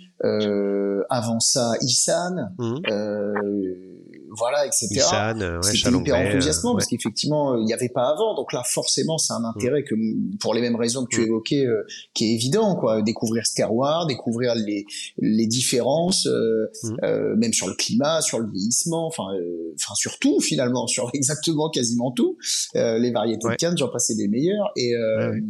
avant 1.10 1.40
ça 1.40 1.74
Isan. 1.82 2.52
Mmh 2.58 4.01
voilà, 4.34 4.66
etc. 4.66 4.88
ouais, 4.90 5.62
C'était 5.62 5.92
hyper 5.92 6.16
enthousiasmant 6.16 6.74
parce 6.74 6.88
qu'effectivement, 6.88 7.58
il 7.58 7.66
n'y 7.66 7.74
avait 7.74 7.90
pas 7.90 8.10
avant. 8.10 8.34
Donc 8.34 8.54
là, 8.54 8.64
forcément, 8.66 9.18
c'est 9.18 9.34
un 9.34 9.44
intérêt 9.44 9.84
que, 9.84 9.96
pour 10.40 10.54
les 10.54 10.62
mêmes 10.62 10.78
raisons 10.78 11.06
que 11.06 11.14
tu 11.16 11.22
mm. 11.22 11.26
évoquais, 11.26 11.66
euh, 11.66 11.86
qui 12.14 12.26
est 12.26 12.34
évident, 12.36 12.76
quoi. 12.76 13.02
Découvrir 13.02 13.46
ce 13.46 13.54
terroir, 13.54 14.08
découvrir 14.08 14.56
les, 14.56 14.86
les 15.18 15.48
différences, 15.48 16.28
euh, 16.28 16.68
mm. 16.84 16.96
euh, 17.04 17.36
même 17.36 17.54
sur 17.54 17.68
le 17.68 17.74
climat, 17.74 18.22
sur 18.22 18.40
le 18.40 18.50
vieillissement, 18.50 19.06
enfin, 19.06 19.28
enfin, 19.76 19.96
sur 19.96 20.18
tout, 20.20 20.40
finalement, 20.40 20.88
sur 20.88 21.10
exactement 21.14 21.70
quasiment 21.70 22.12
tout. 22.12 22.38
les 22.74 23.12
variétés 23.12 23.48
de 23.48 23.56
canne, 23.56 23.78
j'en 23.78 23.90
passais 23.90 24.16
des 24.16 24.28
meilleures. 24.28 24.72
Et, 24.78 24.94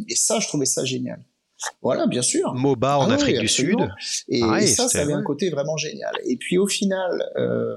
et 0.10 0.16
ça, 0.16 0.40
je 0.40 0.48
trouvais 0.48 0.66
ça 0.66 0.84
génial. 0.86 1.24
Voilà, 1.82 2.08
bien 2.08 2.22
sûr. 2.22 2.54
MOBA 2.54 2.98
en 2.98 3.10
ah 3.10 3.14
Afrique 3.14 3.40
du 3.40 3.48
Sud. 3.48 3.78
Et, 4.30 4.40
et 4.40 4.68
ça, 4.68 4.88
ça 4.88 5.02
avait 5.02 5.14
un 5.14 5.24
côté 5.24 5.50
vraiment 5.50 5.78
génial. 5.78 6.14
Et 6.26 6.38
puis 6.38 6.58
au 6.58 6.68
final, 6.68 7.24
euh, 7.38 7.76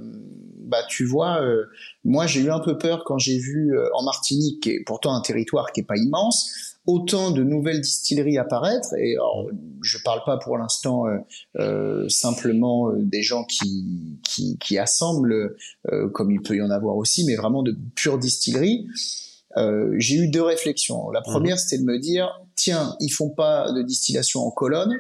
bah 0.65 0.83
tu 0.89 1.05
vois, 1.05 1.43
euh, 1.43 1.67
moi 2.05 2.27
j'ai 2.27 2.41
eu 2.41 2.51
un 2.51 2.61
peu 2.61 2.79
peur 2.79 3.05
quand 3.05 3.19
j'ai 3.19 3.39
vu 3.39 3.77
euh, 3.77 3.89
en 3.95 4.03
Martinique, 4.03 4.63
qui 4.63 4.71
est 4.71 4.85
pourtant 4.85 5.15
un 5.15 5.21
territoire 5.21 5.73
qui 5.73 5.81
est 5.81 5.85
pas 5.85 5.97
immense, 5.97 6.77
autant 6.87 7.31
de 7.31 7.43
nouvelles 7.43 7.81
distilleries 7.81 8.39
apparaître. 8.39 8.95
Et 8.99 9.15
alors, 9.15 9.47
je 9.83 9.99
parle 10.05 10.23
pas 10.25 10.39
pour 10.39 10.59
l'instant 10.59 11.05
euh, 11.57 12.09
simplement 12.09 12.93
des 12.97 13.23
gens 13.23 13.45
qui, 13.45 14.19
qui, 14.23 14.59
qui 14.59 14.79
assemblent, 14.79 15.57
comme 16.13 16.31
il 16.31 16.43
peut 16.43 16.57
y 16.57 16.63
en 16.63 16.71
avoir 16.71 16.97
aussi, 16.97 17.25
mais 17.25 17.37
vraiment 17.37 17.63
de 17.63 17.77
pures 17.95 18.19
distilleries. 18.19 18.87
j'ai 19.97 20.17
eu 20.17 20.29
deux 20.29 20.43
réflexions. 20.43 21.11
La 21.11 21.23
première, 21.23 21.59
c'était 21.59 21.81
de 21.81 21.87
me 21.87 21.99
dire, 21.99 22.29
tiens, 22.55 22.97
ils 23.01 23.11
font 23.11 23.31
pas 23.31 23.73
de 23.73 23.83
distillation 23.83 24.41
en 24.41 24.51
colonne 24.51 24.95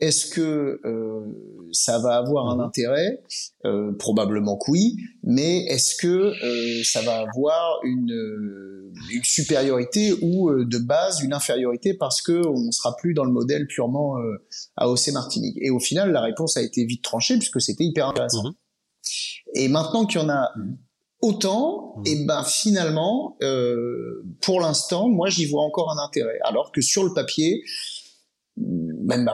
est-ce 0.00 0.26
que 0.26 0.80
euh, 0.84 1.68
ça 1.72 1.98
va 1.98 2.16
avoir 2.16 2.48
un 2.48 2.56
mhm. 2.56 2.62
intérêt? 2.62 3.22
Euh, 3.64 3.92
Probablement 3.92 4.56
que 4.56 4.70
oui, 4.70 4.96
mais 5.22 5.64
est-ce 5.66 5.94
que 5.94 6.06
euh, 6.44 6.82
ça 6.84 7.00
va 7.02 7.20
avoir 7.20 7.78
une, 7.84 8.92
une 9.10 9.24
supériorité 9.24 10.12
ou 10.20 10.52
de 10.52 10.78
base 10.78 11.22
une 11.22 11.32
infériorité 11.32 11.94
parce 11.94 12.22
que 12.22 12.44
on 12.46 12.72
sera 12.72 12.96
plus 12.96 13.14
dans 13.14 13.24
le 13.24 13.30
modèle 13.30 13.66
purement 13.66 14.16
AOC 14.76 15.12
Martinique? 15.12 15.56
Et 15.60 15.70
au 15.70 15.80
final, 15.80 16.10
la 16.10 16.20
réponse 16.20 16.56
a 16.56 16.62
été 16.62 16.84
vite 16.84 17.02
tranchée 17.02 17.38
puisque 17.38 17.60
c'était 17.60 17.84
hyper 17.84 18.08
intéressant. 18.08 18.44
Mhm. 18.44 18.52
Et 19.54 19.68
maintenant 19.68 20.06
qu'il 20.06 20.20
y 20.20 20.24
en 20.24 20.28
a 20.28 20.50
mhm. 20.56 20.76
autant, 21.20 22.02
et 22.04 22.12
eh 22.20 22.24
ben 22.26 22.42
finalement, 22.42 23.38
pour 24.40 24.60
l'instant, 24.60 25.08
moi 25.08 25.28
j'y 25.28 25.46
vois 25.46 25.62
encore 25.62 25.92
un 25.92 26.04
intérêt. 26.04 26.40
Alors 26.42 26.72
que 26.72 26.80
sur 26.80 27.04
le 27.04 27.14
papier, 27.14 27.62
même 28.56 29.28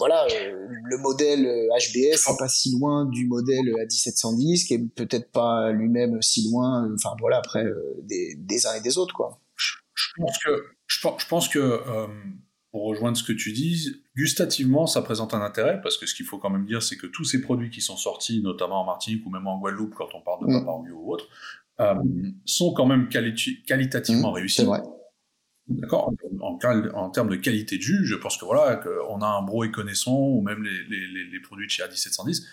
voilà, 0.00 0.24
euh, 0.24 0.66
le 0.84 0.98
modèle 0.98 1.42
HBS 1.44 2.26
euh, 2.26 2.32
n'est 2.32 2.38
pas 2.38 2.48
si 2.48 2.72
loin 2.72 3.04
du 3.04 3.26
modèle 3.26 3.66
A1710, 3.66 4.66
qui 4.66 4.74
est 4.74 4.94
peut-être 4.96 5.30
pas 5.30 5.70
lui-même 5.70 6.20
si 6.22 6.50
loin, 6.50 6.86
euh, 6.86 6.94
enfin 6.94 7.14
voilà, 7.20 7.36
après 7.36 7.66
des, 8.02 8.34
des, 8.36 8.66
uns 8.66 8.74
et 8.74 8.80
des 8.80 8.98
autres 8.98 9.14
quoi. 9.14 9.38
Je, 9.94 10.12
pense 10.16 10.38
que, 10.38 10.64
je, 10.86 11.26
pense 11.28 11.48
que 11.48 11.82
pour 12.72 12.84
rejoindre 12.84 13.18
ce 13.18 13.22
que 13.22 13.34
tu 13.34 13.52
dis, 13.52 14.02
gustativement, 14.16 14.86
ça 14.86 15.02
présente 15.02 15.34
un 15.34 15.42
intérêt, 15.42 15.80
parce 15.82 15.98
que 15.98 16.06
ce 16.06 16.14
qu'il 16.14 16.24
faut 16.24 16.38
quand 16.38 16.48
même 16.48 16.64
dire, 16.64 16.82
c'est 16.82 16.96
que 16.96 17.06
tous 17.06 17.24
ces 17.24 17.42
produits 17.42 17.68
qui 17.68 17.82
sont 17.82 17.98
sortis, 17.98 18.40
notamment 18.42 18.80
en 18.80 18.86
Martinique 18.86 19.26
ou 19.26 19.30
même 19.30 19.46
en 19.46 19.58
Guadeloupe, 19.58 19.94
quand 19.94 20.08
on 20.14 20.22
parle 20.22 20.46
de 20.46 20.52
mmh. 20.52 20.92
ou 20.94 21.12
autre, 21.12 21.28
sont 22.46 22.72
quand 22.72 22.86
même 22.86 23.10
qualitativement 23.10 24.30
mmh, 24.30 24.34
réussis. 24.34 24.64
Vrai. 24.64 24.80
D'accord. 25.68 26.12
En, 26.40 27.10
termes 27.10 27.28
de 27.28 27.36
qualité 27.36 27.76
de 27.76 27.82
jus, 27.82 28.04
je 28.04 28.16
pense 28.16 28.36
que 28.36 28.44
voilà, 28.44 28.76
qu'on 28.76 29.20
a 29.20 29.26
un 29.26 29.42
Bro 29.42 29.64
et 29.64 29.70
Connaissant 29.70 30.18
ou 30.18 30.42
même 30.42 30.62
les, 30.64 31.40
produits 31.40 31.66
de 31.66 31.70
chez 31.70 31.82
A1710, 31.82 32.44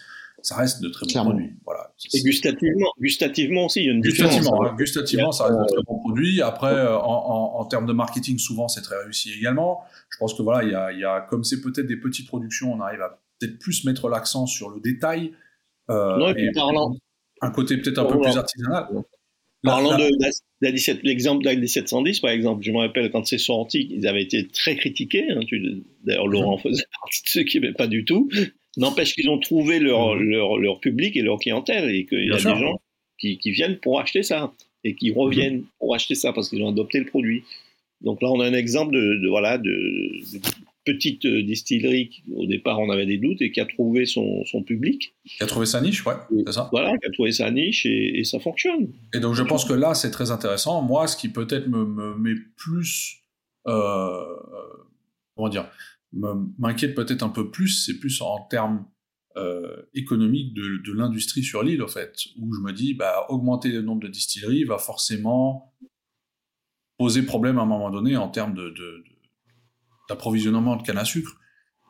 ça 0.44 0.56
reste 0.56 0.82
de 0.82 0.90
très 0.90 1.06
bons 1.08 1.24
produits. 1.24 1.56
Voilà. 1.66 1.94
Et 2.14 2.22
gustativement, 2.22 2.92
gustativement 3.00 3.66
aussi, 3.66 3.82
il 3.82 3.86
y 3.86 3.90
a 3.90 3.94
une 3.94 4.02
gustativement, 4.02 4.64
hein. 4.64 4.76
gustativement, 4.78 5.32
ça 5.32 5.46
reste 5.46 5.60
de 5.60 5.66
très 5.66 5.84
bons 5.84 6.00
produits. 6.00 6.42
Après, 6.42 6.74
euh, 6.74 6.96
en, 6.96 7.66
termes 7.66 7.88
de 7.88 7.94
marketing, 7.94 8.38
souvent, 8.38 8.68
c'est 8.68 8.82
très 8.82 9.02
réussi 9.04 9.32
également. 9.34 9.84
Je 10.10 10.18
pense 10.18 10.36
que 10.36 10.44
voilà, 10.44 10.64
il 10.64 10.72
y 10.72 10.76
a, 10.76 10.92
il 10.92 11.00
y 11.00 11.06
a 11.06 11.22
comme 11.22 11.44
c'est 11.44 11.62
peut-être 11.62 11.88
des 11.88 11.98
petites 11.98 12.28
productions, 12.28 12.72
on 12.72 12.82
arrive 12.82 13.02
à 13.02 13.20
peut-être 13.40 13.58
plus 13.58 13.84
mettre 13.84 14.10
l'accent 14.10 14.46
sur 14.46 14.70
le 14.70 14.80
détail. 14.80 15.34
Euh, 15.90 16.18
non, 16.18 16.30
et 16.30 16.34
puis 16.36 16.52
parlant, 16.52 16.96
un 17.42 17.52
côté 17.52 17.78
peut-être 17.78 18.00
un 18.00 18.06
peu 18.06 18.20
plus 18.20 18.38
artisanal. 18.38 18.88
Parlant 19.64 19.98
de, 19.98 20.10
l'exemple 21.04 21.44
de 21.44 21.50
1710, 21.50 22.20
par 22.20 22.32
exemple, 22.32 22.64
je 22.64 22.72
me 22.72 22.78
rappelle 22.78 23.10
quand 23.12 23.26
c'est 23.26 23.38
sorti, 23.38 23.88
ils 23.90 24.08
avaient 24.08 24.22
été 24.22 24.48
très 24.48 24.76
critiqués. 24.76 25.32
Hein, 25.32 25.42
D'ailleurs, 26.04 26.28
Laurent 26.28 26.58
faisait 26.58 26.84
partie 27.02 27.24
de 27.24 27.30
ceux 27.30 27.44
qui 27.44 27.60
n'aimaient 27.60 27.74
pas 27.74 27.88
du 27.88 28.06
tout. 28.06 28.30
N'empêche 28.78 29.14
qu'ils 29.16 29.30
ont 29.30 29.40
trouvé 29.40 29.80
leur, 29.80 30.16
mhm. 30.16 30.30
leur, 30.30 30.58
leur, 30.58 30.80
public 30.80 31.16
et 31.16 31.22
leur 31.22 31.40
clientèle 31.40 31.90
et 31.90 32.06
qu'il 32.06 32.28
y 32.28 32.32
a 32.32 32.38
des 32.38 32.42
gens 32.42 32.80
qui, 33.20 33.40
qui, 33.40 33.52
viennent 33.52 33.78
pour 33.78 34.00
acheter 34.00 34.22
ça 34.22 34.54
et 34.84 34.94
qui 34.94 35.12
reviennent 35.12 35.58
mhm. 35.58 35.68
pour 35.80 35.96
acheter 35.96 36.14
ça 36.14 36.32
parce 36.34 36.50
qu'ils 36.50 36.62
ont 36.62 36.70
adopté 36.70 37.00
le 37.00 37.06
produit. 37.06 37.44
Donc 38.02 38.22
là, 38.22 38.30
on 38.32 38.40
a 38.40 38.46
un 38.46 38.54
exemple 38.54 38.94
de, 38.94 39.20
de 39.22 39.28
voilà, 39.28 39.58
de, 39.58 40.22
petite 40.88 41.26
euh, 41.26 41.44
distillerie 41.44 42.10
qui, 42.10 42.24
au 42.34 42.46
départ 42.46 42.80
on 42.80 42.90
avait 42.90 43.06
des 43.06 43.18
doutes 43.18 43.42
et 43.42 43.52
qui 43.52 43.60
a 43.60 43.66
trouvé 43.66 44.06
son, 44.06 44.46
son 44.46 44.64
public. 44.64 45.14
Qui 45.26 45.44
a 45.44 45.46
trouvé 45.46 45.66
sa 45.66 45.82
niche, 45.82 46.06
ouais, 46.06 46.16
c'est 46.46 46.54
ça. 46.54 46.70
Voilà, 46.72 46.98
qui 46.98 47.06
a 47.06 47.12
trouvé 47.12 47.32
sa 47.32 47.52
niche 47.52 47.86
et, 47.86 48.24
ça 48.24 48.40
fonctionne. 48.40 48.88
Et 49.14 49.20
donc 49.20 49.36
je 49.36 49.44
pense 49.44 49.66
que 49.66 49.74
là 49.74 49.94
c'est 49.94 50.12
très 50.12 50.32
intéressant. 50.32 50.82
Moi, 50.82 51.08
ce 51.08 51.18
qui 51.18 51.30
peut-être 51.30 51.68
me, 51.68 51.86
me, 51.86 52.16
met 52.16 52.36
plus, 52.56 53.18
euh, 53.68 54.24
comment 55.36 55.50
dire, 55.50 55.70
m'inquiète 56.14 56.96
peut-être 56.96 57.24
un 57.24 57.30
peu 57.30 57.52
plus, 57.52 57.86
c'est 57.86 58.00
plus 58.00 58.22
en 58.22 58.40
termes 58.50 58.86
euh, 59.36 59.84
économiques 59.94 60.54
de, 60.54 60.82
de 60.84 60.94
l'industrie 60.94 61.44
sur 61.44 61.62
l'île, 61.62 61.84
en 61.84 61.88
fait, 61.88 62.16
où 62.40 62.54
je 62.54 62.62
me 62.62 62.72
dis, 62.72 62.94
bah, 62.94 63.26
augmenter 63.30 63.70
le 63.70 63.82
nombre 63.82 64.02
de 64.02 64.08
distilleries 64.08 64.64
va 64.64 64.78
forcément 64.78 65.76
poser 66.98 67.22
problème 67.22 67.60
à 67.60 67.62
un 67.62 67.66
moment 67.66 67.92
donné 67.92 68.18
en 68.18 68.30
termes 68.30 68.56
de, 68.56 68.70
de 68.72 69.04
d'approvisionnement 70.10 70.76
de 70.76 70.84
canne 70.84 70.98
à 70.98 71.06
sucre, 71.06 71.38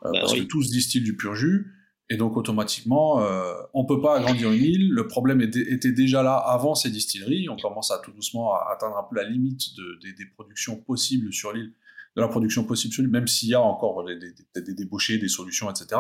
euh, 0.05 0.11
bah 0.11 0.19
parce 0.21 0.33
que 0.33 0.41
tous 0.41 0.69
distillent 0.69 1.03
du 1.03 1.15
pur 1.15 1.35
jus, 1.35 1.73
et 2.09 2.15
donc 2.15 2.37
automatiquement, 2.37 3.21
euh, 3.21 3.53
on 3.73 3.85
peut 3.85 3.99
pas 3.99 4.17
agrandir 4.17 4.51
une 4.51 4.63
île. 4.63 4.91
Le 4.91 5.07
problème 5.07 5.41
était, 5.41 5.91
déjà 5.91 6.23
là 6.23 6.35
avant 6.35 6.73
ces 6.73 6.89
distilleries. 6.89 7.49
On 7.49 7.57
commence 7.57 7.91
à 7.91 7.99
tout 7.99 8.11
doucement 8.11 8.53
à 8.53 8.71
atteindre 8.73 8.97
un 8.97 9.03
peu 9.03 9.17
la 9.17 9.27
limite 9.27 9.75
de, 9.75 9.99
des, 10.17 10.25
productions 10.25 10.77
possibles 10.77 11.33
sur 11.33 11.51
l'île, 11.51 11.73
de 12.15 12.21
la 12.21 12.29
production 12.29 12.63
possible 12.63 12.93
sur 12.93 13.03
l'île, 13.03 13.11
même 13.11 13.27
s'il 13.27 13.49
y 13.49 13.55
a 13.55 13.61
encore 13.61 14.05
des, 14.05 14.17
des, 14.17 14.73
débauchés, 14.73 15.17
des 15.17 15.27
solutions, 15.27 15.69
etc. 15.69 15.99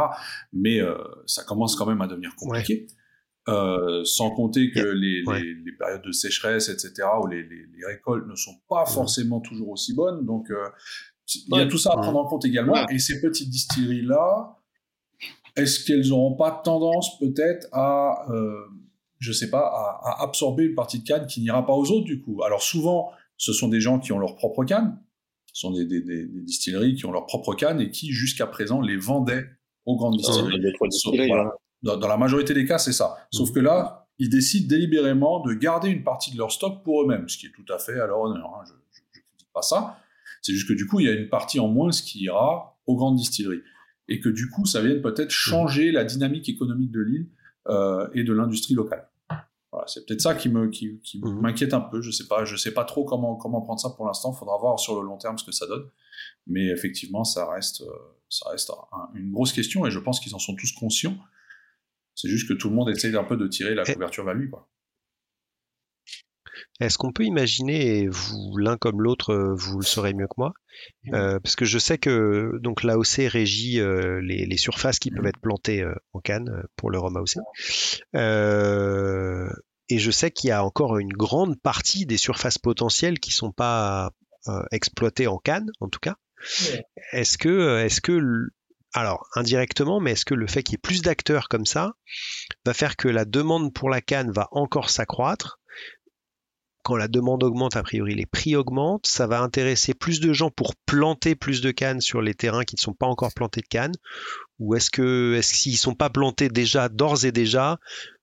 Mais 0.53 0.79
euh, 0.79 0.95
ça 1.25 1.43
commence 1.43 1.75
quand 1.75 1.85
même 1.85 2.01
à 2.01 2.07
devenir 2.07 2.35
compliqué. 2.35 2.87
Euh, 3.49 4.03
sans 4.03 4.31
compter 4.31 4.71
que 4.71 4.79
les, 4.79 5.21
les, 5.21 5.53
les, 5.53 5.71
périodes 5.71 6.03
de 6.03 6.11
sécheresse, 6.11 6.67
etc., 6.67 7.07
où 7.23 7.27
les, 7.27 7.43
les 7.43 7.85
récoltes 7.85 8.27
ne 8.27 8.35
sont 8.35 8.59
pas 8.67 8.85
forcément 8.85 9.39
toujours 9.39 9.69
aussi 9.69 9.93
bonnes. 9.93 10.25
Donc, 10.25 10.51
euh, 10.51 10.67
il 11.35 11.57
y 11.57 11.59
a 11.59 11.65
tout 11.65 11.77
ça 11.77 11.91
à 11.93 11.97
prendre 11.97 12.19
en 12.19 12.25
compte 12.25 12.45
également. 12.45 12.87
Et 12.89 12.99
ces 12.99 13.21
petites 13.21 13.49
distilleries-là, 13.49 14.57
est-ce 15.55 15.83
qu'elles 15.83 16.07
n'auront 16.07 16.35
pas 16.35 16.51
tendance 16.51 17.17
peut-être 17.19 17.67
à, 17.71 18.25
euh, 18.29 18.65
je 19.19 19.31
sais 19.31 19.49
pas, 19.49 19.99
à, 20.03 20.23
absorber 20.23 20.65
une 20.65 20.75
partie 20.75 20.99
de 20.99 21.03
canne 21.03 21.27
qui 21.27 21.41
n'ira 21.41 21.65
pas 21.65 21.73
aux 21.73 21.91
autres 21.91 22.05
du 22.05 22.21
coup? 22.21 22.43
Alors 22.43 22.61
souvent, 22.61 23.11
ce 23.37 23.53
sont 23.53 23.67
des 23.67 23.81
gens 23.81 23.99
qui 23.99 24.11
ont 24.13 24.19
leur 24.19 24.35
propre 24.35 24.63
canne, 24.63 24.99
ce 25.51 25.61
sont 25.61 25.71
des, 25.71 25.85
distilleries 26.43 26.95
qui 26.95 27.05
ont 27.05 27.11
leur 27.11 27.25
propre 27.25 27.55
canne 27.55 27.81
et 27.81 27.89
qui 27.89 28.11
jusqu'à 28.11 28.47
présent 28.47 28.79
les 28.81 28.97
vendaient 28.97 29.45
aux 29.85 29.95
grandes 29.95 30.17
distilleries. 30.17 30.61
dans, 31.81 32.07
la 32.07 32.17
majorité 32.17 32.53
des 32.53 32.65
cas, 32.65 32.77
c'est 32.77 32.93
ça. 32.93 33.17
Sauf 33.31 33.51
que 33.51 33.59
là, 33.59 34.07
ils 34.19 34.29
décident 34.29 34.67
délibérément 34.67 35.41
de 35.41 35.53
garder 35.53 35.89
une 35.89 36.03
partie 36.03 36.31
de 36.31 36.37
leur 36.37 36.51
stock 36.51 36.83
pour 36.83 37.03
eux-mêmes, 37.03 37.27
ce 37.29 37.37
qui 37.37 37.47
est 37.47 37.51
tout 37.51 37.71
à 37.71 37.79
fait 37.79 37.99
à 37.99 38.07
leur 38.07 38.21
honneur. 38.21 38.45
Hein. 38.55 38.63
Je 38.67 38.73
ne 38.73 39.23
dis 39.37 39.47
pas 39.53 39.61
ça. 39.61 39.97
C'est 40.47 40.53
juste 40.53 40.69
que 40.69 40.73
du 40.73 40.87
coup, 40.87 41.01
il 41.01 41.07
y 41.07 41.09
a 41.09 41.11
une 41.11 41.27
partie 41.27 41.59
en 41.59 41.67
moins 41.67 41.89
qui 41.89 42.23
ira 42.23 42.79
aux 42.85 42.95
grandes 42.95 43.17
distilleries. 43.17 43.63
Et 44.07 44.21
que 44.21 44.29
du 44.29 44.49
coup, 44.49 44.65
ça 44.65 44.81
vienne 44.81 45.01
peut-être 45.01 45.29
changer 45.29 45.91
la 45.91 46.05
dynamique 46.05 46.47
économique 46.47 46.89
de 46.89 47.01
l'île 47.01 47.27
euh, 47.67 48.07
et 48.13 48.23
de 48.23 48.31
l'industrie 48.31 48.73
locale. 48.73 49.09
Voilà, 49.73 49.85
c'est 49.87 50.05
peut-être 50.05 50.21
ça 50.21 50.35
qui 50.35 50.47
me 50.47 50.69
qui, 50.69 51.01
mhm. 51.15 51.41
m'inquiète 51.41 51.73
un 51.73 51.81
peu. 51.81 52.01
Je 52.01 52.11
sais 52.11 52.29
pas, 52.29 52.45
je 52.45 52.55
sais 52.55 52.73
pas 52.73 52.85
trop 52.85 53.03
comment 53.03 53.35
comment 53.35 53.59
prendre 53.59 53.81
ça 53.81 53.89
pour 53.89 54.05
l'instant. 54.05 54.31
Il 54.33 54.39
Faudra 54.39 54.57
voir 54.57 54.79
sur 54.79 55.01
le 55.01 55.05
long 55.05 55.17
terme 55.17 55.37
ce 55.37 55.43
que 55.43 55.51
ça 55.51 55.67
donne. 55.67 55.89
Mais 56.45 56.67
effectivement, 56.67 57.25
ça 57.25 57.51
reste 57.51 57.81
euh, 57.81 57.91
ça 58.29 58.49
reste 58.49 58.71
une 59.15 59.33
grosse 59.33 59.51
question 59.51 59.85
et 59.85 59.91
je 59.91 59.99
pense 59.99 60.21
qu'ils 60.21 60.33
en 60.33 60.39
sont 60.39 60.55
tous 60.55 60.71
conscients. 60.71 61.17
C'est 62.15 62.29
juste 62.29 62.47
que 62.47 62.53
tout 62.53 62.69
le 62.69 62.75
monde 62.75 62.89
essaye 62.89 63.13
un 63.17 63.25
peu 63.25 63.35
de 63.35 63.47
tirer 63.47 63.75
la 63.75 63.83
couverture 63.83 64.33
lui, 64.33 64.49
quoi. 64.49 64.69
Est-ce 66.79 66.97
qu'on 66.97 67.11
peut 67.11 67.23
imaginer, 67.23 67.99
et 67.99 68.07
vous 68.07 68.57
l'un 68.57 68.77
comme 68.77 69.01
l'autre, 69.01 69.33
euh, 69.33 69.55
vous 69.55 69.79
le 69.79 69.85
saurez 69.85 70.13
mieux 70.13 70.27
que 70.27 70.35
moi, 70.37 70.53
euh, 71.13 71.39
parce 71.39 71.55
que 71.55 71.65
je 71.65 71.79
sais 71.79 71.97
que 71.97 72.51
donc 72.61 72.83
l'AOC 72.83 73.27
régit 73.27 73.79
euh, 73.79 74.21
les, 74.21 74.57
surfaces 74.57 74.99
qui 74.99 75.11
peuvent 75.11 75.25
être 75.25 75.39
plantées 75.39 75.85
en 76.13 76.19
canne 76.19 76.63
pour 76.75 76.89
le 76.89 76.99
rhum 76.99 77.17
AOC. 77.17 77.37
et 79.89 79.99
je 79.99 80.11
sais 80.11 80.31
qu'il 80.31 80.49
y 80.49 80.51
a 80.51 80.63
encore 80.63 80.97
une 80.97 81.13
grande 81.13 81.59
partie 81.61 82.05
des 82.05 82.17
surfaces 82.17 82.57
potentielles 82.57 83.19
qui 83.19 83.31
sont 83.31 83.51
pas 83.51 84.11
exploitées 84.71 85.27
en 85.27 85.37
canne, 85.37 85.69
en 85.79 85.89
tout 85.89 85.99
cas. 85.99 86.15
Est-ce 87.11 87.37
que, 87.37 87.79
est-ce 87.79 88.01
que, 88.01 88.21
alors 88.93 89.27
indirectement, 89.35 89.99
mais 89.99 90.11
est-ce 90.11 90.25
que 90.25 90.33
le 90.33 90.47
fait 90.47 90.63
qu'il 90.63 90.73
y 90.73 90.75
ait 90.75 90.79
plus 90.79 91.01
d'acteurs 91.01 91.49
comme 91.49 91.65
ça 91.65 91.93
va 92.65 92.73
faire 92.73 92.95
que 92.95 93.07
la 93.07 93.25
demande 93.25 93.73
pour 93.73 93.89
la 93.89 94.01
canne 94.01 94.31
va 94.31 94.47
encore 94.51 94.89
s'accroître? 94.89 95.59
Quand 96.87 96.95
la 96.95 97.09
demande 97.09 97.43
augmente, 97.43 97.75
a 97.75 97.83
priori, 97.83 98.15
les 98.15 98.25
prix 98.25 98.55
augmentent. 98.55 99.05
Ça 99.05 99.27
va 99.27 99.41
intéresser 99.41 99.93
plus 99.93 100.21
de 100.21 100.31
gens 100.31 100.49
pour 100.49 100.73
planter 100.85 101.35
plus 101.35 101.59
de 101.59 101.71
cannes 101.71 101.99
sur 101.99 102.21
les 102.21 102.33
terrains 102.33 102.63
qui 102.63 102.75
ne 102.75 102.79
sont 102.79 102.93
pas 102.93 103.07
encore 103.07 103.33
plantés 103.33 103.59
de 103.59 103.67
cannes 103.67 103.95
Ou 104.59 104.73
est-ce 104.73 104.89
que, 104.89 105.33
est-ce 105.33 105.53
qu'ils 105.53 105.73
ne 105.73 105.77
sont 105.77 105.95
pas 105.95 106.09
plantés 106.09 106.47
déjà, 106.47 106.87
d'ores 106.87 107.25
et 107.25 107.33
déjà, 107.33 107.77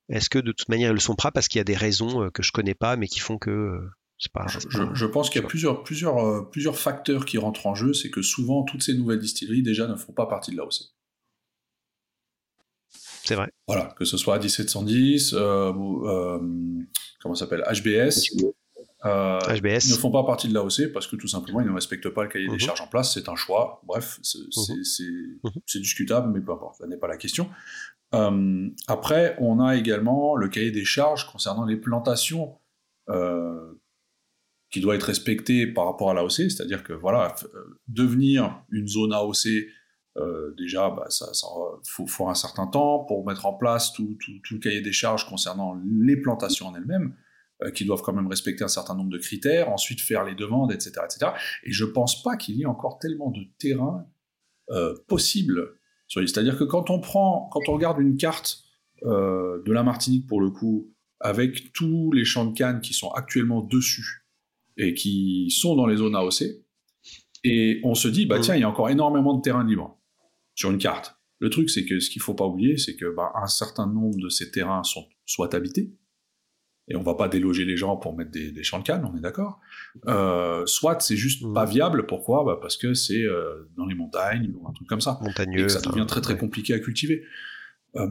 est-ce 0.09 0.31
que 0.31 0.39
de 0.39 0.51
toute 0.51 0.71
manière 0.71 0.93
ils 0.93 0.95
le 0.95 0.99
sont 1.01 1.15
pas 1.15 1.31
parce 1.31 1.49
qu'il 1.49 1.59
y 1.59 1.61
a 1.61 1.65
des 1.65 1.77
raisons 1.77 2.23
euh, 2.23 2.31
que 2.31 2.43
je 2.43 2.53
connais 2.53 2.73
pas, 2.73 2.97
mais 2.97 3.07
qui 3.07 3.21
font 3.21 3.37
que 3.37 3.51
euh, 3.51 3.91
c'est 4.17 4.33
pas, 4.33 4.47
je, 4.47 4.61
je, 4.95 5.07
pense 5.07 5.29
qu'il 5.29 5.43
y 5.43 5.45
a 5.45 5.47
plusieurs, 5.47 5.83
plusieurs, 5.83 6.27
euh, 6.27 6.49
plusieurs 6.51 6.79
facteurs 6.79 7.27
qui 7.27 7.37
rentrent 7.37 7.67
en 7.67 7.75
jeu. 7.75 7.93
C'est 7.93 8.09
que 8.09 8.23
souvent 8.23 8.63
toutes 8.63 8.83
ces 8.83 8.95
nouvelles 8.95 9.19
distilleries 9.19 9.63
déjà 9.63 9.87
ne 9.87 9.97
font 9.97 10.15
pas 10.15 10.25
partie 10.25 10.53
de 10.53 10.57
l'AOC. 10.57 10.94
C'est 13.25 13.35
vrai. 13.35 13.51
Voilà, 13.67 13.95
que 13.99 14.05
ce 14.05 14.17
soit 14.17 14.39
1710, 14.39 15.33
euh, 15.33 15.73
euh, 15.73 16.39
comment 17.21 17.35
s'appelle, 17.35 17.65
HBS. 17.73 18.31
Euh, 19.07 19.39
HBS. 19.41 19.87
Ils 19.87 19.93
ne 19.93 19.99
font 19.99 20.11
pas 20.11 20.25
partie 20.25 20.49
de 20.49 20.55
l'AOC 20.55 20.93
parce 20.93 21.07
que 21.07 21.17
tout 21.17 21.29
simplement 21.29 21.61
ils 21.61 21.67
ne 21.67 21.73
respectent 21.73 22.09
pas 22.09 22.23
le 22.23 22.29
cahier 22.29 22.47
des 22.47 22.53
mhm. 22.53 22.61
charges 22.61 22.81
en 22.81 22.87
place. 22.87 23.13
C'est 23.13 23.29
un 23.29 23.37
choix. 23.37 23.83
Bref, 23.85 24.19
mhm. 24.35 24.77
Mhm. 25.45 25.51
c'est 25.67 25.81
discutable, 25.81 26.33
mais 26.33 26.41
peu 26.41 26.53
importe, 26.53 26.79
ça 26.79 26.87
n'est 26.87 26.97
pas 26.97 27.09
la 27.09 27.17
question. 27.17 27.51
Euh, 28.15 28.69
après, 28.87 29.37
on 29.41 29.61
a 29.61 29.77
également 29.77 30.37
le 30.37 30.49
cahier 30.49 30.71
des 30.71 30.85
charges 30.85 31.27
concernant 31.27 31.65
les 31.65 31.77
plantations 31.77 32.57
euh, 33.11 33.73
qui 34.71 34.81
doit 34.81 34.95
être 34.95 35.05
respecté 35.05 35.67
par 35.67 35.87
rapport 35.87 36.11
à 36.11 36.15
l'AOC, 36.15 36.31
c'est-à-dire 36.31 36.83
que 36.83 36.93
voilà, 36.93 37.35
devenir 37.89 38.63
une 38.71 38.89
zone 38.89 39.13
AOC 39.13 39.67
euh, 40.17 40.55
déjà, 40.57 40.91
bah, 40.91 41.07
ça, 41.09 41.33
ça 41.35 41.47
faut, 41.85 42.07
faut, 42.07 42.29
un 42.29 42.35
certain 42.35 42.67
temps 42.67 43.05
pour 43.05 43.27
mettre 43.27 43.47
en 43.47 43.55
place 43.55 43.93
tout, 43.93 44.17
tout, 44.21 44.33
tout, 44.45 44.55
le 44.55 44.61
cahier 44.61 44.81
des 44.81 44.93
charges 44.93 45.29
concernant 45.29 45.77
les 45.85 46.17
plantations 46.17 46.69
en 46.69 46.75
elles-mêmes, 46.75 47.15
euh, 47.63 47.71
qui 47.71 47.85
doivent 47.85 48.03
quand 48.03 48.13
même 48.13 48.27
respecter 48.27 48.65
un 48.65 48.69
certain 48.69 48.97
nombre 48.97 49.11
de 49.11 49.19
critères, 49.19 49.71
ensuite 49.71 50.01
faire 50.01 50.25
les 50.25 50.35
demandes, 50.35 50.73
etc. 50.73 50.93
etc. 51.05 51.31
Et 51.63 51.73
je 51.73 51.85
pense 51.85 52.21
pas 52.21 52.37
qu'il 52.37 52.57
y 52.57 52.63
ait 52.63 52.67
encore 52.67 52.99
tellement 52.99 53.31
de 53.31 53.43
terrain 53.59 54.07
euh, 54.71 54.95
possible 55.07 55.79
sur 56.09 56.21
C'est-à-dire 56.21 56.59
que 56.59 56.65
quand 56.65 56.91
on 56.91 57.01
prend, 57.01 57.49
quand 57.53 57.61
on 57.69 57.75
regarde 57.75 58.01
une 58.01 58.17
carte 58.17 58.65
euh, 59.05 59.63
de 59.65 59.73
la 59.73 59.85
Martinique 59.85 60.27
pour 60.27 60.41
le 60.41 60.51
coup, 60.51 60.93
avec 61.21 61.73
tous 61.73 62.11
les 62.13 62.25
champs 62.25 62.45
de 62.45 62.55
canne 62.55 62.81
qui 62.81 62.93
sont 62.93 63.11
actuellement 63.11 63.63
dessus 63.63 64.27
et 64.77 64.95
qui 64.95 65.51
sont 65.51 65.77
dans 65.77 65.87
les 65.87 65.97
zones 65.97 66.17
AOC, 66.17 66.43
et 67.45 67.81
on 67.85 67.95
se 67.95 68.09
dit, 68.09 68.27
bah 68.27 68.39
mmh. 68.39 68.43
tiens, 68.43 68.55
il 68.57 68.63
y 68.63 68.65
a 68.65 68.69
encore 68.69 68.91
énormément 68.91 69.35
de 69.35 69.43
terrain 69.43 69.65
libre 69.65 69.97
sur 70.55 70.71
une 70.71 70.79
carte. 70.79 71.17
Le 71.41 71.51
truc, 71.51 71.69
c'est 71.71 71.85
que 71.85 72.01
ce 72.01 72.11
qu'il 72.11 72.23
faut 72.23 72.35
pas 72.35 72.47
oublier, 72.47 72.77
c'est 72.79 72.97
que 72.97 73.15
bah, 73.15 73.33
un 73.35 73.47
certain 73.47 73.87
nombre 73.87 74.19
de 74.19 74.29
ces 74.29 74.51
terrains 74.51 74.83
sont 74.83 75.07
soit 75.27 75.55
habités, 75.55 75.93
et 76.89 76.97
on 76.97 77.03
va 77.03 77.15
pas 77.15 77.29
déloger 77.29 77.65
les 77.65 77.77
gens 77.77 77.97
pour 77.97 78.15
mettre 78.15 78.31
des, 78.31 78.63
champs 78.63 78.79
de 78.79 78.85
canne, 78.85 79.09
on 79.11 79.17
est 79.17 79.21
d'accord. 79.21 79.59
Euh, 80.07 80.67
soit 80.67 81.01
c'est 81.01 81.17
juste 81.17 81.43
mmh. 81.43 81.55
pas 81.55 81.65
viable, 81.65 82.07
pourquoi? 82.07 82.45
Bah 82.45 82.59
Parce 82.61 82.77
que 82.77 82.93
c'est 82.93 83.23
euh, 83.23 83.71
dans 83.77 83.87
les 83.87 83.95
montagnes 83.95 84.53
ou 84.55 84.69
un 84.69 84.73
truc 84.73 84.87
comme 84.87 85.01
ça. 85.01 85.19
Montagneux. 85.23 85.61
Et 85.61 85.63
que 85.63 85.69
ça 85.69 85.81
devient 85.81 86.05
très 86.07 86.21
très 86.21 86.37
compliqué 86.37 86.75
à 86.75 86.79
cultiver. 86.79 87.25
Euh, 87.97 88.09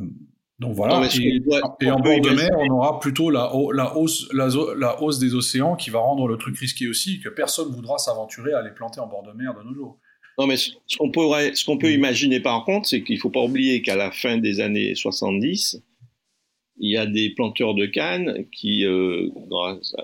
donc 0.60 0.76
voilà, 0.76 1.02
et, 1.16 1.92
en 1.92 2.00
bord 2.00 2.22
de 2.22 2.30
mer, 2.30 2.50
on 2.58 2.70
aura 2.76 3.00
plutôt 3.00 3.30
la, 3.30 3.52
la, 3.74 3.98
hausse, 3.98 4.30
la, 4.32 4.48
la, 4.78 5.02
hausse 5.02 5.20
des 5.20 5.36
océans 5.36 5.76
qui 5.76 5.90
va 5.90 6.00
rendre 6.00 6.28
le 6.28 6.38
truc 6.38 6.58
risqué 6.58 6.88
aussi, 6.88 7.20
que 7.20 7.28
personne 7.28 7.70
voudra 7.70 7.98
s'aventurer 7.98 8.54
à 8.54 8.62
les 8.62 8.72
planter 8.72 9.00
en 9.00 9.08
bord 9.08 9.24
de 9.24 9.34
mer 9.34 9.54
de 9.56 9.64
nos 9.64 9.74
jours. 9.74 10.00
Non, 10.40 10.48
mais 10.48 10.58
ce 10.58 10.98
qu'on 10.98 11.12
pourrait, 11.12 11.54
ce 11.56 11.64
qu'on 11.66 11.78
peut 11.78 11.90
mm. 11.90 11.96
imaginer 11.96 12.40
par 12.40 12.66
contre, 12.66 12.88
c'est 12.88 13.04
qu'il 13.04 13.16
ne 13.16 13.20
faut 13.20 13.30
pas 13.30 13.44
oublier 13.44 13.82
qu'à 13.82 13.96
la 13.96 14.12
fin 14.12 14.38
des 14.38 14.60
années 14.60 14.96
70, 14.96 15.82
il 16.78 16.92
y 16.92 16.98
a 16.98 17.06
des 17.06 17.30
planteurs 17.32 17.76
de 17.76 17.86
canne 17.86 18.46
qui, 18.52 18.86
euh, 18.86 19.30
grâce 19.48 19.96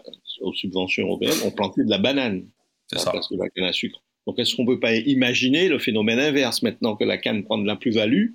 aux 0.41 0.53
subventions 0.53 1.03
européennes, 1.03 1.37
ont 1.45 1.51
planté 1.51 1.83
de 1.83 1.89
la 1.89 1.97
banane. 1.97 2.47
C'est 2.87 2.99
ça. 2.99 3.11
Parce 3.11 3.27
que 3.27 3.35
la 3.35 3.49
canne 3.49 3.65
à 3.65 3.73
sucre. 3.73 4.01
Donc, 4.27 4.37
est-ce 4.39 4.55
qu'on 4.55 4.65
peut 4.65 4.79
pas 4.79 4.95
imaginer 4.95 5.69
le 5.69 5.79
phénomène 5.79 6.19
inverse 6.19 6.61
maintenant 6.61 6.95
que 6.95 7.03
la 7.03 7.17
canne 7.17 7.43
prend 7.43 7.57
de 7.57 7.65
la 7.65 7.75
plus-value 7.75 8.33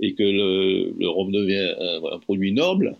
et 0.00 0.14
que 0.14 0.22
le, 0.22 0.94
le 0.98 1.08
rhum 1.08 1.30
devient 1.30 1.74
un, 2.12 2.18
produit 2.20 2.52
noble 2.52 2.96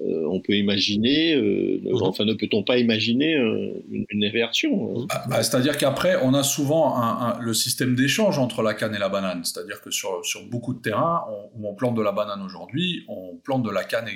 euh, 0.00 0.24
on 0.30 0.40
peut 0.40 0.54
imaginer, 0.54 1.34
euh, 1.34 1.80
mhm. 1.82 2.02
enfin 2.02 2.24
ne 2.24 2.34
peut-on 2.34 2.62
pas 2.62 2.78
imaginer 2.78 3.34
euh, 3.34 3.84
une, 3.90 4.24
inversion 4.24 5.04
bah, 5.06 5.24
bah, 5.28 5.42
C'est-à-dire 5.42 5.76
qu'après, 5.76 6.16
on 6.22 6.32
a 6.32 6.44
souvent 6.44 7.36
le 7.40 7.52
système 7.52 7.96
d'échange 7.96 8.38
entre 8.38 8.62
la 8.62 8.74
canne 8.74 8.94
et 8.94 8.98
la 8.98 9.08
banane. 9.08 9.44
C'est-à-dire 9.44 9.82
que 9.82 9.90
sur, 9.90 10.24
sur 10.24 10.46
beaucoup 10.48 10.74
de 10.74 10.80
terrains 10.80 11.24
où 11.54 11.68
on 11.68 11.74
plante 11.74 11.96
de 11.96 12.02
la 12.02 12.12
banane 12.12 12.40
aujourd'hui, 12.40 13.04
on 13.08 13.36
plante 13.42 13.64
de 13.64 13.70
la 13.70 13.82
canne 13.82 14.08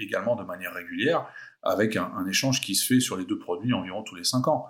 également 0.00 0.34
de 0.34 0.44
manière 0.44 0.72
régulière, 0.72 1.26
avec 1.62 1.96
un, 1.96 2.26
échange 2.26 2.60
qui 2.62 2.74
se 2.74 2.86
fait 2.86 3.00
sur 3.00 3.16
les 3.16 3.26
deux 3.26 3.38
produits 3.38 3.74
environ 3.74 4.02
tous 4.02 4.16
les 4.16 4.24
cinq 4.24 4.48
ans. 4.48 4.66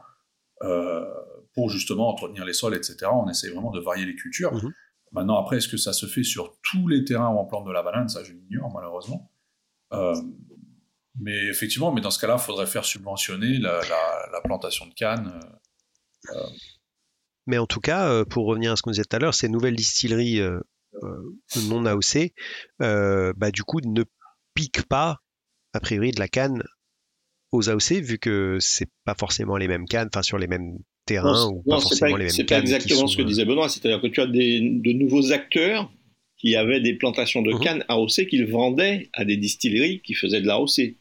pour 1.54 1.70
justement 1.70 2.08
entretenir 2.08 2.44
les 2.44 2.52
sols, 2.52 2.74
etc. 2.74 2.96
On 3.12 3.28
essaie 3.28 3.50
vraiment 3.50 3.70
de 3.70 3.80
varier 3.80 4.06
les 4.06 4.16
cultures. 4.16 4.52
Mhm. 4.54 4.72
Maintenant, 5.12 5.38
après, 5.38 5.58
est-ce 5.58 5.68
que 5.68 5.76
ça 5.76 5.92
se 5.92 6.06
fait 6.06 6.24
sur 6.24 6.56
tous 6.62 6.88
les 6.88 7.04
terrains 7.04 7.28
où 7.28 7.38
on 7.38 7.46
plante 7.46 7.66
de 7.66 7.72
la 7.72 7.82
banane? 7.82 8.08
Ça, 8.08 8.24
je 8.24 8.32
l'ignore 8.32 8.72
malheureusement. 8.74 9.30
Euh, 9.92 10.14
mais 11.20 11.48
effectivement, 11.48 11.92
mais 11.92 12.00
dans 12.00 12.10
ce 12.10 12.18
cas-là, 12.20 12.36
il 12.38 12.42
faudrait 12.42 12.66
faire 12.66 12.84
subventionner 12.84 13.58
la, 13.58 13.80
plantation 14.44 14.86
de 14.86 14.94
canne. 14.94 15.40
Euh, 16.30 16.36
euh. 16.36 16.46
Mais 17.46 17.58
en 17.58 17.66
tout 17.66 17.80
cas, 17.80 18.24
pour 18.24 18.46
revenir 18.46 18.72
à 18.72 18.76
ce 18.76 18.82
qu'on 18.82 18.92
disait 18.92 19.04
tout 19.04 19.16
à 19.16 19.18
l'heure, 19.18 19.34
ces 19.34 19.48
nouvelles 19.48 19.76
distilleries 19.76 20.40
non 21.68 21.84
AOC, 21.84 22.32
bah, 22.78 23.50
du 23.52 23.62
coup, 23.64 23.80
ne 23.84 24.04
piquent 24.54 24.86
pas, 24.88 25.18
a 25.74 25.80
priori, 25.80 26.12
de 26.12 26.20
la 26.20 26.28
canne 26.28 26.62
aux 27.50 27.68
AOC, 27.68 28.00
vu 28.00 28.18
que 28.18 28.58
c'est 28.60 28.88
pas 29.04 29.14
forcément 29.14 29.56
les 29.56 29.68
mêmes 29.68 29.86
cannes, 29.86 30.08
enfin 30.12 30.22
sur 30.22 30.38
les 30.38 30.46
mêmes 30.46 30.78
terrains 31.04 31.48
ou 31.48 31.62
pas 31.62 31.80
forcément 31.80 32.16
les 32.16 32.24
mêmes 32.24 32.32
C'est 32.32 32.44
pas 32.44 32.58
exactement 32.58 33.06
ce 33.06 33.16
que 33.16 33.22
disait 33.22 33.44
Benoît, 33.44 33.68
c'est-à-dire 33.68 34.00
que 34.00 34.06
tu 34.06 34.20
as 34.20 34.26
des, 34.26 34.60
de 34.60 34.92
nouveaux 34.92 35.32
acteurs 35.32 35.92
qui 36.42 36.56
avaient 36.56 36.80
des 36.80 36.94
plantations 36.94 37.40
de 37.40 37.52
mhm. 37.52 37.60
canne 37.60 37.84
AOC 37.88 38.26
qu'ils 38.28 38.46
vendaient 38.46 39.08
à 39.14 39.24
des 39.24 39.36
distilleries 39.36 40.02
qui 40.02 40.14
faisaient 40.14 40.40
de 40.40 40.46
l'AOC. 40.46 40.96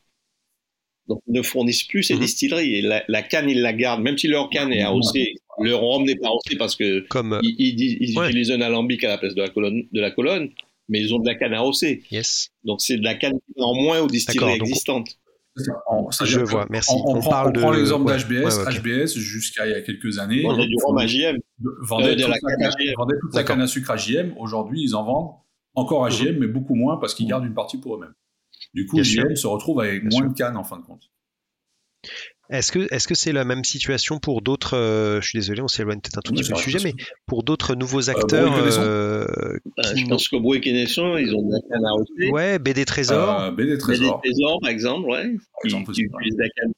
Donc, 1.07 1.21
ils 1.27 1.33
ne 1.33 1.41
fournissent 1.41 1.83
plus 1.83 2.03
ces 2.03 2.13
mhm. 2.13 2.21
distilleries. 2.21 2.75
Et 2.75 2.81
la, 2.81 3.21
canne, 3.23 3.49
ils 3.49 3.61
la 3.61 3.73
gardent, 3.73 4.03
même 4.03 4.17
si 4.17 4.27
leur 4.27 4.49
canne 4.49 4.71
est 4.71 4.83
AOC, 4.83 5.17
leur 5.59 5.81
rhum 5.81 6.05
n'est 6.05 6.15
pas 6.15 6.27
AOC 6.27 6.57
parce 6.57 6.75
que 6.75 7.05
ils, 7.41 8.17
utilisent 8.17 8.51
un 8.51 8.61
alambic 8.61 9.03
à 9.03 9.09
la 9.09 9.17
place 9.17 9.33
de 9.33 9.41
la 9.41 9.49
colonne, 9.49 9.83
de 9.91 9.99
la 9.99 10.11
colonne 10.11 10.51
mais 10.91 10.99
ils 10.99 11.13
ont 11.13 11.19
de 11.19 11.25
la 11.25 11.35
canne 11.35 11.53
AOC. 11.53 12.03
Yes. 12.11 12.51
Donc, 12.63 12.81
c'est 12.81 12.97
de 12.97 13.03
la 13.03 13.15
canne 13.15 13.39
en 13.57 13.73
moins 13.73 14.01
aux 14.01 14.07
distilleries 14.07 14.55
existantes. 14.55 15.17
je 15.55 16.39
vois, 16.41 16.67
merci. 16.69 16.91
On, 17.05 17.19
prend, 17.19 17.51
prend 17.51 17.71
l'exemple 17.71 18.11
d'HBS. 18.11 18.65
HBS, 18.77 19.17
jusqu'à 19.17 19.65
il 19.65 19.71
y 19.71 19.75
a 19.75 19.81
quelques 19.81 20.19
années, 20.19 20.41
vendait 20.41 20.67
du 20.67 20.75
rhum 20.83 20.97
à 22.63 22.69
JM. 22.69 22.93
Vendait, 22.97 23.15
toute, 23.19 23.35
la 23.35 23.43
canne, 23.43 23.61
à 23.61 23.67
sucre 23.67 23.91
à 23.91 23.97
JM. 23.97 24.33
Aujourd'hui, 24.37 24.81
ils 24.81 24.95
en 24.95 25.03
vendent 25.03 25.35
encore 25.73 26.05
à 26.05 26.09
JM, 26.09 26.33
mhm. 26.33 26.39
mais 26.39 26.47
beaucoup 26.47 26.75
moins 26.75 26.97
parce 26.97 27.13
qu'ils 27.13 27.27
gardent 27.27 27.45
une 27.45 27.53
partie 27.53 27.77
pour 27.77 27.95
eux-mêmes. 27.95 28.13
Du 28.73 28.85
coup, 28.85 29.01
JM 29.01 29.35
se 29.35 29.47
retrouve 29.47 29.79
avec 29.81 30.03
moins 30.03 30.27
de 30.27 30.33
cannes 30.33 30.57
en 30.57 30.63
fin 30.63 30.77
de 30.77 30.83
compte. 30.83 31.09
Est-ce 32.51 32.73
que 32.73 32.93
est-ce 32.93 33.07
que 33.07 33.15
c'est 33.15 33.31
la 33.31 33.45
même 33.45 33.63
situation 33.63 34.19
pour 34.19 34.41
d'autres 34.41 34.75
euh, 34.75 35.21
Je 35.21 35.27
suis 35.29 35.39
désolé, 35.39 35.61
on 35.61 35.69
s'éloigne 35.69 36.01
peut-être 36.01 36.17
un 36.17 36.21
tout 36.21 36.33
petit 36.33 36.49
peu 36.49 36.55
du 36.55 36.61
sujet, 36.61 36.79
mais 36.83 36.93
pour 37.25 37.43
d'autres 37.43 37.75
nouveaux 37.75 38.09
euh, 38.09 38.11
acteurs. 38.11 38.53
Euh, 38.77 39.25
bah, 39.77 39.83
je 39.95 40.05
pense 40.05 40.27
que 40.27 40.35
Bro 40.35 40.55
et 40.55 40.59
Kenesson, 40.59 41.15
ils 41.15 41.33
ont 41.33 41.43
de 41.47 41.53
la 41.53 41.61
canne 41.61 41.85
à 41.85 41.93
aussi. 41.93 42.29
Ouais, 42.29 42.59
BD 42.59 42.83
Trésor. 42.83 43.53
BD 43.53 43.77
Trésor. 43.77 44.19
BD 44.19 44.33
Trésor, 44.33 44.59
par 44.59 44.69
exemple, 44.69 45.07
ouais. 45.07 45.33
Qui, 45.63 45.73
utilisent 45.73 46.37
la 46.37 46.49
canne. 46.49 46.73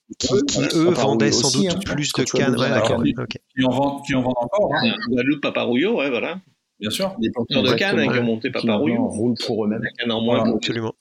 Qui, 0.47 0.77
eux 0.77 0.91
vendaient 0.91 1.31
sans 1.31 1.49
doute 1.49 1.73
hein, 1.73 1.79
plus 1.83 2.11
de 2.13 2.23
cannes. 2.23 2.55
Ouais, 2.55 3.25
Qui 3.57 3.65
en 3.65 3.71
vendent, 3.71 4.05
qui 4.05 4.13
en 4.13 4.21
vendent 4.21 4.35
encore. 4.37 4.69
Hein. 4.75 4.93
Guadeloupe, 5.09 5.41
Paparouillot, 5.41 5.97
ouais, 5.97 6.11
voilà. 6.11 6.39
Bien 6.79 6.91
sûr. 6.91 7.15
Des 7.17 7.31
planteurs 7.31 7.63
de 7.63 7.73
canne 7.73 7.97
hein, 7.97 8.13
qui 8.13 8.19
ont 8.19 8.23
monté 8.23 8.51
Paparouillot. 8.51 9.07
roulent 9.07 9.37
pour 9.43 9.65
eux-mêmes. 9.65 9.81
La 9.81 9.89
canne 9.89 10.11
en 10.11 10.21
moins. 10.21 10.53
Absolument. 10.53 10.93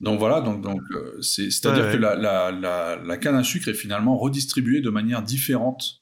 Donc 0.00 0.18
voilà, 0.18 0.42
donc 0.42 0.62
donc 0.62 0.82
euh, 0.92 1.20
c'est 1.22 1.48
à 1.66 1.74
dire 1.74 1.90
que 1.90 1.96
la, 1.96 2.14
la, 2.16 2.50
la, 2.50 2.96
la, 2.96 3.16
canne 3.16 3.34
à 3.36 3.42
sucre 3.42 3.68
est 3.68 3.74
finalement 3.74 4.18
redistribuée 4.18 4.82
de 4.82 4.90
manière 4.90 5.22
différente 5.22 6.00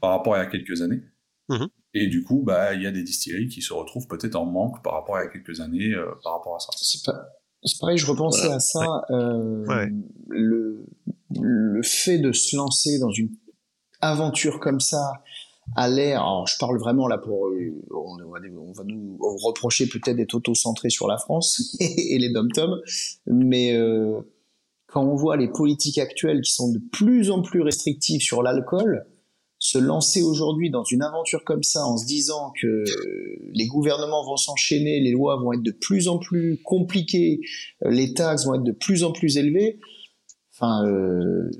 par 0.00 0.10
rapport 0.10 0.34
à 0.34 0.38
il 0.38 0.44
y 0.44 0.46
a 0.46 0.46
quelques 0.46 0.80
années. 0.80 1.02
Mmh 1.50 1.66
Et 1.92 2.06
du 2.06 2.22
coup, 2.24 2.42
bah 2.42 2.72
il 2.74 2.82
y 2.82 2.86
a 2.86 2.90
des 2.90 3.02
distilleries 3.02 3.48
qui 3.48 3.60
se 3.60 3.74
retrouvent 3.74 4.06
peut-être 4.08 4.36
en 4.36 4.46
manque 4.46 4.82
par 4.82 4.94
rapport 4.94 5.16
à 5.16 5.22
il 5.22 5.26
y 5.26 5.28
a 5.28 5.30
quelques 5.30 5.60
années 5.60 5.94
euh, 5.94 6.06
par 6.24 6.38
rapport 6.38 6.56
à 6.56 6.58
ça. 6.58 6.70
C'est 6.80 7.04
pas... 7.04 7.18
pareil, 7.80 7.98
je 7.98 8.06
repensais 8.06 8.50
à 8.50 8.60
ça. 8.60 9.02
Euh, 9.10 9.86
le, 10.28 10.86
le 11.38 11.82
fait 11.82 12.18
de 12.18 12.32
se 12.32 12.56
lancer 12.56 12.98
dans 12.98 13.10
une 13.10 13.30
aventure 14.00 14.58
comme 14.58 14.80
ça, 14.80 15.22
a 15.76 15.88
l'air, 15.88 16.20
alors 16.20 16.46
je 16.46 16.56
parle 16.58 16.78
vraiment 16.78 17.08
là 17.08 17.18
pour, 17.18 17.50
on, 17.90 18.16
va, 18.30 18.84
nous 18.84 19.18
reprocher 19.20 19.86
peut-être 19.86 20.16
d'être 20.16 20.34
auto-centré 20.34 20.90
sur 20.90 21.08
la 21.08 21.18
France 21.18 21.76
et 21.80 22.18
les 22.18 22.30
dom-toms, 22.30 22.80
mais 23.26 23.76
quand 24.86 25.04
on 25.04 25.14
voit 25.14 25.36
les 25.36 25.48
politiques 25.48 25.98
actuelles 25.98 26.40
qui 26.40 26.52
sont 26.52 26.72
de 26.72 26.80
plus 26.92 27.30
en 27.30 27.42
plus 27.42 27.60
restrictives 27.60 28.22
sur 28.22 28.42
l'alcool, 28.42 29.06
se 29.58 29.78
lancer 29.78 30.22
aujourd'hui 30.22 30.70
dans 30.70 30.84
une 30.84 31.02
aventure 31.02 31.44
comme 31.44 31.62
ça 31.62 31.84
en 31.84 31.96
se 31.96 32.06
disant 32.06 32.52
que 32.60 32.84
les 33.52 33.66
gouvernements 33.66 34.24
vont 34.24 34.36
s'enchaîner, 34.36 35.00
les 35.00 35.10
lois 35.10 35.36
vont 35.36 35.52
être 35.52 35.62
de 35.62 35.72
plus 35.72 36.08
en 36.08 36.18
plus 36.18 36.60
compliquées, 36.62 37.40
euh, 37.84 37.90
les 37.90 38.14
taxes 38.14 38.46
vont 38.46 38.54
être 38.54 38.64
de 38.64 38.72
plus 38.72 39.02
en 39.02 39.12
plus 39.12 39.36
élevées, 39.36 39.80
enfin, 40.54 40.86
euh, 40.86 41.50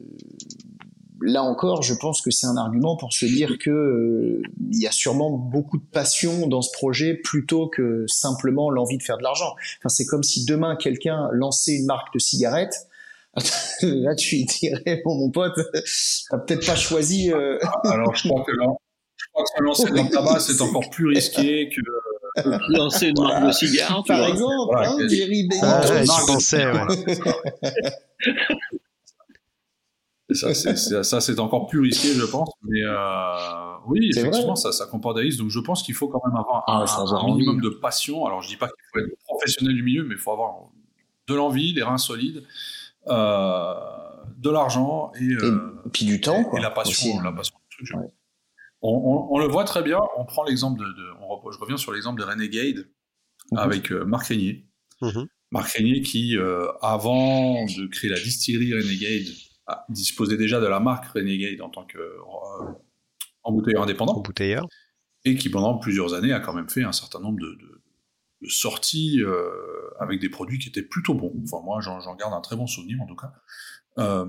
là 1.21 1.43
encore, 1.43 1.83
je 1.83 1.95
pense 1.95 2.21
que 2.21 2.31
c'est 2.31 2.47
un 2.47 2.57
argument 2.57 2.97
pour 2.97 3.13
se 3.13 3.27
dire 3.27 3.59
que 3.59 3.71
euh, 3.71 4.43
il 4.71 4.81
y 4.81 4.87
a 4.87 4.93
sûrement 4.93 5.31
beaucoup 5.31 5.79
de 5.79 5.85
passion 5.85 6.47
dans 6.47 6.63
ce 6.63 6.71
projet 6.73 7.15
plutôt 7.15 7.69
que 7.69 8.05
simplement 8.07 8.71
l'envie 8.71 8.99
de 8.99 9.03
faire 9.03 9.19
de 9.19 9.23
l'argent. 9.23 9.55
Enfin, 9.79 9.89
c'est 9.89 10.07
comme 10.07 10.23
si 10.23 10.45
demain 10.45 10.77
quelqu'un 10.77 11.29
lançait 11.33 11.77
une 11.77 11.87
marque 11.87 12.13
de 12.15 12.19
cigarettes 12.19 12.89
là, 13.83 14.15
tu 14.15 14.37
y 14.37 14.45
dirais, 14.45 15.03
bon, 15.05 15.15
mon 15.17 15.31
pote, 15.31 15.59
t'as 16.31 16.39
peut-être 16.39 16.67
pas 16.67 16.77
choisi. 16.77 17.33
Euh... 17.33 17.59
Alors, 17.85 18.15
je 18.17 18.29
crois 18.29 18.43
que 18.45 18.53
là, 18.53 18.67
je 19.17 19.27
crois 19.33 19.45
que 19.45 19.51
se 19.57 19.63
lancer 19.63 19.91
dans 19.91 20.03
le 20.03 20.11
tabac, 20.11 20.41
c'est 20.41 20.61
encore 20.61 20.89
plus 20.91 21.07
risqué 21.07 21.69
que. 21.69 21.81
lancer 22.69 23.09
une 23.09 23.21
marque 23.21 23.47
de 23.47 23.53
cigare, 23.53 24.05
par 24.07 24.29
exemple, 24.29 24.71
voilà, 24.71 24.91
hein, 24.91 25.09
Jerry 25.09 25.49
ah, 25.61 25.81
ouais, 25.91 26.05
je 26.05 26.27
pensais, 26.27 26.67
ouais. 26.67 26.87
ça, 30.35 30.55
c'est, 30.55 30.77
ça, 30.77 31.21
c'est 31.21 31.39
encore 31.39 31.67
plus 31.67 31.81
risqué, 31.81 32.09
je 32.09 32.25
pense. 32.25 32.51
Mais 32.63 32.83
euh, 32.83 33.77
oui, 33.87 34.11
effectivement, 34.15 34.57
ça, 34.57 34.73
ça 34.73 34.87
comporte 34.87 35.17
des 35.17 35.23
risques. 35.23 35.39
Donc, 35.39 35.51
je 35.51 35.61
pense 35.61 35.83
qu'il 35.83 35.95
faut 35.95 36.09
quand 36.09 36.21
même 36.27 36.37
avoir 36.37 36.65
ah, 36.67 36.85
un, 36.87 37.15
un 37.15 37.35
minimum 37.35 37.61
de 37.61 37.71
passion. 37.71 38.27
Alors, 38.27 38.43
je 38.43 38.49
dis 38.49 38.57
pas 38.57 38.67
qu'il 38.67 38.77
faut 38.93 38.99
être 39.07 39.19
professionnel 39.25 39.75
du 39.75 39.83
milieu, 39.83 40.05
mais 40.05 40.15
il 40.15 40.21
faut 40.21 40.33
avoir 40.33 40.55
de 41.29 41.35
l'envie, 41.35 41.73
des 41.73 41.83
reins 41.83 41.99
solides. 41.99 42.45
Euh, 43.09 43.75
de 44.37 44.51
l'argent 44.51 45.11
et, 45.21 45.33
euh, 45.33 45.75
puis 45.93 46.05
du 46.05 46.21
temps, 46.21 46.53
et, 46.57 46.61
la 46.61 46.71
passion, 46.71 47.21
la 47.23 47.33
passion 47.33 47.57
On, 48.83 49.39
le 49.39 49.47
voit 49.47 49.65
très 49.65 49.83
bien. 49.83 49.99
On 50.17 50.25
prend 50.25 50.45
l'exemple 50.45 50.79
de, 50.79 50.87
je 51.53 51.59
reviens 51.59 51.77
sur 51.77 51.93
l'exemple 51.93 52.21
de 52.21 52.25
Renegade 52.25 52.89
mhm. 53.51 53.59
avec 53.59 53.91
euh, 53.91 54.05
Marc 54.05 54.29
Régnier. 54.29 54.67
Mhm. 55.01 55.27
Marc 55.51 55.73
Régnier 55.73 56.03
qui, 56.03 56.37
avant 56.83 57.65
de 57.65 57.87
créer 57.89 58.11
la 58.11 58.21
distillerie 58.21 58.75
Renegade, 58.75 59.27
disposait 59.89 60.37
déjà 60.37 60.61
de 60.61 60.67
la 60.67 60.81
marque 60.81 61.07
Renegade 61.07 61.61
en 61.61 61.71
tant 61.71 61.85
que 61.85 61.99
embouteilleur 63.43 63.83
indépendant. 63.83 64.15
Embouteilleur. 64.15 64.67
Et 65.25 65.35
qui 65.35 65.51
pendant 65.51 65.79
plusieurs 65.79 66.15
années 66.15 66.33
a 66.33 66.41
quand 66.41 66.55
même 66.55 66.69
fait 66.69 66.85
un 66.85 66.93
certain 66.93 67.21
nombre 67.21 67.41
de, 67.41 67.59
sorties 68.47 69.21
euh, 69.21 69.51
avec 69.99 70.21
des 70.21 70.29
produits 70.29 70.59
qui 70.59 70.69
étaient 70.69 70.83
plutôt 70.83 71.15
bons. 71.15 71.35
Enfin, 71.45 71.65
moi, 71.65 71.81
j'en 71.81 72.15
garde 72.15 72.33
un 72.33 72.41
très 72.41 72.57
bon 72.57 72.67
souvenir, 72.67 73.01
en 73.03 73.07
tout 73.07 73.17
cas. 73.17 73.33
Euh, 73.99 74.27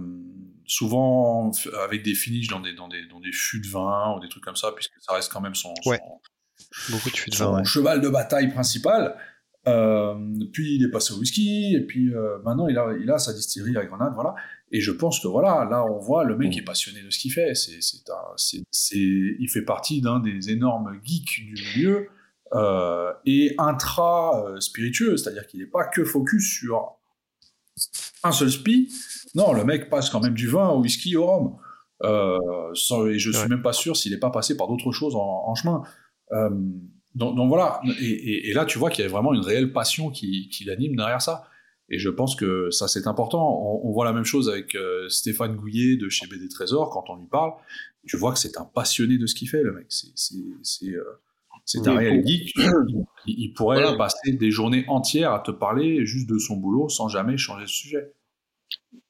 souvent 0.65 1.51
avec 1.83 2.01
des 2.01 2.15
finishes 2.15 2.47
dans 2.47 2.59
des, 2.59 2.73
dans, 2.73 2.87
des, 2.87 3.05
dans 3.05 3.19
des 3.19 3.31
fûts 3.31 3.61
de 3.61 3.67
vin 3.67 4.15
ou 4.15 4.19
des 4.19 4.29
trucs 4.29 4.43
comme 4.43 4.55
ça, 4.55 4.71
puisque 4.71 4.93
ça 4.99 5.13
reste 5.13 5.31
quand 5.31 5.41
même 5.41 5.55
son, 5.55 5.73
Beaucoup 6.89 7.09
de 7.09 7.15
fûts 7.15 7.29
de 7.29 7.35
vin, 7.35 7.63
cheval 7.63 8.01
de 8.01 8.09
bataille 8.09 8.51
principal. 8.51 9.15
Euh, 9.67 10.15
puis 10.51 10.75
il 10.75 10.85
est 10.85 10.91
passé 10.91 11.13
au 11.13 11.17
whisky, 11.17 11.75
et 11.75 11.81
puis 11.81 12.11
maintenant 12.43 12.67
il 12.67 12.77
a, 12.77 12.93
il 12.99 13.09
a 13.11 13.19
sa 13.19 13.33
distillerie 13.33 13.77
à 13.77 13.85
Grenade, 13.85 14.13
voilà. 14.15 14.35
Et 14.72 14.82
je 14.82 14.91
pense 14.91 15.20
que 15.20 15.28
voilà, 15.28 15.67
là 15.70 15.84
on 15.86 15.99
voit 15.99 16.24
le 16.24 16.38
mec 16.38 16.55
mmh. 16.55 16.59
est 16.59 16.63
passionné 16.63 17.01
de 17.01 17.09
ce 17.09 17.20
qu'il 17.20 17.32
fait. 17.32 17.55
C'est, 17.55 17.80
c'est, 18.72 18.97
il 18.97 19.49
fait 19.51 19.63
partie 19.63 20.01
d'un 20.01 20.20
des 20.20 20.51
énormes 20.51 20.99
geeks 21.03 21.45
du 21.45 21.55
milieu. 21.76 22.07
Euh, 22.53 23.13
et 23.28 23.53
intra-spiritueux, 23.59 25.17
c'est-à-dire 25.17 25.45
qu'il 25.45 25.59
n'est 25.59 25.67
pas 25.67 25.86
que 25.86 26.03
focus 26.03 26.59
sur 26.59 26.95
un 28.24 28.32
seul 28.32 28.49
spi. 28.49 28.91
Non, 29.36 29.53
le 29.53 29.63
mec 29.63 29.89
passe 29.89 30.09
quand 30.09 30.20
même 30.20 30.34
du 30.34 30.47
vin 30.47 30.70
au 30.70 30.82
whisky 30.82 31.15
au 31.15 31.26
rhum. 31.28 31.57
Euh, 32.03 32.38
et 33.07 33.20
je 33.20 33.32
suis 33.32 33.49
même 33.49 33.61
pas 33.61 33.74
sûr 33.74 33.95
s'il 33.95 34.11
n'est 34.13 34.20
pas 34.20 34.32
passé 34.32 34.57
par 34.57 34.67
d'autres 34.67 34.91
choses 34.91 35.15
en, 35.15 35.53
chemin. 35.55 35.84
Euh, 36.32 36.49
donc, 37.15 37.36
voilà, 37.49 37.82
et, 37.99 38.53
là 38.53 38.65
tu 38.65 38.78
vois 38.78 38.89
qu'il 38.89 39.03
y 39.03 39.07
a 39.07 39.11
vraiment 39.11 39.34
une 39.34 39.41
réelle 39.41 39.74
passion 39.74 40.09
qui, 40.09 40.49
qui 40.49 40.63
l'anime 40.63 40.95
derrière 40.95 41.22
ça. 41.22 41.48
Et 41.89 41.99
je 41.99 42.09
pense 42.09 42.35
que 42.35 42.69
ça 42.69 42.87
c'est 42.87 43.07
important. 43.07 43.81
On, 43.83 43.91
voit 43.91 44.05
la 44.05 44.13
même 44.13 44.25
chose 44.25 44.49
avec 44.49 44.77
Stéphane 45.07 45.55
Gouillet 45.55 45.97
de 45.97 46.09
chez 46.09 46.27
BD 46.27 46.47
Trésor 46.47 46.89
quand 46.91 47.05
on 47.09 47.15
lui 47.15 47.27
parle. 47.27 47.53
Tu 48.07 48.17
vois 48.17 48.31
que 48.31 48.39
c'est 48.39 48.57
un 48.57 48.65
passionné 48.65 49.17
de 49.17 49.25
ce 49.25 49.35
qu'il 49.35 49.49
fait, 49.49 49.63
le 49.63 49.73
mec. 49.73 49.87
C'est 49.89 50.11
c'est 51.69 51.87
un 51.87 51.97
réel 51.97 52.25
geek. 52.25 52.55
Il, 53.27 53.53
pourrait 53.53 53.95
passer 53.95 54.31
des 54.31 54.49
journées 54.49 54.85
entières 54.87 55.33
à 55.33 55.39
te 55.39 55.51
parler 55.51 56.03
juste 56.03 56.27
de 56.27 56.39
son 56.39 56.57
boulot 56.57 56.89
sans 56.89 57.09
jamais 57.09 57.37
changer 57.37 57.65
de 57.65 57.69
sujet. 57.69 58.11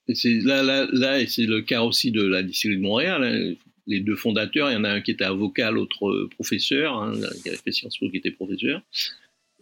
Et 0.10 0.16
c'est 0.16 0.40
là, 0.42 0.62
là, 0.62 0.86
là, 0.92 1.22
et 1.22 1.28
c'est 1.28 1.46
le 1.46 1.62
cas 1.62 1.84
aussi 1.84 2.12
de 2.12 2.22
la 2.22 2.44
distillerie 2.44 2.78
de 2.78 2.82
Montréal. 2.82 3.24
Hein. 3.24 3.56
Les 3.88 4.02
deux 4.02 4.18
fondateurs, 4.18 4.70
il 4.70 4.74
y 4.74 4.76
en 4.76 4.84
a 4.84 4.90
un 4.90 5.02
qui 5.02 5.12
était 5.12 5.24
avocat, 5.24 5.72
l'autre 5.72 6.10
euh, 6.10 6.30
professeur, 6.32 7.02
hein, 7.02 7.14
qui 7.42 7.50
avait 7.50 7.58
fait 7.58 7.72
Sciences 7.72 7.98
Po, 7.98 8.10
qui 8.10 8.18
était 8.18 8.32
professeur. 8.32 8.82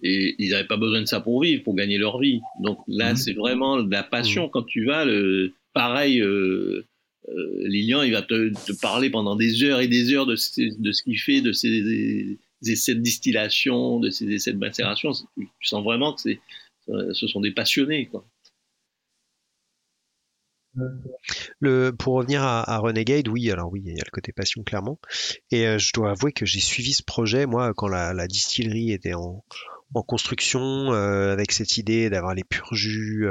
Et 0.03 0.35
ils 0.37 0.51
n'avaient 0.51 0.67
pas 0.67 0.77
besoin 0.77 1.01
de 1.01 1.05
ça 1.05 1.19
pour 1.19 1.41
vivre, 1.41 1.63
pour 1.63 1.75
gagner 1.75 1.97
leur 1.97 2.19
vie. 2.19 2.39
Donc 2.61 2.79
là, 2.87 3.13
mmh. 3.13 3.17
c'est 3.17 3.33
vraiment 3.33 3.81
de 3.81 3.91
la 3.91 4.03
passion. 4.03 4.47
Mmh. 4.47 4.49
Quand 4.51 4.63
tu 4.63 4.85
vas, 4.85 5.05
le, 5.05 5.53
pareil, 5.73 6.21
euh, 6.21 6.85
euh, 7.29 7.67
Lilian, 7.67 8.03
il 8.03 8.11
va 8.11 8.21
te, 8.21 8.51
parler 8.79 9.09
pendant 9.09 9.35
des 9.35 9.63
heures 9.63 9.81
et 9.81 9.87
des 9.87 10.13
heures 10.13 10.27
de, 10.27 10.35
de 10.35 10.91
ce 10.91 11.03
qu'il 11.03 11.19
fait, 11.19 11.41
de 11.41 11.51
ses 11.51 12.37
essais 12.65 12.95
de 12.95 13.01
distillation, 13.01 13.99
de 13.99 14.09
ces 14.09 14.25
essais 14.31 14.53
de 14.53 14.59
macération, 14.59 15.11
tu, 15.11 15.49
sens 15.61 15.83
vraiment 15.83 16.13
que 16.13 16.21
c'est, 16.21 16.39
ce 16.87 17.27
sont 17.27 17.41
des 17.41 17.51
passionnés. 17.51 18.07
Quoi. 18.07 18.25
Le, 21.59 21.91
pour 21.91 22.15
revenir 22.15 22.43
à, 22.43 22.77
Renegade, 22.77 23.27
oui, 23.27 23.49
alors 23.51 23.71
oui, 23.71 23.81
il 23.85 23.97
y 23.97 23.99
a 23.99 24.03
le 24.05 24.11
côté 24.11 24.31
passion 24.31 24.63
clairement. 24.63 24.99
Et 25.51 25.65
euh, 25.65 25.77
je 25.77 25.91
dois 25.93 26.11
avouer 26.11 26.31
que 26.31 26.45
j'ai 26.45 26.59
suivi 26.59 26.93
ce 26.93 27.03
projet, 27.03 27.45
moi, 27.45 27.73
quand 27.73 27.87
la, 27.87 28.27
distillerie 28.27 28.91
était 28.91 29.13
en, 29.13 29.43
en 29.93 30.03
construction, 30.03 30.93
euh, 30.93 31.31
avec 31.31 31.51
cette 31.51 31.77
idée 31.77 32.09
d'avoir 32.09 32.33
les 32.33 32.43
purs 32.43 32.73
jus, 32.73 33.27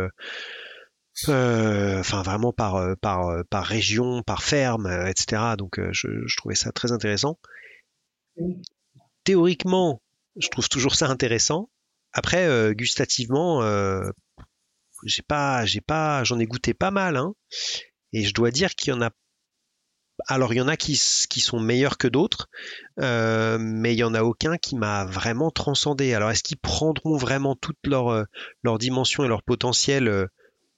euh, 1.29 2.01
enfin 2.01 2.23
vraiment 2.23 2.53
par, 2.53 2.97
par, 2.99 3.45
par 3.51 3.65
région, 3.65 4.23
par 4.23 4.43
ferme, 4.43 4.87
etc. 5.07 5.55
Donc 5.57 5.81
je, 5.93 6.37
trouvais 6.37 6.55
ça 6.55 6.73
très 6.73 6.93
intéressant 6.93 7.39
théoriquement, 9.27 10.01
je 10.37 10.49
trouve 10.49 10.71
toujours 10.71 10.95
ça 10.95 11.09
intéressant. 11.09 11.69
Après, 12.13 12.47
euh, 12.47 12.73
gustativement, 12.73 13.63
euh, 13.63 14.09
j'ai 15.05 15.23
pas, 15.23 15.67
j'ai 15.67 15.83
pas, 15.83 16.25
j'en 16.25 16.39
ai 16.39 16.47
goûté 16.47 16.73
pas 16.73 16.91
mal, 16.91 17.17
hein. 17.17 17.35
et 18.15 18.25
je 18.25 18.33
dois 18.33 18.51
dire 18.51 18.75
qu'il 18.75 18.95
y 18.95 18.97
en 18.97 19.03
a. 19.03 19.11
Alors, 20.29 20.53
il 20.53 20.57
y 20.57 20.61
en 20.61 20.69
a 20.69 20.77
qui, 20.77 21.01
qui 21.29 21.41
sont 21.41 21.61
meilleurs 21.61 21.99
que 21.99 22.09
d'autres, 22.09 22.49
euh, 23.01 23.59
mais 23.61 23.95
il 23.95 23.99
y 23.99 24.05
en 24.05 24.15
a 24.15 24.23
aucun 24.23 24.57
qui 24.57 24.77
m'a 24.77 25.05
vraiment 25.05 25.51
transcendé. 25.51 26.15
Alors, 26.15 26.31
est-ce 26.31 26.43
qu'ils 26.43 26.57
prendront 26.59 27.17
vraiment 27.17 27.55
toute 27.55 27.79
leur, 27.87 28.27
leur 28.63 28.79
dimension 28.79 29.25
et 29.25 29.29
leur 29.29 29.43
potentiel 29.43 30.29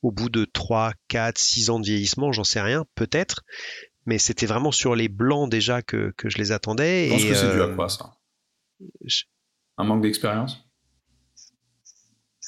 au 0.02 0.10
bout 0.10 0.28
de 0.28 0.44
3, 0.44 0.92
4, 1.08 1.38
6 1.38 1.70
ans 1.70 1.78
de 1.78 1.86
vieillissement? 1.86 2.32
J'en 2.32 2.44
sais 2.44 2.60
rien, 2.60 2.84
peut-être. 2.94 3.42
Mais 4.06 4.18
c'était 4.18 4.46
vraiment 4.46 4.72
sur 4.72 4.94
les 4.94 5.08
blancs 5.08 5.50
déjà 5.50 5.82
que, 5.82 6.12
que 6.16 6.28
je 6.28 6.38
les 6.38 6.50
attendais. 6.50 7.06
Je 7.06 7.10
pense 7.12 7.24
que 7.24 7.34
c'est 7.34 7.52
dû 7.52 7.62
à 7.62 7.68
quoi 7.68 7.88
ça? 7.88 8.14
un 9.78 9.84
manque 9.84 10.02
d'expérience? 10.02 10.67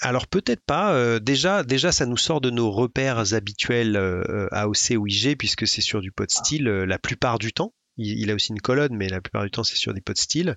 Alors 0.01 0.27
peut-être 0.27 0.65
pas. 0.65 0.95
Euh, 0.95 1.19
déjà, 1.19 1.63
déjà, 1.63 1.93
ça 1.93 2.07
nous 2.07 2.17
sort 2.17 2.41
de 2.41 2.51
nos 2.51 2.71
repères 2.71 3.35
habituels 3.35 3.97
euh, 3.97 4.49
AOC 4.51 4.97
ou 4.97 5.07
IG 5.07 5.37
puisque 5.37 5.67
c'est 5.67 5.83
sur 5.83 6.01
du 6.01 6.11
pot 6.11 6.31
style 6.31 6.69
euh, 6.69 6.87
la 6.87 6.99
plupart 6.99 7.39
du 7.39 7.53
temps. 7.53 7.75
Il, 8.03 8.31
a 8.31 8.35
aussi 8.35 8.53
une 8.53 8.61
colonne, 8.63 8.97
mais 8.97 9.11
la 9.11 9.21
plupart 9.21 9.43
du 9.43 9.51
temps 9.51 9.65
c'est 9.65 9.77
sur 9.77 9.93
des 9.93 10.01
pots 10.01 10.15
style. 10.17 10.57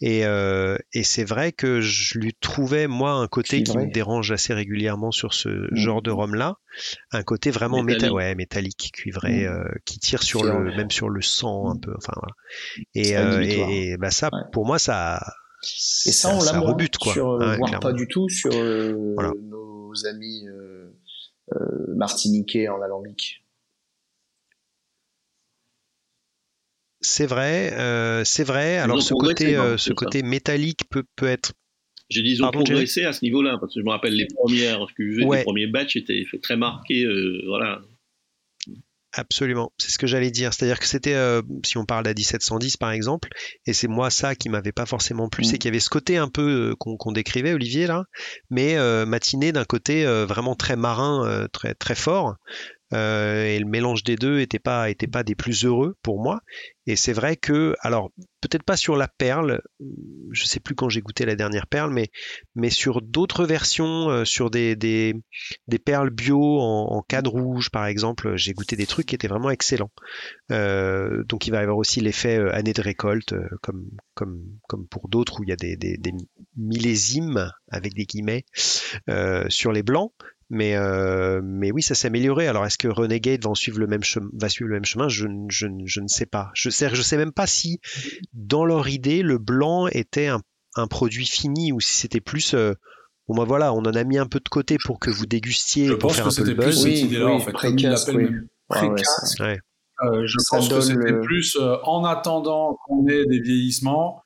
Et, 0.00 0.20
et 0.20 1.02
c'est 1.02 1.24
vrai 1.24 1.52
que 1.52 1.82
je 1.82 2.18
lui 2.18 2.32
trouvais 2.40 2.86
moi 2.86 3.10
un 3.10 3.28
côté 3.28 3.62
qui 3.62 3.76
me 3.76 3.92
dérange 3.92 4.32
assez 4.32 4.54
régulièrement 4.54 5.10
sur 5.10 5.34
ce 5.34 5.50
mmh. 5.50 5.76
genre 5.76 6.00
de 6.00 6.10
rhum 6.10 6.34
là, 6.34 6.54
un 7.10 7.22
côté 7.22 7.50
vraiment 7.50 7.82
métallique, 7.82 8.14
ouais, 8.14 8.34
métallique 8.34 8.92
cuivré, 8.94 9.46
mmh. 9.46 9.64
qui 9.84 9.98
tire 9.98 10.22
sur 10.22 10.42
le 10.42 10.74
même 10.74 10.90
sur 10.90 11.10
le 11.10 11.20
sang 11.20 11.70
un 11.70 11.76
peu. 11.76 11.92
Enfin 11.98 12.14
voilà. 12.16 12.34
Et, 12.94 13.90
et, 13.90 13.98
bah 13.98 14.10
ça, 14.10 14.30
pour 14.50 14.64
moi, 14.64 14.78
ça 14.78 15.20
et 15.62 16.12
ça, 16.12 16.34
on 16.34 16.42
l'a 16.42 16.60
quoi. 16.98 17.12
Sur, 17.12 17.30
euh, 17.30 17.56
voire 17.56 17.80
pas 17.80 17.92
du 17.92 18.08
tout 18.08 18.28
sur 18.28 18.50
euh, 18.54 19.14
nos 19.42 19.92
amis 20.06 20.46
euh, 20.48 20.90
martiniquais 21.88 22.68
en 22.68 22.80
alambic. 22.80 23.44
C'est 27.02 27.26
vrai, 27.26 27.72
c'est 28.24 28.44
vrai. 28.44 28.78
Alors 28.78 29.02
ce 29.02 29.14
côté, 29.14 29.56
ce 29.76 29.92
côté 29.92 30.22
métallique 30.22 30.88
peut, 30.88 31.04
peut 31.16 31.28
être 31.28 31.52
j'ai 32.08 32.22
dit 32.22 32.30
ils 32.32 32.42
ont 32.42 32.50
progressé 32.50 33.04
à 33.04 33.12
ce 33.12 33.24
niveau-là, 33.24 33.56
parce 33.60 33.72
que 33.72 33.80
je 33.80 33.84
me 33.84 33.90
rappelle 33.90 34.14
les 34.14 34.26
premières 34.26 34.84
que 34.96 35.02
les 35.02 35.42
premiers 35.44 35.68
batchs 35.68 35.96
étaient 35.96 36.24
très 36.42 36.56
marqués, 36.56 37.06
voilà. 37.46 37.82
Absolument, 39.12 39.72
c'est 39.76 39.90
ce 39.90 39.98
que 39.98 40.06
j'allais 40.06 40.30
dire. 40.30 40.54
C'est-à-dire 40.54 40.78
que 40.78 40.86
c'était, 40.86 41.14
euh, 41.14 41.42
si 41.64 41.76
on 41.78 41.84
parle 41.84 42.04
d'A 42.04 42.14
1710 42.14 42.76
par 42.76 42.92
exemple, 42.92 43.28
et 43.66 43.72
c'est 43.72 43.88
moi 43.88 44.08
ça 44.08 44.36
qui 44.36 44.48
m'avait 44.48 44.70
pas 44.70 44.86
forcément 44.86 45.28
plu, 45.28 45.44
c'est 45.44 45.56
mm. 45.56 45.58
qu'il 45.58 45.68
y 45.68 45.72
avait 45.72 45.80
ce 45.80 45.90
côté 45.90 46.16
un 46.16 46.28
peu 46.28 46.70
euh, 46.70 46.74
qu'on 46.76 47.10
décrivait, 47.10 47.52
Olivier, 47.52 47.88
là, 47.88 48.04
mais 48.50 48.76
euh, 48.76 49.06
matiné 49.06 49.50
d'un 49.50 49.64
côté 49.64 50.04
vraiment 50.04 50.54
très 50.54 50.76
marin, 50.76 51.46
très, 51.52 51.74
très 51.74 51.94
fort, 51.94 52.36
euh, 52.92 53.44
et 53.44 53.58
le 53.58 53.66
mélange 53.66 54.02
des 54.02 54.16
deux 54.16 54.40
était 54.40 54.58
pas 54.58 54.90
était 54.90 55.06
pas 55.06 55.22
des 55.22 55.34
plus 55.34 55.64
heureux 55.64 55.96
pour 56.02 56.20
moi. 56.22 56.40
Et 56.86 56.96
c'est 56.96 57.12
vrai 57.12 57.36
que, 57.36 57.76
alors 57.80 58.10
peut-être 58.40 58.64
pas 58.64 58.76
sur 58.76 58.96
la 58.96 59.06
perle, 59.06 59.60
je 60.32 60.44
sais 60.44 60.58
plus 60.58 60.74
quand 60.74 60.88
j'ai 60.88 61.02
goûté 61.02 61.24
la 61.24 61.36
dernière 61.36 61.68
perle, 61.68 61.94
mais 62.56 62.70
sur 62.70 63.00
d'autres 63.00 63.44
versions, 63.44 64.08
euh, 64.10 64.24
sur 64.24 64.50
des, 64.50 64.74
des, 64.74 65.14
des 65.68 65.78
perles 65.78 66.10
bio 66.10 66.58
en, 66.58 66.88
en 66.90 67.02
cadre 67.02 67.30
rouge 67.30 67.70
par 67.70 67.86
exemple, 67.86 68.34
j'ai 68.36 68.54
goûté 68.54 68.74
des 68.74 68.86
trucs 68.86 69.06
qui 69.06 69.14
étaient 69.14 69.28
vraiment 69.28 69.50
excellents. 69.50 69.92
Euh, 70.50 71.22
donc 71.24 71.46
il 71.46 71.50
va 71.52 71.58
y 71.58 71.62
avoir 71.62 71.76
aussi 71.76 72.00
l'effet 72.00 72.38
année 72.50 72.72
de 72.72 72.82
récolte, 72.82 73.34
comme 73.62 73.88
pour 74.90 75.08
d'autres 75.08 75.40
où 75.40 75.44
il 75.44 75.50
y 75.50 75.52
a 75.52 75.56
des, 75.56 75.76
des, 75.76 75.96
des 75.96 76.12
millésimes 76.56 77.52
avec 77.70 77.94
des 77.94 78.04
guillemets 78.04 78.44
sur 79.48 79.70
les 79.70 79.82
blancs. 79.82 80.12
Mais, 80.50 80.74
euh, 80.74 81.40
mais 81.44 81.70
oui, 81.70 81.80
ça 81.80 81.94
s'est 81.94 82.08
amélioré. 82.08 82.48
Alors, 82.48 82.66
est-ce 82.66 82.76
que 82.76 82.88
Renegade 82.88 83.44
va, 83.44 83.54
suivre 83.54 83.78
le 83.78 83.86
même 83.86 84.02
va 84.32 84.48
suivre 84.48 84.68
le 84.68 84.74
même 84.74 84.84
chemin? 84.84 85.08
Je, 85.08 85.26
je, 85.48 85.68
je, 85.84 86.00
ne 86.00 86.08
sais 86.08 86.26
pas. 86.26 86.50
Je 86.54 86.70
sais, 86.70 86.90
je 86.92 87.02
sais 87.02 87.16
même 87.16 87.32
pas 87.32 87.46
si, 87.46 87.80
dans 88.32 88.64
leur 88.64 88.88
idée, 88.88 89.22
le 89.22 89.38
blanc 89.38 89.86
était 89.86 90.26
un, 90.26 90.40
un 90.74 90.88
produit 90.88 91.26
fini 91.26 91.72
ou 91.72 91.80
si 91.80 91.94
c'était 91.94 92.20
plus. 92.20 92.54
Euh, 92.54 92.74
bon, 93.28 93.36
bah 93.36 93.44
voilà, 93.44 93.72
on 93.72 93.78
en 93.78 93.94
a 93.94 94.02
mis 94.02 94.18
un 94.18 94.26
peu 94.26 94.40
de 94.40 94.48
côté 94.48 94.76
pour 94.84 94.98
que 94.98 95.10
vous 95.10 95.26
dégustiez 95.26 95.86
je 95.86 95.94
pour 95.94 96.14
faire 96.14 96.26
un 96.26 96.30
peu 96.34 96.44
le 96.44 96.54
buzz. 96.54 96.84
Oui, 96.84 97.06
oui, 97.08 97.22
en 97.22 97.38
fait. 97.38 97.52
Pré-casque, 97.52 98.10
oui. 98.12 98.26
ouais, 98.70 99.60
euh, 100.02 100.26
je 100.26 100.36
pense 100.50 100.68
que 100.68 100.80
c'était 100.80 101.20
plus 101.20 101.56
euh, 101.60 101.76
en 101.84 102.04
attendant 102.04 102.78
qu'on 102.84 103.06
ait 103.06 103.26
des 103.26 103.40
vieillissements 103.40 104.22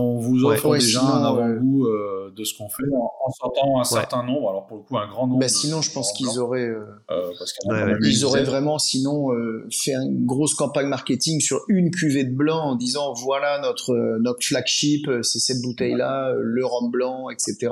on 0.00 0.18
vous 0.18 0.44
offre 0.44 0.74
déjà 0.74 1.02
un 1.02 1.24
avant-goût 1.24 1.86
euh, 1.86 2.32
de 2.34 2.44
ce 2.44 2.56
qu'on 2.56 2.68
fait 2.68 2.84
en, 2.94 3.30
sortant 3.32 3.80
un 3.80 3.84
certain 3.84 4.22
nombre, 4.22 4.50
alors 4.50 4.66
pour 4.66 4.78
le 4.78 4.82
coup 4.82 4.96
un 4.96 5.08
grand 5.08 5.26
nombre. 5.26 5.40
Bah, 5.40 5.48
sinon, 5.48 5.82
je 5.82 5.92
pense 5.92 6.12
qu'ils 6.12 6.38
auraient, 6.38 6.68
euh, 6.68 6.84
euh, 7.10 7.98
ils 8.02 8.24
auraient 8.24 8.44
vraiment 8.44 8.78
sinon 8.78 9.28
fait 9.70 9.92
une 9.92 10.26
grosse 10.26 10.54
campagne 10.54 10.86
marketing 10.86 11.40
sur 11.40 11.60
une 11.68 11.90
cuvée 11.90 12.24
de 12.24 12.34
blanc 12.34 12.60
en 12.60 12.76
disant 12.76 13.12
voilà 13.14 13.60
notre 13.60 14.18
notre 14.20 14.44
flagship, 14.44 15.10
c'est 15.22 15.38
cette 15.38 15.62
bouteille-là, 15.62 16.34
le 16.36 16.64
rhum 16.64 16.90
blanc, 16.90 17.30
etc. 17.30 17.68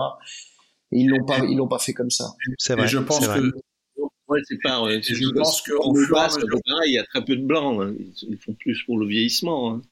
Et 0.92 1.00
ils 1.00 1.08
l'ont 1.08 1.24
pas, 1.24 1.38
ils 1.38 1.56
l'ont 1.56 1.68
pas 1.68 1.78
fait 1.78 1.92
comme 1.92 2.10
ça. 2.10 2.32
C'est 2.58 2.74
vrai. 2.74 2.84
Et 2.84 2.88
je 2.88 2.98
pense 2.98 3.26
que 3.26 3.52
Ouais, 4.28 4.38
c'est 4.48 4.58
pas. 4.62 4.80
je 4.88 5.32
pense 5.32 5.62
qu'en 5.62 5.92
il 6.86 6.92
y 6.92 6.98
a 6.98 7.04
très 7.04 7.24
peu 7.24 7.34
de 7.34 7.44
blanc. 7.44 7.82
Hein. 7.82 7.94
Ils 8.22 8.38
font 8.38 8.54
plus 8.54 8.80
pour 8.84 8.96
le 8.96 9.08
vieillissement. 9.08 9.74
Hein 9.74 9.82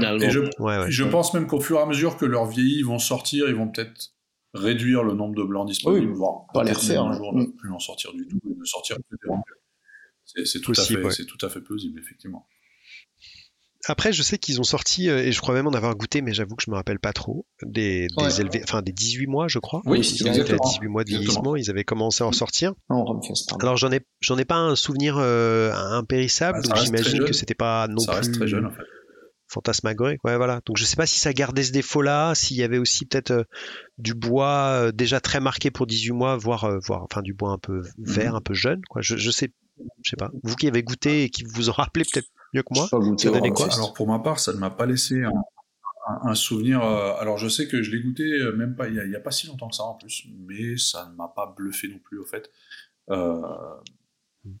je, 0.00 1.04
pense 1.04 1.34
même 1.34 1.46
qu'au 1.46 1.60
fur 1.60 1.78
et 1.78 1.82
à 1.82 1.86
mesure 1.86 2.16
que 2.16 2.24
leurs 2.24 2.46
vieillis 2.46 2.82
vont 2.82 2.98
sortir, 2.98 3.48
ils 3.48 3.54
vont 3.54 3.68
peut-être 3.68 4.12
réduire 4.54 5.02
le 5.02 5.14
nombre 5.14 5.34
de 5.34 5.42
blancs 5.42 5.66
disponibles, 5.66 6.12
voire 6.12 6.46
pas 6.52 6.64
les 6.64 6.72
refaire 6.72 7.04
un 7.04 7.12
jour, 7.12 7.34
ne 7.34 7.44
mm. 7.44 7.56
plus 7.56 7.72
en 7.72 7.78
sortir 7.78 8.12
du 8.12 8.26
tout, 8.26 8.38
et 8.44 8.54
ne 8.54 8.64
sortir 8.64 8.96
que 8.96 9.16
des 10.36 10.44
C'est 10.44 10.60
tout, 10.60 10.72
à 10.72 10.82
fait, 10.82 11.10
c'est 11.10 11.26
tout 11.26 11.44
à 11.44 11.48
fait 11.48 11.60
plausible, 11.60 11.98
effectivement. 12.00 12.46
Après, 13.88 14.12
je 14.12 14.22
sais 14.22 14.38
qu'ils 14.38 14.60
ont 14.60 14.64
sorti, 14.64 15.08
euh, 15.08 15.18
et 15.18 15.32
je 15.32 15.40
crois 15.40 15.54
même 15.54 15.66
en 15.66 15.72
avoir 15.72 15.96
goûté, 15.96 16.22
mais 16.22 16.32
j'avoue 16.32 16.54
que 16.54 16.62
je 16.64 16.70
me 16.70 16.76
rappelle 16.76 17.00
pas 17.00 17.12
trop, 17.12 17.46
des, 17.64 18.06
des 18.16 18.40
élevés, 18.40 18.60
enfin 18.62 18.80
des 18.80 18.92
18 18.92 19.26
mois, 19.26 19.48
je 19.48 19.58
crois. 19.58 19.82
Oui, 19.86 20.00
ils 20.00 20.28
étaient 20.28 20.54
à 20.54 20.56
18 20.56 20.86
mois 20.86 21.02
de 21.02 21.08
vieillissement, 21.08 21.56
ils 21.56 21.68
avaient 21.68 21.82
commencé 21.82 22.22
à 22.22 22.28
en 22.28 22.32
sortir. 22.32 22.74
Alors 23.60 23.76
j'en 23.76 23.90
ai, 23.90 24.00
j'en 24.20 24.38
ai 24.38 24.44
pas 24.44 24.56
un 24.56 24.76
souvenir 24.76 25.16
euh, 25.18 25.72
impérissable, 25.72 26.60
ah, 26.62 26.68
donc 26.68 26.76
j'imagine 26.84 27.24
que 27.24 27.32
c'était 27.32 27.54
pas 27.54 27.88
non 27.88 27.98
ça 27.98 28.12
plus. 28.12 28.18
Reste 28.18 28.34
très 28.34 28.46
jeune 28.46 28.66
en 28.66 28.70
fait 28.70 28.84
fantasmagorique. 29.52 30.24
Ouais, 30.24 30.36
voilà. 30.36 30.60
Donc 30.66 30.76
je 30.76 30.84
sais 30.84 30.96
pas 30.96 31.06
si 31.06 31.18
ça 31.18 31.32
gardait 31.32 31.62
ce 31.62 31.72
défaut-là, 31.72 32.34
s'il 32.34 32.56
y 32.56 32.62
avait 32.62 32.78
aussi 32.78 33.06
peut-être 33.06 33.30
euh, 33.30 33.44
du 33.98 34.14
bois 34.14 34.70
euh, 34.70 34.92
déjà 34.92 35.20
très 35.20 35.40
marqué 35.40 35.70
pour 35.70 35.86
18 35.86 36.12
mois, 36.12 36.36
voire, 36.36 36.64
euh, 36.64 36.78
voire 36.78 37.02
enfin 37.02 37.22
du 37.22 37.34
bois 37.34 37.50
un 37.50 37.58
peu 37.58 37.82
vert, 37.98 38.32
mhm. 38.32 38.36
un 38.36 38.40
peu 38.40 38.54
jeune. 38.54 38.82
Quoi. 38.88 39.02
Je, 39.02 39.16
je 39.16 39.30
sais, 39.30 39.52
je 40.02 40.10
sais 40.10 40.16
pas. 40.16 40.30
Vous 40.42 40.56
qui 40.56 40.66
avez 40.66 40.82
goûté 40.82 41.24
et 41.24 41.30
qui 41.30 41.44
vous 41.44 41.68
en 41.68 41.72
rappelez 41.72 42.04
peut-être 42.10 42.28
mieux 42.54 42.62
que 42.62 42.74
moi, 42.74 42.88
ça 42.88 43.30
donnait 43.30 43.50
quoi 43.50 43.72
Alors 43.72 43.92
pour 43.92 44.08
ma 44.08 44.18
part, 44.18 44.38
ça 44.38 44.52
ne 44.52 44.58
m'a 44.58 44.70
pas 44.70 44.86
laissé 44.86 45.22
un, 46.24 46.34
souvenir. 46.34 46.82
alors 46.82 47.38
je 47.38 47.48
sais 47.48 47.68
que 47.68 47.82
je 47.82 47.92
l'ai 47.92 48.02
goûté 48.02 48.24
même 48.56 48.74
pas 48.74 48.88
il 48.88 48.94
y, 48.94 49.16
a, 49.16 49.20
pas 49.20 49.30
si 49.30 49.46
longtemps 49.46 49.68
que 49.68 49.76
ça 49.76 49.84
en 49.84 49.94
plus, 49.94 50.26
mais 50.48 50.76
ça 50.76 51.08
ne 51.08 51.14
m'a 51.14 51.28
pas 51.28 51.54
bluffé 51.56 51.88
non 51.88 52.00
plus 52.00 52.18
au 52.18 52.24
fait. 52.24 52.50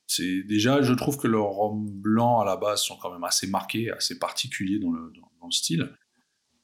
C'est 0.06 0.42
déjà, 0.44 0.82
je 0.82 0.92
trouve 0.94 1.18
que 1.18 1.26
leurs 1.26 1.50
rhum 1.50 1.88
blancs 1.90 2.42
à 2.42 2.44
la 2.44 2.56
base 2.56 2.82
sont 2.82 2.96
quand 2.96 3.10
même 3.10 3.24
assez 3.24 3.48
marqués, 3.48 3.90
assez 3.90 4.18
particuliers 4.18 4.78
dans 4.78 4.92
le, 4.92 5.12
dans, 5.40 5.46
le 5.46 5.50
style. 5.50 5.90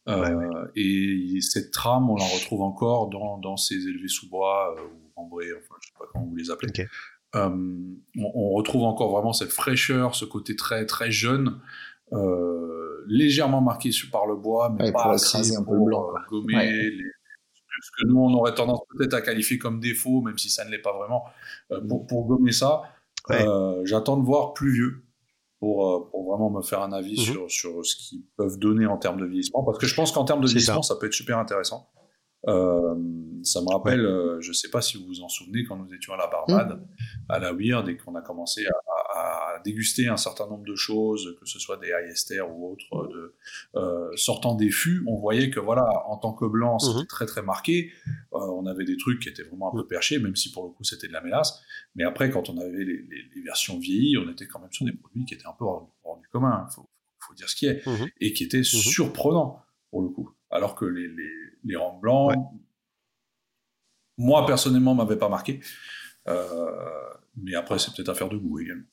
Euh, 0.08 0.66
et 0.76 1.38
cette 1.40 1.70
trame, 1.70 2.08
on 2.08 2.16
la 2.16 2.24
retrouve 2.24 2.62
encore 2.62 3.08
dans, 3.08 3.38
dans 3.38 3.56
ces 3.56 3.74
élevés 3.74 4.08
sous 4.08 4.28
bois 4.30 4.74
euh, 4.78 4.82
ou 4.82 5.20
ambrés, 5.20 5.48
enfin, 5.56 5.74
je 5.82 5.88
sais 5.88 5.94
pas 5.98 6.04
comment 6.12 6.26
vous 6.26 6.36
les 6.36 6.50
appelez. 6.50 6.72
Euh, 7.34 7.50
on, 8.16 8.50
retrouve 8.52 8.84
encore 8.84 9.10
vraiment 9.10 9.34
cette 9.34 9.50
fraîcheur, 9.50 10.14
ce 10.14 10.24
côté 10.24 10.56
très 10.56 10.86
très 10.86 11.10
jeune, 11.10 11.60
légèrement 13.06 13.60
marqué 13.60 13.90
par 14.10 14.26
le 14.26 14.36
bois, 14.36 14.74
mais 14.78 14.92
pas 14.92 15.12
assez 15.12 15.56
un 15.56 15.64
peu 15.64 15.74
le 15.74 15.84
blanc, 15.84 16.06
gommer 16.28 16.90
ce 17.80 17.90
que 17.92 18.08
nous 18.08 18.18
on 18.18 18.32
aurait 18.34 18.54
tendance 18.54 18.80
peut-être 18.96 19.14
à 19.14 19.20
qualifier 19.20 19.56
comme 19.56 19.78
défaut, 19.78 20.20
même 20.22 20.36
si 20.36 20.50
ça 20.50 20.64
ne 20.64 20.70
l'est 20.70 20.80
pas 20.80 20.96
vraiment, 20.96 21.24
pour, 21.86 22.06
pour 22.06 22.26
gommer 22.26 22.52
ça. 22.52 22.82
Euh, 23.30 23.80
j'attends 23.84 24.16
de 24.16 24.24
voir 24.24 24.54
plus 24.54 24.72
vieux 24.72 25.04
pour, 25.60 25.88
euh, 25.88 26.08
pour 26.10 26.30
vraiment 26.30 26.50
me 26.50 26.62
faire 26.62 26.82
un 26.82 26.92
avis 26.92 27.18
mhm. 27.18 27.24
sur, 27.24 27.50
sur 27.50 27.84
ce 27.84 27.96
qu'ils 27.96 28.22
peuvent 28.36 28.58
donner 28.58 28.86
en 28.86 28.96
termes 28.96 29.20
de 29.20 29.26
vieillissement. 29.26 29.64
Parce 29.64 29.78
que 29.78 29.86
je 29.86 29.94
pense 29.94 30.12
qu'en 30.12 30.24
termes 30.24 30.40
de 30.40 30.46
vieillissement, 30.46 30.82
ça. 30.82 30.96
peut 30.96 31.06
être 31.06 31.14
super 31.14 31.38
intéressant. 31.38 31.88
Euh, 32.46 32.94
ça 33.42 33.60
me 33.60 33.68
rappelle, 33.68 34.00
je 34.00 34.38
je 34.40 34.52
sais 34.52 34.70
pas 34.70 34.80
si 34.80 34.96
vous 34.96 35.06
vous 35.06 35.20
en 35.22 35.28
souvenez, 35.28 35.64
quand 35.64 35.76
nous 35.76 35.92
étions 35.92 36.14
à 36.14 36.16
la 36.16 36.28
Barbade, 36.28 36.78
mhm. 36.78 36.86
à 37.28 37.38
la 37.38 37.52
Weird, 37.52 37.88
et 37.88 37.96
qu'on 37.96 38.14
a 38.14 38.22
commencé 38.22 38.66
à, 38.66 39.07
déguster 39.64 40.08
un 40.08 40.16
certain 40.16 40.46
nombre 40.46 40.64
de 40.64 40.74
choses, 40.74 41.36
que 41.40 41.46
ce 41.46 41.58
soit 41.58 41.76
des 41.76 41.88
high 41.88 42.40
ou 42.50 42.72
autres, 42.72 43.08
de, 43.08 43.34
euh, 43.76 44.10
sortant 44.16 44.54
des 44.54 44.70
fûts, 44.70 45.04
on 45.06 45.16
voyait 45.16 45.50
que 45.50 45.60
voilà, 45.60 45.86
en 46.06 46.16
tant 46.16 46.32
que 46.32 46.44
blanc, 46.44 46.78
c'était 46.78 47.00
mhm. 47.00 47.06
très 47.06 47.26
très 47.26 47.42
marqué. 47.42 47.92
Euh, 48.32 48.38
on 48.38 48.66
avait 48.66 48.84
des 48.84 48.96
trucs 48.96 49.20
qui 49.20 49.28
étaient 49.28 49.42
vraiment 49.42 49.72
un 49.72 49.76
peu 49.76 49.86
perchés, 49.86 50.18
même 50.18 50.36
si 50.36 50.52
pour 50.52 50.64
le 50.64 50.70
coup 50.70 50.84
c'était 50.84 51.08
de 51.08 51.12
la 51.12 51.20
mélasse. 51.20 51.60
Mais 51.94 52.04
après, 52.04 52.30
quand 52.30 52.48
on 52.48 52.58
avait 52.58 52.84
les, 52.84 53.42
versions 53.44 53.78
vieillies, 53.78 54.18
on 54.18 54.30
était 54.30 54.46
quand 54.46 54.60
même 54.60 54.72
sur 54.72 54.84
des 54.84 54.92
produits 54.92 55.24
qui 55.24 55.34
étaient 55.34 55.46
un 55.46 55.54
peu 55.58 55.64
hors, 55.64 55.90
du 56.20 56.28
commun. 56.28 56.66
Il 56.70 56.74
faut, 56.74 56.88
faut, 57.18 57.34
dire 57.34 57.48
ce 57.48 57.56
qui 57.56 57.66
est, 57.66 57.82
et 58.20 58.32
qui 58.32 58.44
étaient 58.44 58.58
mhm. 58.58 58.64
surprenants 58.64 59.62
pour 59.90 60.02
le 60.02 60.08
coup. 60.08 60.30
Alors 60.50 60.74
que 60.74 60.84
les, 60.84 61.08
les, 61.64 61.76
rangs 61.76 61.98
blancs, 61.98 62.34
moi 64.16 64.46
personnellement, 64.46 64.94
m'avaient 64.94 65.18
pas 65.18 65.28
marqué. 65.28 65.60
Euh, 66.26 67.08
mais 67.36 67.54
après, 67.54 67.78
c'est 67.78 67.94
peut-être 67.94 68.08
affaire 68.10 68.28
de 68.28 68.36
goût 68.36 68.58
également. 68.58 68.84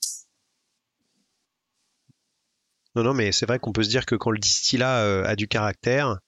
Non, 2.96 3.02
non, 3.02 3.12
mais 3.12 3.30
c'est 3.30 3.44
vrai 3.44 3.58
qu'on 3.58 3.72
peut 3.72 3.82
se 3.82 3.90
dire 3.90 4.06
que 4.06 4.14
quand 4.14 4.30
le 4.30 4.38
distillat 4.38 5.00
euh, 5.00 5.22
a 5.26 5.36
du 5.36 5.48
caractère, 5.48 6.18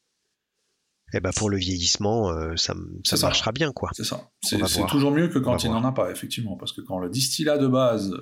eh 1.14 1.21
ben 1.21 1.31
pour 1.35 1.49
le 1.49 1.57
vieillissement, 1.57 2.31
euh, 2.31 2.55
ça, 2.57 2.75
ça, 3.05 3.16
marchera 3.16 3.53
bien, 3.53 3.73
quoi. 3.73 3.89
C'est 3.95 4.05
ça. 4.05 4.31
C'est 4.43 4.87
toujours 4.87 5.11
mieux 5.11 5.29
que 5.29 5.39
quand 5.39 5.64
il 5.64 5.71
n'en 5.71 5.83
a 5.83 5.93
pas, 5.93 6.11
effectivement, 6.11 6.59
parce 6.59 6.75
que 6.75 6.83
quand 6.83 6.99
le 6.99 7.09
distillat 7.09 7.57
de 7.57 7.66
base 7.66 8.12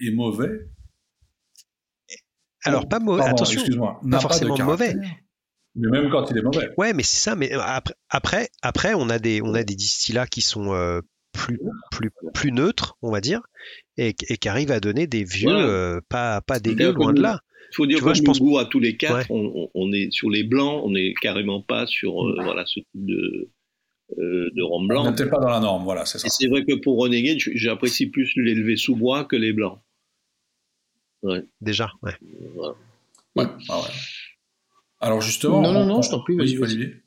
est 0.00 0.12
mauvais. 0.12 0.68
Alors, 2.62 2.88
pas 2.88 3.00
mauvais, 3.00 3.24
attention, 3.24 3.60
pas 4.08 4.20
forcément 4.20 4.56
mauvais. 4.56 4.94
Mais 5.74 5.88
même 5.90 6.08
quand 6.08 6.30
il 6.30 6.38
est 6.38 6.42
mauvais. 6.42 6.70
Ouais, 6.78 6.92
mais 6.92 7.02
c'est 7.02 7.20
ça. 7.20 7.34
Mais 7.34 7.50
après, 7.52 7.94
après, 8.08 8.48
après, 8.62 8.94
on 8.94 9.10
a 9.10 9.18
des, 9.18 9.42
on 9.42 9.52
a 9.54 9.64
des 9.64 9.74
distillats 9.74 10.28
qui 10.28 10.42
sont 10.42 10.72
euh, 10.72 11.00
plus, 11.32 11.58
plus, 11.90 12.12
plus 12.32 12.52
neutres, 12.52 12.96
on 13.02 13.10
va 13.10 13.20
dire, 13.20 13.42
et, 13.96 14.14
qui 14.14 14.48
arrivent 14.48 14.70
à 14.70 14.78
donner 14.78 15.08
des 15.08 15.24
vieux, 15.24 16.00
pas, 16.08 16.40
pas 16.40 16.60
dégueux, 16.60 16.92
loin 16.92 17.12
de 17.12 17.20
là. 17.20 17.40
Il 17.74 17.76
faut 17.76 17.86
dire 17.86 18.04
que 18.04 18.14
je 18.14 18.22
pense... 18.22 18.38
goût 18.38 18.58
à 18.58 18.66
tous 18.66 18.78
les 18.78 18.96
quatre, 18.96 19.26
on, 19.30 19.92
est 19.92 20.12
sur 20.12 20.30
les 20.30 20.44
blancs, 20.44 20.82
on 20.84 20.92
n'est 20.92 21.12
carrément 21.20 21.60
pas 21.60 21.88
sur 21.88 22.24
euh, 22.24 22.36
voilà, 22.40 22.64
ce 22.66 22.78
type 22.78 22.86
de, 22.94 23.50
euh, 24.16 24.48
de 24.54 24.62
rhum 24.62 24.86
blanc. 24.86 25.04
On 25.04 25.10
n'était 25.10 25.28
pas 25.28 25.40
dans 25.40 25.48
la 25.48 25.58
norme, 25.58 25.82
voilà, 25.82 26.06
c'est 26.06 26.18
ça. 26.18 26.28
c'est 26.28 26.46
vrai 26.46 26.64
que 26.64 26.74
pour 26.74 27.00
Renegade, 27.00 27.38
j'apprécie 27.38 28.06
plus 28.06 28.32
l'élevé 28.36 28.76
sous 28.76 28.94
bois 28.94 29.24
que 29.24 29.34
les 29.34 29.52
blancs. 29.52 29.80
Déjà, 31.60 31.90
ouais. 32.02 32.12
Ouais. 33.34 33.46
Ah 33.68 33.80
ouais. 33.80 33.88
Alors 35.00 35.20
justement. 35.20 35.60
Non, 35.60 35.72
non, 35.72 35.84
non, 35.84 36.00
je 36.00 36.10
t'en 36.10 36.20
prie, 36.20 36.36
vas-y. 36.36 37.02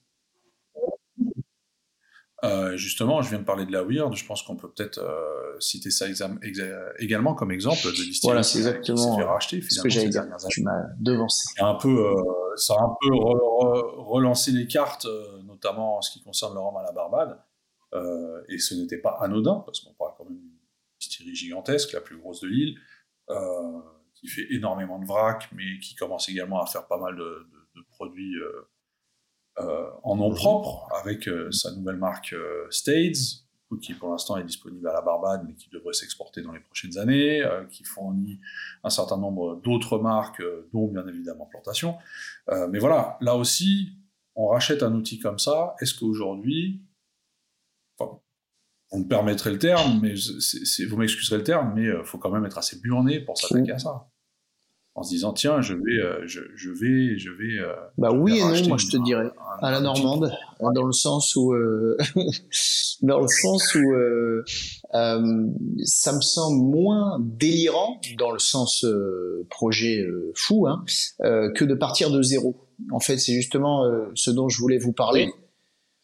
Euh, 2.44 2.78
justement, 2.78 3.22
je 3.24 3.30
viens 3.30 3.40
de 3.40 3.46
parler 3.46 3.66
de 3.66 3.72
la 3.72 3.84
Weird, 3.84 4.16
je 4.16 4.24
pense 4.24 4.44
qu'on 4.44 4.56
peut 4.56 4.70
peut-être 4.70 5.00
euh, 5.00 5.60
citer 5.60 5.90
ça 5.90 6.06
également 7.00 7.34
comme 7.34 7.52
exemple 7.52 7.84
de 7.84 7.92
distillerie 7.92 8.20
voilà, 8.24 8.44
c'est 8.44 8.60
exactement 8.60 8.96
qui 8.96 9.04
s'est 9.04 9.18
fait 9.18 9.24
racheter 9.24 9.62
ce 9.62 9.82
que 9.82 9.90
j'allais 9.90 10.10
dire. 10.10 10.26
Tu 10.50 10.62
m'as 10.62 10.84
devancé. 11.00 11.50
Un 11.60 11.74
peu, 11.74 11.90
euh, 11.90 12.56
ça 12.56 12.76
a 12.76 12.84
un 12.84 12.96
peu 13.02 13.10
relancé 13.12 14.52
les 14.52 14.68
cartes, 14.68 15.08
notamment 15.46 15.98
en 15.98 16.02
ce 16.02 16.12
qui 16.12 16.22
concerne 16.22 16.54
le 16.54 16.60
rhum 16.60 16.78
à 16.78 16.84
la 16.84 16.92
Barbade. 16.92 17.40
et 18.50 18.60
ce 18.60 18.76
n'était 18.76 19.00
pas 19.00 19.18
anodin, 19.20 19.64
parce 19.66 19.80
qu'on 19.80 19.94
parle 19.94 20.12
quand 20.16 20.26
même 20.26 20.38
d'une 20.38 20.52
distillerie 21.00 21.36
gigantesque, 21.36 21.94
la 21.94 22.02
plus 22.02 22.18
grosse 22.18 22.42
de 22.42 22.50
l'île, 22.50 22.78
qui 24.14 24.28
fait 24.28 24.46
énormément 24.52 25.00
de 25.00 25.08
vrac, 25.08 25.50
mais 25.56 25.80
qui 25.80 25.96
commence 25.96 26.30
également 26.30 26.62
à 26.62 26.68
faire 26.68 26.86
pas 26.86 27.00
mal 27.00 27.16
de, 27.16 27.48
produits 27.90 28.36
en 30.04 30.16
nom 30.16 30.30
mhm. 30.30 30.36
propre, 30.36 30.88
avec 31.04 31.30
sa 31.52 31.72
nouvelle 31.72 31.98
marque 31.98 32.36
Stades, 32.70 33.16
qui 33.82 33.94
pour 33.94 34.12
l'instant 34.12 34.38
est 34.38 34.44
disponible 34.44 34.88
à 34.88 34.94
la 34.94 35.02
Barbade, 35.02 35.44
mais 35.46 35.54
qui 35.54 35.70
devrait 35.70 35.94
s'exporter 35.94 36.42
dans 36.42 36.54
les 36.54 36.60
prochaines 36.60 36.98
années, 36.98 37.44
euh, 37.44 37.66
qui 37.66 37.84
fournit 37.84 38.40
un 38.84 38.90
certain 38.90 39.18
nombre 39.18 39.60
d'autres 39.62 40.00
marques, 40.00 40.40
euh, 40.40 40.70
dont 40.74 40.88
bien 40.88 41.06
évidemment 41.08 41.46
Plantation. 41.46 41.98
Euh, 42.50 42.68
mais 42.70 42.80
voilà, 42.80 43.18
là 43.20 43.36
aussi, 43.36 43.98
on 44.36 44.48
rachète 44.48 44.84
un 44.84 44.94
outil 44.94 45.20
comme 45.20 45.40
ça. 45.40 45.76
Est-ce 45.82 45.94
qu'aujourd'hui, 46.00 46.82
enfin, 48.00 48.20
vous 48.92 49.00
me 49.00 49.08
permettrez 49.08 49.52
le 49.52 49.60
terme, 49.60 50.00
mais 50.02 50.14
vous 50.88 50.98
m'excuserez 50.98 51.38
le 51.38 51.44
terme, 51.44 51.74
mais 51.76 51.84
il 51.84 52.06
faut 52.06 52.18
quand 52.18 52.32
même 52.32 52.46
être 52.46 52.58
assez 52.58 52.80
burné 52.80 53.20
pour 53.20 53.38
s'attaquer 53.38 53.74
à 53.74 53.80
ça 53.80 54.08
en 54.98 55.04
se 55.04 55.10
disant 55.10 55.32
tiens 55.32 55.62
je 55.62 55.76
vais 55.76 56.02
euh, 56.02 56.24
je, 56.26 56.42
je, 56.56 56.72
vais 56.72 57.20
je 57.20 57.30
vais 57.30 57.60
euh, 57.60 57.72
bah 58.00 58.12
oui 58.12 58.40
et 58.40 58.42
non 58.42 58.68
moi 58.68 58.78
je 58.78 58.88
te 58.88 58.98
dirais 59.04 59.30
à 59.62 59.70
la 59.70 59.80
normande 59.80 60.32
dans 60.60 60.84
le 60.84 60.92
sens 60.92 61.36
où 61.36 61.54
euh, 61.54 61.96
dans 63.04 63.20
le 63.20 63.28
sens 63.28 63.76
où 63.76 63.94
ça 64.92 66.14
me 66.14 66.22
semble 66.22 66.64
moins 66.64 67.20
délirant 67.22 68.02
dans 68.18 68.32
le 68.32 68.40
sens 68.40 68.84
projet 69.52 70.04
fou 70.34 70.68
hein, 70.68 70.84
que 71.20 71.64
de 71.64 71.76
partir 71.76 72.10
de 72.10 72.22
zéro. 72.24 72.56
En 72.92 73.00
fait 73.00 73.20
c'est 73.20 73.34
justement 73.34 73.84
ce 74.16 74.32
dont 74.32 74.50
je 74.50 74.60
voulais 74.60 74.80
vous 74.80 74.94
parler. 74.94 75.32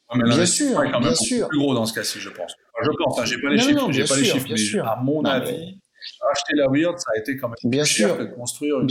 Ah, 0.09 0.19
bien 0.23 0.45
sûr 0.45 0.79
bien 0.99 1.15
sûr. 1.15 1.47
plus 1.47 1.57
gros 1.57 1.73
dans 1.73 1.87
ce 1.87 1.93
cas-ci 1.93 2.19
je 2.19 2.29
pense. 2.29 2.53
Je 2.83 2.89
pense 3.03 3.19
hein, 3.19 3.25
j'ai 3.25 3.41
pas 3.41 3.49
les 3.49 3.57
chiffres 3.57 3.91
j'ai 3.91 4.05
pas 4.05 4.17
les 4.17 4.25
chiffres 4.25 4.47
mais 4.47 4.79
à 4.81 4.99
mon 5.01 5.25
avis 5.25 5.79
acheter 6.31 6.55
la 6.55 6.67
Weird, 6.69 6.97
ça 6.99 7.11
a 7.15 7.19
été 7.19 7.37
quand 7.37 7.49
même 7.49 7.71
bien 7.71 7.85
sûr. 7.85 8.17
que 8.17 8.23
de 8.23 8.27
construire 8.27 8.79
une, 8.79 8.89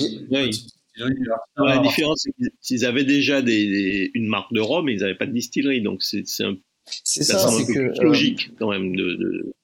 La 1.57 1.79
différence, 1.79 2.25
c'est 2.25 2.33
qu'ils 2.61 2.85
avaient 2.85 3.05
déjà 3.05 3.43
des, 3.43 4.11
une 4.15 4.27
marque 4.27 4.53
de 4.53 4.61
rhum, 4.61 4.87
mais 4.87 4.95
ils 4.95 5.01
n'avaient 5.01 5.17
pas 5.17 5.27
de 5.27 5.33
distillerie. 5.33 5.83
Donc, 5.83 6.03
c'est 6.03 6.25
un, 6.41 6.57
ça, 6.85 7.49
c'est 7.49 7.73
que 7.73 8.03
logique 8.03 8.51
quand 8.59 8.71
même 8.71 8.95
de, 8.97 9.15
de 9.15 9.55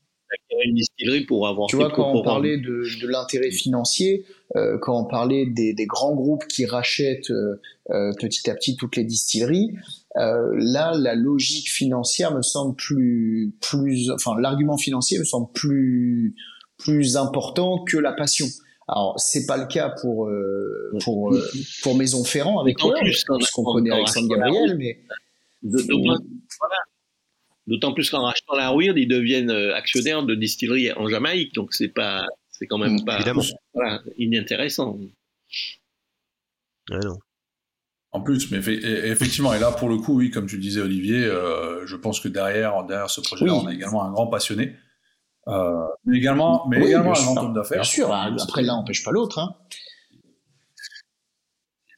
une 0.64 0.74
distillerie 0.74 1.24
pour 1.24 1.46
avoir. 1.46 1.68
Tu 1.68 1.76
vois, 1.76 1.90
quand 1.90 2.12
on 2.12 2.22
parlait 2.22 2.57
de, 2.57 2.84
de 3.01 3.07
l'intérêt 3.07 3.51
financier, 3.51 4.24
euh, 4.57 4.78
quand 4.78 5.01
on 5.01 5.05
parlait 5.05 5.46
des, 5.46 5.72
des, 5.72 5.86
grands 5.86 6.14
groupes 6.14 6.46
qui 6.46 6.66
rachètent 6.66 7.30
euh, 7.30 7.61
euh, 7.90 8.12
petit 8.18 8.49
à 8.51 8.55
petit 8.55 8.76
toutes 8.76 8.96
les 8.96 9.05
distilleries, 9.05 9.72
euh, 10.16 10.53
là, 10.57 10.92
la 10.96 11.14
logique 11.14 11.70
financière 11.70 12.34
me 12.34 12.42
semble 12.42 12.74
plus, 12.76 13.55
plus, 13.61 14.11
enfin, 14.11 14.38
l'argument 14.40 14.76
financier 14.76 15.18
me 15.18 15.24
semble 15.24 15.51
plus 15.53 16.34
plus 16.79 17.16
important 17.16 17.85
que 17.85 17.97
la 17.97 18.12
passion. 18.12 18.47
Alors 18.89 19.20
c'est 19.20 19.47
pas 19.47 19.59
le 19.59 19.66
cas 19.66 19.91
pour 20.01 20.29
euh, 20.29 20.91
pour 21.05 21.35
euh, 21.35 21.47
pour 21.83 21.95
Maison 21.95 22.24
Ferrand 22.24 22.59
avec 22.59 22.79
quoi 22.79 22.95
parce 23.29 23.51
qu'on 23.51 23.64
connaît 23.64 23.91
Alexandre 23.91 24.29
Gabriel, 24.29 24.76
mais 24.79 25.01
D'autant 27.66 27.93
plus 27.93 28.09
qu'en 28.09 28.22
rachetant 28.22 28.55
la 28.57 28.72
Weird, 28.74 28.97
ils 28.97 29.07
deviennent 29.07 29.51
euh, 29.51 29.74
actionnaires 29.74 30.22
de 30.22 30.35
distilleries 30.35 30.91
en 30.93 31.07
Jamaïque, 31.07 31.55
donc 31.55 31.74
c'est 31.74 31.89
pas, 31.89 32.24
c'est 32.51 32.66
quand 32.66 32.79
même 32.79 33.05
pas, 33.05 33.22
voilà, 33.74 34.01
inintéressant. 34.16 34.99
non. 36.91 37.18
En 38.12 38.22
plus, 38.22 38.51
mais 38.51 38.57
effectivement, 38.57 39.53
et 39.53 39.59
là 39.59 39.70
pour 39.70 39.91
le 39.91 39.99
coup, 39.99 40.16
oui, 40.16 40.31
comme 40.31 40.47
tu 40.47 40.57
disais 40.57 40.81
Olivier, 40.81 41.24
je 41.24 41.97
pense 41.97 42.20
que 42.20 42.29
derrière, 42.29 42.83
derrière 42.85 43.11
ce 43.11 43.20
projet-là, 43.20 43.53
on 43.53 43.66
a 43.66 43.74
également 43.74 44.03
un 44.03 44.12
grand 44.12 44.29
passionné 44.29 44.74
euh, 45.49 45.86
mais 46.05 46.18
également, 46.18 46.66
mais 46.68 46.86
également 46.86 47.16
un 47.16 47.22
grand 47.22 47.44
homme 47.44 47.55
d'affaires. 47.55 47.78
Bien 47.78 47.84
sûr, 47.84 48.12
après 48.12 48.62
l'un 48.62 48.76
n'empêche 48.76 49.05
pas 49.05 49.11
l'autre. 49.11 49.38
Hein. 49.38 49.57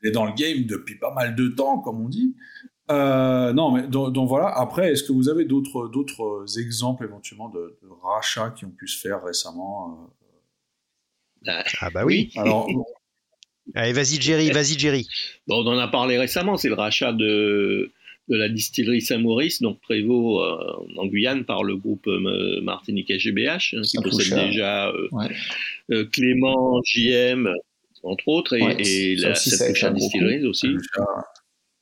Il 0.03 0.09
est 0.09 0.13
dans 0.13 0.25
le 0.25 0.33
game 0.33 0.65
depuis 0.65 0.99
pas 0.99 1.13
mal 1.13 1.35
de 1.35 1.49
temps, 1.49 1.79
comme 1.79 2.01
on 2.01 2.09
dit. 2.09 2.37
Euh, 2.91 3.53
non, 3.53 3.71
mais 3.71 3.87
donc, 3.87 4.29
voilà. 4.29 4.49
Après, 4.49 4.93
est-ce 4.93 5.05
que 5.05 5.13
vous 5.13 5.29
avez 5.29 5.45
d'autres 5.45 5.89
d'autres 5.89 6.47
exemples 6.59 7.05
éventuellement 7.05 7.49
de, 7.49 7.79
rachats 8.03 8.51
qui 8.51 8.65
ont 8.65 8.71
pu 8.71 8.89
se 8.89 8.99
faire 8.99 9.23
récemment 9.23 10.11
euh? 11.47 11.63
Ah 11.81 11.91
bah 11.91 12.05
oui. 12.05 12.31
Alors, 12.37 12.69
Allez, 13.75 13.93
vas-y 13.93 14.21
Jerry, 14.21 14.51
vas-y 14.51 14.79
Jerry. 14.79 15.09
Bon, 15.47 15.65
on 15.65 15.67
en 15.69 15.79
a 15.79 15.89
parlé 15.89 16.19
récemment, 16.19 16.57
c'est 16.57 16.69
le 16.69 16.75
rachat 16.75 17.13
de 17.13 17.93
de 18.31 18.37
la 18.37 18.49
distillerie 18.49 19.01
Saint-Maurice, 19.01 19.61
donc 19.61 19.81
Prévost 19.81 20.41
euh, 20.41 21.01
en 21.01 21.07
Guyane 21.07 21.45
par 21.45 21.65
le 21.65 21.77
groupe 21.77 22.07
euh, 22.07 22.61
Martinique 22.63 23.13
GBH, 23.13 23.75
hein, 23.75 23.83
qui 23.83 23.99
possède 24.01 24.39
déjà 24.47 24.93
euh, 25.91 26.05
Clément, 26.13 26.81
JM, 26.85 27.53
entre 28.05 28.29
autres, 28.29 28.55
et, 28.55 29.17
la, 29.17 29.35
cette 29.35 29.95
distillerie 29.95 30.47
aussi. 30.47 30.69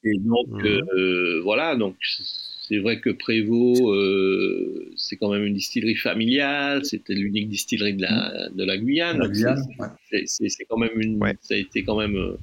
Et 0.05 0.19
donc, 0.21 0.65
mmh. 0.65 1.41
voilà, 1.43 1.77
donc 1.77 1.97
c'est 2.01 2.79
vrai 2.79 3.01
que 3.01 3.11
Prévost, 3.11 3.83
c'est 4.97 5.17
quand 5.17 5.31
même 5.31 5.45
une 5.45 5.55
distillerie 5.55 5.97
familiale, 5.97 6.85
c'était 6.85 7.15
l'unique 7.15 7.49
distillerie 7.49 7.95
de 7.95 8.03
la, 8.03 8.49
mmh. 8.51 8.57
de 8.57 8.65
la 8.65 8.79
Guyane. 8.79 9.33
c'est 10.25 10.65
quand 10.69 10.79
même 10.79 10.99
une, 10.99 11.21
ça 11.43 11.55
a 11.55 11.57
été 11.59 11.83
quand 11.85 11.99
même 11.99 12.37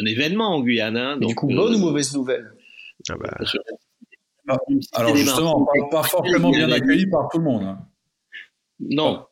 un 0.00 0.04
événement 0.04 0.54
en 0.54 0.60
Guyane. 0.60 0.96
Hein, 0.96 1.16
donc, 1.16 1.28
du 1.28 1.34
coup, 1.34 1.46
bonne 1.46 1.74
ou 1.74 1.78
euh, 1.78 1.80
mauvaise 1.80 2.14
nouvelle 2.14 2.52
ah 3.08 3.14
bah. 3.18 3.36
Alors 4.92 5.16
justement, 5.16 5.66
pas, 5.90 6.02
forcément 6.02 6.50
bien 6.50 6.70
accueilli 6.70 7.06
par 7.06 7.28
tout 7.30 7.38
le 7.38 7.44
monde. 7.44 7.62
Hein. 7.64 7.78
Non. 8.80 9.24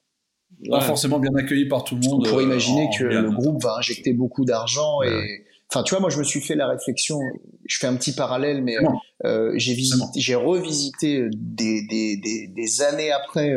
Pas, 0.68 0.80
forcément 0.80 1.18
bien 1.18 1.34
accueilli 1.34 1.66
par 1.66 1.84
tout 1.84 1.96
le 1.96 2.02
monde. 2.02 2.26
On 2.26 2.30
pourrait 2.30 2.44
euh, 2.44 2.46
imaginer 2.46 2.88
que 2.96 3.04
le 3.04 3.30
groupe 3.30 3.62
va 3.62 3.76
injecter 3.76 4.12
beaucoup 4.12 4.44
d'argent 4.44 5.02
et. 5.02 5.44
Enfin, 5.72 5.84
tu 5.84 5.94
vois, 5.94 6.00
moi, 6.00 6.10
je 6.10 6.18
me 6.18 6.24
suis 6.24 6.40
fait 6.40 6.56
la 6.56 6.66
réflexion. 6.66 7.20
Je 7.64 7.78
fais 7.78 7.86
un 7.86 7.94
petit 7.94 8.12
parallèle, 8.12 8.60
mais 8.60 8.74
euh, 9.24 9.52
j'ai 9.54 9.72
visité, 9.72 10.18
j'ai 10.18 10.34
revisité 10.34 11.28
des, 11.32 11.86
des, 11.86 12.16
des, 12.16 12.48
des, 12.48 12.82
années 12.82 13.12
après 13.12 13.56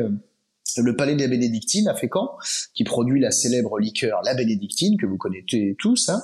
le 0.78 0.96
palais 0.96 1.16
de 1.16 1.22
la 1.22 1.28
Bénédictine 1.28 1.88
à 1.88 1.96
Fécamp, 1.96 2.38
qui 2.74 2.84
produit 2.84 3.20
la 3.20 3.32
célèbre 3.32 3.80
liqueur 3.80 4.22
La 4.24 4.34
Bénédictine, 4.34 4.98
que 4.98 5.06
vous 5.06 5.18
connaissez 5.18 5.76
tous. 5.80 6.10
Hein. 6.10 6.22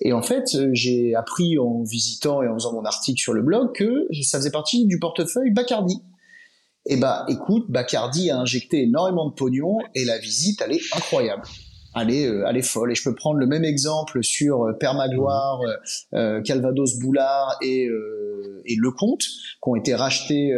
Et 0.00 0.12
en 0.12 0.22
fait, 0.22 0.54
euh, 0.54 0.70
j'ai 0.72 1.14
appris 1.14 1.58
en 1.58 1.82
visitant 1.82 2.42
et 2.42 2.48
en 2.48 2.54
faisant 2.54 2.72
mon 2.72 2.84
article 2.84 3.20
sur 3.20 3.32
le 3.32 3.42
blog 3.42 3.72
que 3.74 4.06
ça 4.22 4.38
faisait 4.38 4.50
partie 4.50 4.86
du 4.86 4.98
portefeuille 4.98 5.52
Bacardi. 5.52 6.02
Et 6.86 6.94
eh 6.94 6.96
bah 6.98 7.24
écoute, 7.28 7.64
Bacardi 7.70 8.30
a 8.30 8.38
injecté 8.38 8.82
énormément 8.82 9.26
de 9.30 9.34
pognon 9.34 9.78
et 9.94 10.04
la 10.04 10.18
visite, 10.18 10.62
elle 10.62 10.72
est 10.72 10.94
incroyable. 10.94 11.42
Elle 11.96 12.10
est, 12.10 12.26
euh, 12.26 12.44
elle 12.46 12.58
est 12.58 12.62
folle. 12.62 12.92
Et 12.92 12.94
je 12.94 13.02
peux 13.04 13.14
prendre 13.14 13.38
le 13.38 13.46
même 13.46 13.64
exemple 13.64 14.22
sur 14.22 14.64
euh, 14.64 14.72
Permagloire, 14.72 15.60
Calvados 16.44 16.98
Boulard 16.98 17.56
et, 17.62 17.88
et 18.66 18.76
Lecomte, 18.76 19.22
qui 19.22 19.68
ont 19.68 19.76
été 19.76 19.94
rachetés 19.94 20.52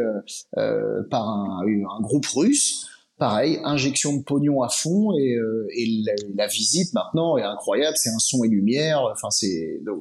par 0.52 1.28
un, 1.28 1.60
un 1.62 2.00
groupe 2.00 2.26
russe 2.26 2.88
pareil, 3.18 3.60
injection 3.64 4.16
de 4.16 4.22
pognon 4.22 4.62
à 4.62 4.68
fond 4.68 5.12
et, 5.18 5.34
euh, 5.36 5.66
et 5.74 6.04
la, 6.34 6.46
visite 6.46 6.92
maintenant 6.94 7.36
est 7.36 7.42
incroyable, 7.42 7.96
c'est 7.96 8.10
un 8.10 8.18
son 8.18 8.44
et 8.44 8.48
lumière, 8.48 9.02
enfin 9.12 9.30
c'est. 9.30 9.80
Euh, 9.86 9.92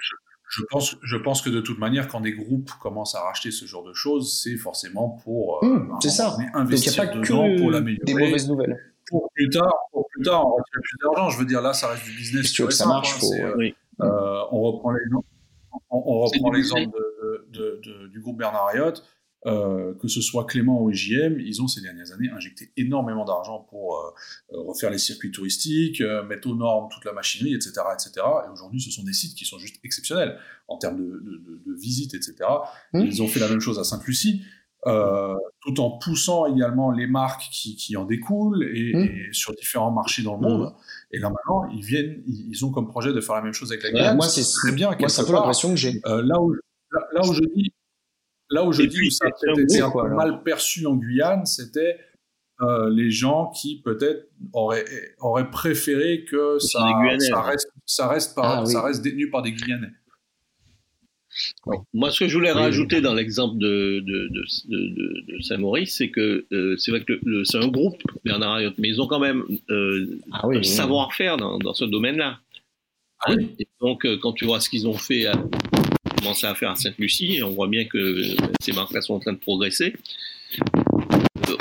je, 0.00 0.14
je, 0.50 0.62
pense, 0.70 0.96
je 1.02 1.16
pense 1.16 1.42
que 1.42 1.50
de 1.50 1.60
toute 1.60 1.78
manière, 1.78 2.08
quand 2.08 2.20
des 2.20 2.32
groupes 2.32 2.70
commencent 2.80 3.14
à 3.14 3.20
racheter 3.20 3.50
ce 3.50 3.64
genre 3.64 3.84
de 3.84 3.94
choses, 3.94 4.40
c'est 4.42 4.56
forcément 4.56 5.10
pour 5.24 5.64
euh, 5.64 5.68
mmh, 5.68 5.98
c'est 6.02 6.10
ça. 6.10 6.36
investir 6.54 6.92
Donc, 6.92 7.00
a 7.00 7.06
pas 7.06 7.20
que 7.20 7.58
pour 7.58 7.70
l'améliorer. 7.70 8.04
Des 8.04 8.14
mauvaises 8.14 8.48
nouvelles. 8.48 8.76
Pour 9.06 9.30
plus 9.34 9.48
tard, 9.48 9.74
pour 9.90 10.06
plus 10.12 10.22
tard, 10.22 10.46
on 10.46 10.50
retire 10.50 10.80
plus 10.82 10.98
d'argent. 11.02 11.30
Je 11.30 11.38
veux 11.38 11.46
dire, 11.46 11.62
là, 11.62 11.72
ça 11.72 11.88
reste 11.88 12.04
du 12.04 12.12
business. 12.12 12.52
Tu 12.52 12.60
veux 12.62 12.68
que 12.68 12.74
ça 12.74 12.86
marche, 12.86 13.16
hein, 13.22 13.52
oui. 13.56 13.74
euh, 14.02 14.42
on 14.50 14.60
reprend 14.62 14.90
l'exemple. 14.90 15.26
On, 15.90 16.02
on 16.04 16.20
reprend 16.20 16.50
l'exemple 16.50 16.90
de, 16.90 17.46
de, 17.50 17.80
de, 17.82 18.06
du 18.08 18.20
groupe 18.20 18.36
Bernard 18.36 18.68
Ayotte 18.68 19.02
euh, 19.46 19.94
que 19.94 20.08
ce 20.08 20.20
soit 20.20 20.46
Clément 20.46 20.82
ou 20.82 20.92
JM, 20.92 21.38
ils 21.38 21.62
ont 21.62 21.68
ces 21.68 21.80
dernières 21.80 22.10
années 22.12 22.28
injecté 22.30 22.72
énormément 22.76 23.24
d'argent 23.24 23.60
pour 23.70 23.96
euh, 23.96 24.10
euh, 24.52 24.62
refaire 24.62 24.90
les 24.90 24.98
circuits 24.98 25.30
touristiques, 25.30 26.02
mettre 26.28 26.48
aux 26.48 26.56
normes 26.56 26.88
toute 26.90 27.04
la 27.04 27.12
machinerie, 27.12 27.54
etc., 27.54 27.72
etc. 27.92 28.26
Et 28.46 28.50
aujourd'hui, 28.50 28.80
ce 28.80 28.90
sont 28.90 29.04
des 29.04 29.12
sites 29.12 29.36
qui 29.36 29.44
sont 29.44 29.58
juste 29.58 29.76
exceptionnels 29.84 30.38
en 30.66 30.76
termes 30.76 30.96
de, 30.96 31.04
de, 31.04 31.62
de, 31.64 31.74
visites, 31.74 32.14
etc. 32.14 32.34
Mmh. 32.92 33.00
Ils 33.00 33.22
ont 33.22 33.28
fait 33.28 33.38
la 33.38 33.48
même 33.48 33.60
chose 33.60 33.78
à 33.78 33.84
Sainte-Lucie. 33.84 34.42
tout 34.84 35.80
en 35.80 35.98
poussant 35.98 36.46
également 36.46 36.90
les 36.90 37.06
marques 37.06 37.48
qui, 37.52 37.76
qui 37.76 37.96
en 37.96 38.04
découlent 38.04 38.64
et, 38.64 38.92
mmh. 38.94 39.32
sur 39.32 39.54
différents 39.54 39.92
marchés 39.92 40.24
dans 40.24 40.34
le 40.34 40.40
monde. 40.40 40.62
Mmh. 40.62 40.74
Et 41.12 41.18
là 41.20 41.30
maintenant, 41.30 41.70
ils 41.72 41.84
viennent, 41.84 42.24
ils, 42.26 42.64
ont 42.64 42.72
comme 42.72 42.88
projet 42.88 43.12
de 43.12 43.20
faire 43.20 43.36
la 43.36 43.42
même 43.42 43.52
chose 43.52 43.70
avec 43.70 43.84
la 43.84 43.92
Guyane. 43.92 44.16
moi, 44.16 44.28
c'est 44.28 44.42
très 44.42 44.72
bien. 44.72 44.96
Moi, 44.98 45.08
c'est 45.08 45.22
un 45.22 45.26
peu 45.26 45.32
l'impression 45.32 45.70
que 45.70 45.76
j'ai. 45.76 45.92
là 46.04 46.40
où 46.40 46.52
là, 46.90 47.20
où 47.22 47.32
je 47.32 47.42
dis 47.54 47.72
Là 48.50 48.64
où 48.64 48.72
je 48.72 48.82
dis 48.82 49.06
où 49.06 49.10
ça 49.10 49.26
a 49.26 49.30
peut-être 49.30 49.58
été 49.60 49.80
un 49.80 49.90
peu 49.90 50.08
mal 50.08 50.42
perçu 50.42 50.86
en 50.86 50.94
Guyane, 50.94 51.44
c'était 51.44 51.98
euh, 52.60 52.90
les 52.90 53.10
gens 53.10 53.50
qui 53.50 53.82
peut-être 53.82 54.28
auraient, 54.52 54.84
auraient 55.20 55.50
préféré 55.50 56.24
que 56.24 56.58
ça, 56.58 56.80
ça, 57.18 57.42
reste, 57.42 57.70
ça, 57.86 58.08
reste 58.08 58.34
par, 58.34 58.62
ah 58.62 58.66
ça 58.66 58.82
reste 58.82 59.02
détenu 59.02 59.30
par 59.30 59.42
des 59.42 59.52
Guyanais. 59.52 59.92
Moi, 61.94 62.10
ce 62.10 62.20
que 62.20 62.28
je 62.28 62.34
voulais 62.34 62.52
rajouter 62.52 63.00
dans 63.00 63.14
l'exemple 63.14 63.58
de, 63.58 64.00
de, 64.00 64.28
de, 64.28 65.42
Saint-Maurice, 65.42 65.96
c'est 65.96 66.10
que 66.10 66.46
euh, 66.52 66.76
c'est 66.78 66.90
vrai 66.90 67.04
que 67.04 67.44
c'est 67.44 67.58
un 67.58 67.68
groupe, 67.68 68.02
Bernard 68.24 68.60
mais 68.78 68.88
ils 68.88 69.00
ont 69.00 69.06
quand 69.06 69.20
même 69.20 69.44
euh, 69.70 70.18
ah 70.32 70.46
un 70.52 70.62
savoir-faire 70.62 71.36
dans, 71.36 71.58
dans, 71.58 71.74
ce 71.74 71.84
domaine-là. 71.84 72.40
Ah 73.20 73.34
Et 73.58 73.68
donc, 73.80 74.04
euh, 74.04 74.16
quand 74.20 74.32
tu 74.32 74.46
vois 74.46 74.60
ce 74.60 74.68
qu'ils 74.68 74.88
ont 74.88 74.94
fait, 74.94 75.26
à, 75.26 75.34
commencé 76.18 76.46
à 76.46 76.54
faire 76.54 76.70
à 76.70 76.76
Sainte-Lucie, 76.76 77.40
on 77.44 77.50
voit 77.50 77.68
bien 77.68 77.84
que 77.84 78.22
ces 78.60 78.72
marques-là 78.72 79.00
sont 79.00 79.14
en 79.14 79.20
train 79.20 79.32
de 79.32 79.38
progresser. 79.38 79.94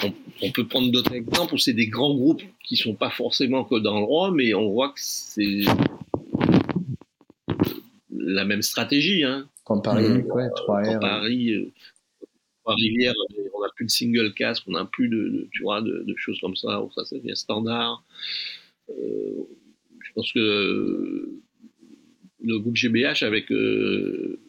On, 0.04 0.14
on, 0.42 0.52
peut 0.52 0.68
prendre 0.68 0.92
d'autres 0.92 1.14
exemples 1.14 1.56
où 1.56 1.58
c'est 1.58 1.74
des 1.74 1.88
grands 1.88 2.14
groupes 2.14 2.44
qui 2.64 2.76
sont 2.76 2.96
pas 2.96 3.10
forcément 3.10 3.64
que 3.64 3.76
dans 3.76 3.98
le 4.00 4.06
roi, 4.06 4.32
mais 4.32 4.54
on 4.54 4.72
voit 4.72 4.90
que 4.90 5.00
c'est 5.00 5.62
la 8.12 8.46
même 8.46 8.62
stratégie. 8.62 9.24
Hein. 9.24 9.48
Comme 9.66 9.82
Paris, 9.82 10.08
mmh. 10.08 10.32
ouais, 10.32 10.48
3R. 10.48 11.00
Paris, 11.00 11.52
euh, 11.54 11.72
Rivière, 12.66 13.14
on 13.54 13.62
n'a 13.62 13.70
plus 13.76 13.86
de 13.86 13.92
single 13.92 14.34
casque, 14.34 14.64
on 14.68 14.72
n'a 14.72 14.86
plus 14.86 15.08
de, 15.08 15.48
tu 15.52 15.64
vois, 15.64 15.82
de, 15.82 16.14
choses 16.18 16.40
comme 16.42 16.56
ça, 16.56 16.82
ça, 16.96 17.06
ça 17.06 17.16
devient 17.16 17.36
standard. 17.36 18.04
Euh, 18.90 19.48
je 20.04 20.12
pense 20.14 20.32
que 20.34 21.30
le 22.44 22.60
groupe 22.60 22.76
GBH 22.76 23.24
avec 23.24 23.52
euh, 23.52 24.40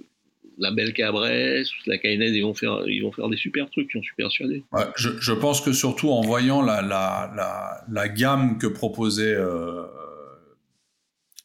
la 0.59 0.73
belle 0.73 0.93
Cabresse, 0.93 1.69
la 1.87 1.99
Caïnèse, 1.99 2.35
ils 2.35 2.43
vont 2.43 2.55
faire, 2.55 2.83
ils 2.87 3.03
vont 3.03 3.13
faire 3.13 3.29
des 3.29 3.37
super 3.37 3.71
trucs, 3.71 3.91
j'en 3.93 4.03
suis 4.03 4.15
persuadé. 4.17 4.65
Ouais, 4.73 4.87
je, 4.97 5.11
je, 5.21 5.33
pense 5.33 5.61
que 5.61 5.73
surtout 5.73 6.11
en 6.11 6.21
voyant 6.21 6.63
la, 6.63 6.83
la, 6.83 7.33
la, 7.37 7.85
la 7.89 8.09
gamme 8.09 8.59
que 8.59 8.67
proposait 8.67 9.35
euh, 9.35 9.87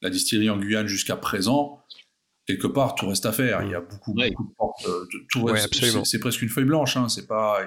la 0.02 0.10
distillerie 0.10 0.50
en 0.50 0.58
Guyane 0.58 0.88
jusqu'à 0.88 1.16
présent, 1.16 1.84
quelque 2.48 2.68
part, 2.68 2.96
tout 2.96 3.08
reste 3.08 3.26
à 3.26 3.32
faire. 3.32 3.62
Il 3.64 3.72
y 3.72 3.76
a 3.76 3.82
beaucoup, 3.82 4.14
beaucoup 4.14 4.44
de 4.44 4.56
portes. 4.58 4.86
Euh, 4.88 5.06
tout 5.30 6.06
c'est 6.06 6.20
presque 6.20 6.42
une 6.42 6.50
feuille 6.50 6.66
blanche. 6.66 6.98
Hein. 6.98 7.10
C'est 7.10 7.28
pas. 7.28 7.60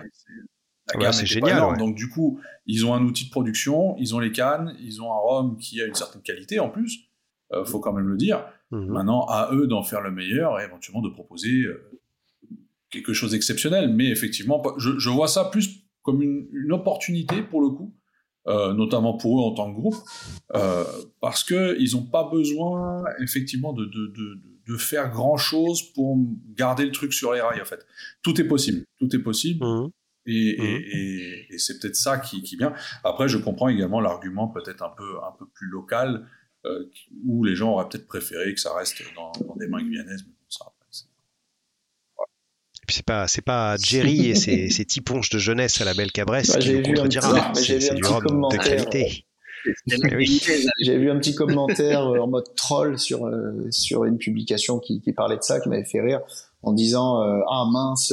La 0.92 1.00
gamme 1.00 1.12
c'est 1.12 1.26
génial. 1.26 1.76
Donc 1.78 1.96
du 1.96 2.08
coup, 2.08 2.40
ils 2.66 2.86
ont 2.86 2.94
un 2.94 3.02
outil 3.02 3.26
de 3.26 3.30
production, 3.30 3.96
ils 3.98 4.14
ont 4.14 4.18
les 4.18 4.32
cannes, 4.32 4.76
ils 4.80 5.02
ont 5.02 5.12
un 5.12 5.18
rhum 5.18 5.58
qui 5.58 5.80
a 5.80 5.86
une 5.86 5.94
certaine 5.94 6.22
qualité 6.22 6.60
en 6.60 6.70
plus. 6.70 7.08
Euh, 7.52 7.64
faut 7.64 7.80
quand 7.80 7.92
même 7.92 8.08
le 8.08 8.16
dire. 8.16 8.44
Mhm. 8.70 8.86
Maintenant, 8.86 9.26
à 9.26 9.50
eux 9.52 9.66
d'en 9.66 9.82
faire 9.82 10.00
le 10.00 10.10
meilleur 10.10 10.60
et 10.60 10.64
éventuellement 10.64 11.02
de 11.02 11.10
proposer 11.10 11.62
euh, 11.62 11.90
quelque 12.90 13.12
chose 13.12 13.32
d'exceptionnel. 13.32 13.92
Mais 13.94 14.08
effectivement, 14.08 14.62
je, 14.78 14.98
je, 14.98 15.10
vois 15.10 15.28
ça 15.28 15.44
plus 15.44 15.84
comme 16.02 16.22
une, 16.22 16.48
une 16.52 16.72
opportunité 16.72 17.42
pour 17.42 17.60
le 17.60 17.70
coup. 17.70 17.94
Euh, 18.48 18.72
notamment 18.74 19.16
pour 19.16 19.40
eux 19.40 19.42
en 19.42 19.54
tant 19.54 19.74
que 19.74 19.76
groupe, 19.76 19.96
euh, 20.54 20.84
parce 21.20 21.42
que 21.42 21.76
ils 21.80 21.96
n'ont 21.96 22.06
pas 22.06 22.30
besoin 22.30 23.02
effectivement 23.20 23.72
de, 23.72 23.86
de, 23.86 24.06
de, 24.06 24.40
de 24.68 24.76
faire 24.76 25.10
grand 25.10 25.36
chose 25.36 25.82
pour 25.94 26.16
garder 26.54 26.84
le 26.84 26.92
truc 26.92 27.12
sur 27.12 27.32
les 27.32 27.40
rails 27.40 27.60
en 27.60 27.64
fait. 27.64 27.84
Tout 28.22 28.40
est 28.40 28.46
possible, 28.46 28.84
tout 29.00 29.08
est 29.16 29.18
possible. 29.18 29.66
Mmh. 29.66 29.90
Mmh. 30.26 30.32
Et, 30.32 31.46
et, 31.50 31.58
c'est 31.58 31.80
peut-être 31.80 31.96
ça 31.96 32.18
qui, 32.18 32.42
qui 32.42 32.56
vient. 32.56 32.72
Après, 33.04 33.28
je 33.28 33.38
comprends 33.38 33.68
également 33.68 34.00
l'argument 34.00 34.48
peut-être 34.48 34.82
un 34.82 34.92
peu, 34.96 35.16
un 35.24 35.32
peu 35.38 35.46
plus 35.52 35.68
local, 35.68 36.26
où 37.24 37.44
les 37.44 37.54
gens 37.54 37.72
auraient 37.72 37.88
peut-être 37.88 38.06
préféré 38.06 38.54
que 38.54 38.60
ça 38.60 38.74
reste 38.74 39.02
dans, 39.14 39.32
des 39.56 39.68
mains 39.68 39.82
guyanaises. 39.82 40.22
Mais 40.26 40.32
bon, 40.32 40.46
ça, 40.48 40.66
c'est 42.88 43.04
pas 43.04 43.26
c'est 43.26 43.42
pas 43.42 43.76
Jerry 43.76 44.30
et 44.30 44.34
ses, 44.34 44.68
ses 44.70 44.84
tiponches 44.84 45.30
de 45.30 45.38
jeunesse 45.38 45.80
à 45.80 45.84
la 45.84 45.94
belle 45.94 46.12
cabresse 46.12 46.52
bah, 46.52 46.58
qui 46.58 46.74
nous 46.74 46.82
contredira. 46.82 47.52
J'ai 47.60 47.78
vu 47.78 47.88
un 47.90 47.96
petit 47.96 48.20
commentaire. 48.20 48.84
J'ai 50.80 50.96
vu 50.96 51.10
un 51.10 51.18
petit 51.18 51.34
commentaire 51.34 52.06
euh, 52.06 52.20
en 52.20 52.28
mode 52.28 52.54
troll 52.54 52.98
sur 53.00 53.26
euh, 53.26 53.66
sur 53.70 54.04
une 54.04 54.16
publication 54.16 54.78
qui, 54.78 55.00
qui 55.00 55.12
parlait 55.12 55.36
de 55.36 55.42
ça, 55.42 55.58
qui 55.60 55.68
m'avait 55.68 55.84
fait 55.84 56.00
rire, 56.00 56.20
en 56.62 56.72
disant 56.72 57.22
euh, 57.22 57.40
ah 57.50 57.64
mince, 57.70 58.12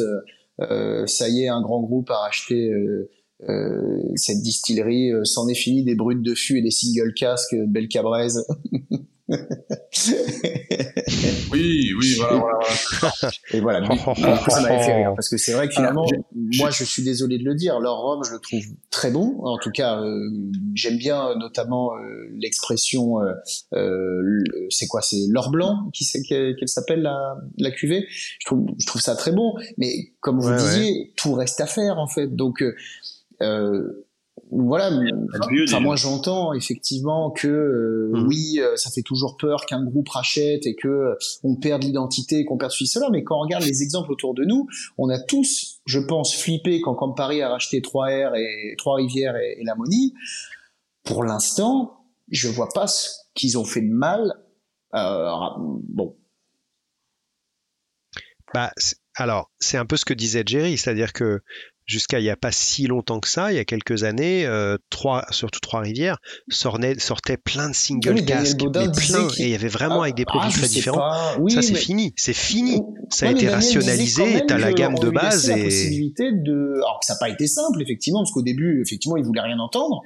ça 1.06 1.30
y 1.30 1.44
est, 1.44 1.50
un 1.50 1.62
grand 1.62 1.82
groupe 1.82 2.10
a 2.10 2.18
racheté 2.18 2.72
cette 4.16 4.42
distillerie, 4.42 5.12
c'en 5.24 5.48
est 5.48 5.56
fini 5.56 5.84
des 5.84 5.96
brutes 5.96 6.22
de 6.22 6.36
fût 6.36 6.58
et 6.58 6.62
des 6.62 6.72
single 6.72 7.14
casques 7.14 7.56
Belle 7.68 7.88
Cabraise. 7.88 8.46
oui, 11.52 11.94
oui, 11.98 12.16
voilà, 12.18 12.44
Et 13.54 13.62
voilà, 13.62 13.88
ça 14.50 14.62
m'avait 14.62 14.84
fait 14.84 14.96
rire 14.96 15.14
parce 15.16 15.30
que 15.30 15.38
c'est 15.38 15.54
vrai 15.54 15.68
que 15.68 15.74
finalement, 15.74 16.06
moi, 16.58 16.70
je 16.72 16.84
suis 16.84 17.04
désolé 17.04 17.38
de 17.38 17.46
le 17.46 17.56
dire, 17.56 17.80
leur 17.80 18.02
rhum, 18.02 18.22
je 18.26 18.34
le 18.34 18.40
trouve 18.40 18.64
très 18.92 19.12
bon. 19.12 19.40
En 19.44 19.58
tout 19.58 19.72
cas, 19.72 20.02
euh, 20.02 20.30
j'aime 20.74 20.98
bien 20.98 21.30
euh, 21.30 21.36
notamment 21.36 21.96
euh, 21.96 22.28
l'expression, 22.38 23.20
c'est 24.70 24.88
quoi, 24.88 25.02
c'est 25.02 25.26
l'or 25.30 25.52
blanc, 25.52 25.90
qui 25.94 26.04
c'est 26.04 26.22
qu'elle 26.22 26.68
s'appelle 26.68 27.02
la, 27.02 27.38
la 27.58 27.72
cuvée. 27.72 28.06
Je 28.40 28.46
trouve, 28.46 28.66
je 28.78 28.86
trouve 28.86 29.02
ça 29.02 29.16
très 29.16 29.32
bon. 29.32 29.54
Mais 29.78 30.12
comme 30.20 30.40
vous 30.40 30.54
disiez, 30.56 31.14
tout 31.16 31.34
reste 31.34 31.62
à 31.62 31.66
faire 31.66 31.98
en 31.98 32.08
fait. 32.08 32.28
Donc 32.28 32.62
euh, 33.44 34.04
voilà, 34.52 34.92
enfin, 35.66 35.80
moi 35.80 35.96
j'entends 35.96 36.54
effectivement 36.54 37.32
que 37.32 37.48
euh, 37.48 38.12
mmh. 38.14 38.28
oui, 38.28 38.60
euh, 38.60 38.76
ça 38.76 38.92
fait 38.92 39.02
toujours 39.02 39.38
peur 39.38 39.66
qu'un 39.66 39.84
groupe 39.84 40.10
rachète 40.10 40.66
et 40.66 40.76
que 40.76 40.88
euh, 40.88 41.16
on 41.44 41.56
perde 41.56 41.84
l'identité, 41.84 42.46
qu'on 42.46 42.58
perde 42.58 42.72
ceci 42.72 42.88
cela, 42.88 43.10
mais 43.12 43.24
quand 43.24 43.38
on 43.38 43.42
regarde 43.42 43.64
les 43.64 43.82
exemples 43.82 44.12
autour 44.12 44.34
de 44.34 44.44
nous, 44.44 44.68
on 44.98 45.10
a 45.10 45.20
tous, 45.20 45.82
je 45.86 46.00
pense, 46.00 46.36
flippé 46.36 46.82
quand 46.82 46.96
comme 46.96 47.16
Paris 47.16 47.42
a 47.42 47.50
racheté 47.50 47.80
3R 47.82 48.36
et 48.36 48.76
Trois 48.78 48.98
Rivières 48.98 49.36
et, 49.38 49.58
et 49.60 49.64
la 49.64 49.76
Monie. 49.76 50.14
Pour 51.04 51.24
l'instant, 51.24 52.06
je 52.30 52.48
vois 52.48 52.70
pas 52.74 52.88
ce 52.88 53.10
qu'ils 53.34 53.58
ont 53.58 53.66
fait 53.66 53.82
de 53.82 53.92
mal. 53.92 54.34
bon. 54.94 56.16
Bah, 58.54 58.72
alors, 59.16 59.52
c'est 59.60 59.78
un 59.78 59.86
peu 59.86 59.98
ce 59.98 60.06
que 60.06 60.14
disait 60.14 60.44
Jerry, 60.46 60.78
c'est-à-dire 60.78 61.14
que 61.14 61.42
jusqu'à 61.86 62.20
il 62.20 62.24
n'y 62.24 62.30
a 62.30 62.36
pas 62.36 62.52
si 62.52 62.88
longtemps 62.88 63.20
que 63.20 63.28
ça, 63.28 63.52
il 63.52 63.56
y 63.56 63.60
a 63.60 63.66
quelques 63.66 64.04
années, 64.04 64.46
euh, 64.46 64.78
trois, 64.90 65.26
surtout 65.32 65.60
Trois-Rivières, 65.60 66.18
sortait, 66.50 67.00
sortait 67.00 67.38
plein 67.38 67.70
de 67.70 67.76
single 67.76 68.24
casques, 68.26 68.58
plein, 68.58 69.28
et 69.38 69.44
il 69.44 69.50
y 69.50 69.56
avait 69.56 69.68
vraiment 69.68 70.02
avec 70.02 70.16
des 70.16 70.26
produits 70.26 70.52
ah, 70.54 70.58
très 70.58 70.68
différents. 70.68 71.50
ça 71.50 71.62
c'est 71.62 71.76
fini, 71.76 72.14
c'est 72.16 72.34
fini. 72.34 72.82
Ça 73.10 73.28
a 73.28 73.32
été 73.32 73.50
rationalisé, 73.50 74.46
tu 74.48 74.54
as 74.54 74.58
la 74.58 74.74
gamme 74.74 74.96
de 74.96 75.10
base 75.10 75.50
et. 75.50 75.58
La 75.58 75.64
possibilité 75.64 76.32
de, 76.32 76.76
alors 76.76 77.00
que 77.00 77.06
ça 77.06 77.14
n'a 77.14 77.20
pas 77.20 77.30
été 77.30 77.48
simple 77.48 77.82
effectivement, 77.82 78.20
parce 78.20 78.32
qu'au 78.32 78.42
début 78.42 78.82
effectivement 78.82 79.18
ils 79.18 79.24
voulaient 79.26 79.42
rien 79.42 79.60
entendre, 79.60 80.02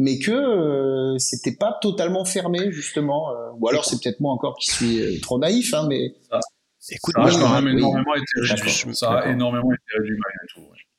mais 0.00 0.18
que 0.18 0.32
euh, 0.32 1.18
c'était 1.18 1.54
pas 1.54 1.78
totalement 1.80 2.24
fermé 2.24 2.72
justement. 2.72 3.30
Euh, 3.30 3.50
ou 3.58 3.68
alors 3.68 3.84
c'est 3.84 4.00
peut-être 4.02 4.20
moi 4.20 4.32
encore 4.32 4.56
qui 4.58 4.70
suis 4.70 5.00
euh, 5.00 5.20
trop 5.20 5.38
naïf, 5.38 5.74
hein, 5.74 5.86
mais. 5.88 6.14
Écoute, 6.92 7.14
ça, 7.14 7.20
a 7.22 7.60
énormément 7.60 8.14
été 8.14 8.40
réduit. 8.40 8.94
Ça 8.94 9.12
a 9.12 9.30
énormément 9.30 9.70
été 9.70 9.98
réduit 9.98 10.16
malgré 10.18 10.46
tout. 10.54 10.89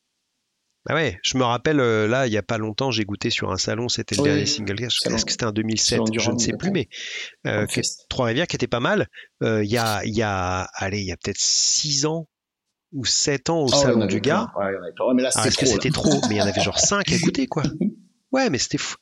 Bah 0.85 0.95
ouais, 0.95 1.19
je 1.21 1.37
me 1.37 1.43
rappelle, 1.43 1.79
euh, 1.79 2.07
là, 2.07 2.25
il 2.25 2.33
y 2.33 2.37
a 2.37 2.41
pas 2.41 2.57
longtemps, 2.57 2.89
j'ai 2.89 3.05
goûté 3.05 3.29
sur 3.29 3.51
un 3.51 3.57
salon, 3.57 3.87
c'était 3.87 4.15
le 4.15 4.23
dernier 4.23 4.45
single 4.47 4.75
cast, 4.75 5.05
est-ce 5.05 5.25
que 5.25 5.31
c'était 5.31 5.45
en 5.45 5.51
2007, 5.51 6.01
je 6.17 6.31
ne 6.31 6.39
sais 6.39 6.53
plus, 6.53 6.71
mais 6.71 6.89
euh, 7.45 7.67
Trois-Rivières 8.09 8.47
qui 8.47 8.55
était 8.55 8.67
pas 8.67 8.79
mal. 8.79 9.07
Euh, 9.43 9.63
il 9.63 9.69
y 9.69 9.77
a, 9.77 10.03
il 10.05 10.15
y 10.15 10.23
a, 10.23 10.67
allez, 10.73 10.99
il 11.01 11.05
y 11.05 11.11
a 11.11 11.17
peut-être 11.17 11.39
6 11.39 12.07
ans 12.07 12.27
ou 12.93 13.05
7 13.05 13.51
ans 13.51 13.61
au 13.61 13.69
ah 13.71 13.75
salon 13.75 14.05
du 14.05 14.21
gars. 14.21 14.51
Ouais, 14.57 14.71
mais 15.15 15.23
là, 15.23 15.29
ah, 15.35 15.47
est-ce 15.47 15.57
que 15.57 15.67
c'était 15.67 15.91
trop? 15.91 16.19
Mais 16.27 16.35
il 16.35 16.37
y 16.37 16.41
en 16.41 16.47
avait 16.47 16.61
genre 16.61 16.79
5 16.79 17.11
à 17.11 17.15
écouter, 17.15 17.47
quoi. 17.47 17.63
Ouais, 18.31 18.49
mais 18.49 18.59
c'était 18.59 18.77
fou. 18.77 18.95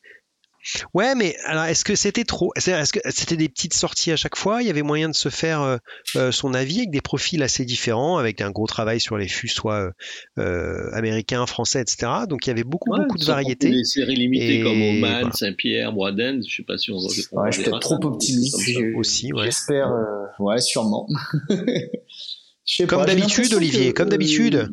Ouais, 0.93 1.15
mais 1.15 1.35
alors 1.45 1.65
est-ce 1.65 1.85
que 1.85 1.95
c'était 1.95 2.25
trop 2.25 2.51
Est-ce 2.55 2.91
que 2.91 2.99
c'était 3.09 3.37
des 3.37 3.49
petites 3.49 3.73
sorties 3.73 4.11
à 4.11 4.15
chaque 4.15 4.35
fois? 4.35 4.61
Il 4.61 4.67
y 4.67 4.69
avait 4.69 4.81
moyen 4.81 5.09
de 5.09 5.15
se 5.15 5.29
faire 5.29 5.61
euh, 5.61 5.77
euh, 6.15 6.31
son 6.31 6.53
avis 6.53 6.79
avec 6.79 6.91
des 6.91 7.01
profils 7.01 7.41
assez 7.41 7.65
différents, 7.65 8.17
avec 8.17 8.41
un 8.41 8.51
gros 8.51 8.67
travail 8.67 8.99
sur 8.99 9.17
les 9.17 9.27
fûts, 9.27 9.47
soit 9.47 9.91
euh, 10.37 10.89
américains, 10.93 11.45
français, 11.45 11.81
etc. 11.81 12.11
Donc 12.27 12.45
il 12.45 12.49
y 12.49 12.51
avait 12.51 12.63
beaucoup, 12.63 12.91
beaucoup 12.95 13.17
de 13.17 13.25
variétés. 13.25 13.71
Des 13.71 13.83
séries 13.85 14.15
limitées 14.15 14.61
comme 14.61 14.81
Oman, 14.81 15.31
Saint-Pierre, 15.31 15.93
Boisden, 15.93 16.41
je 16.47 16.57
sais 16.57 16.63
pas 16.63 16.77
si 16.77 16.91
on 16.91 16.97
va. 16.97 17.03
Ouais, 17.03 17.51
je 17.51 17.61
suis 17.61 17.63
peut-être 17.63 17.79
trop 17.79 17.99
optimiste 18.03 18.57
aussi. 18.95 19.31
J'espère, 19.43 19.91
ouais, 20.39 20.59
sûrement. 20.59 21.07
comme 22.87 23.05
d'habitude, 23.05 23.53
Olivier, 23.53 23.93
comme 23.93 24.09
d'habitude. 24.09 24.69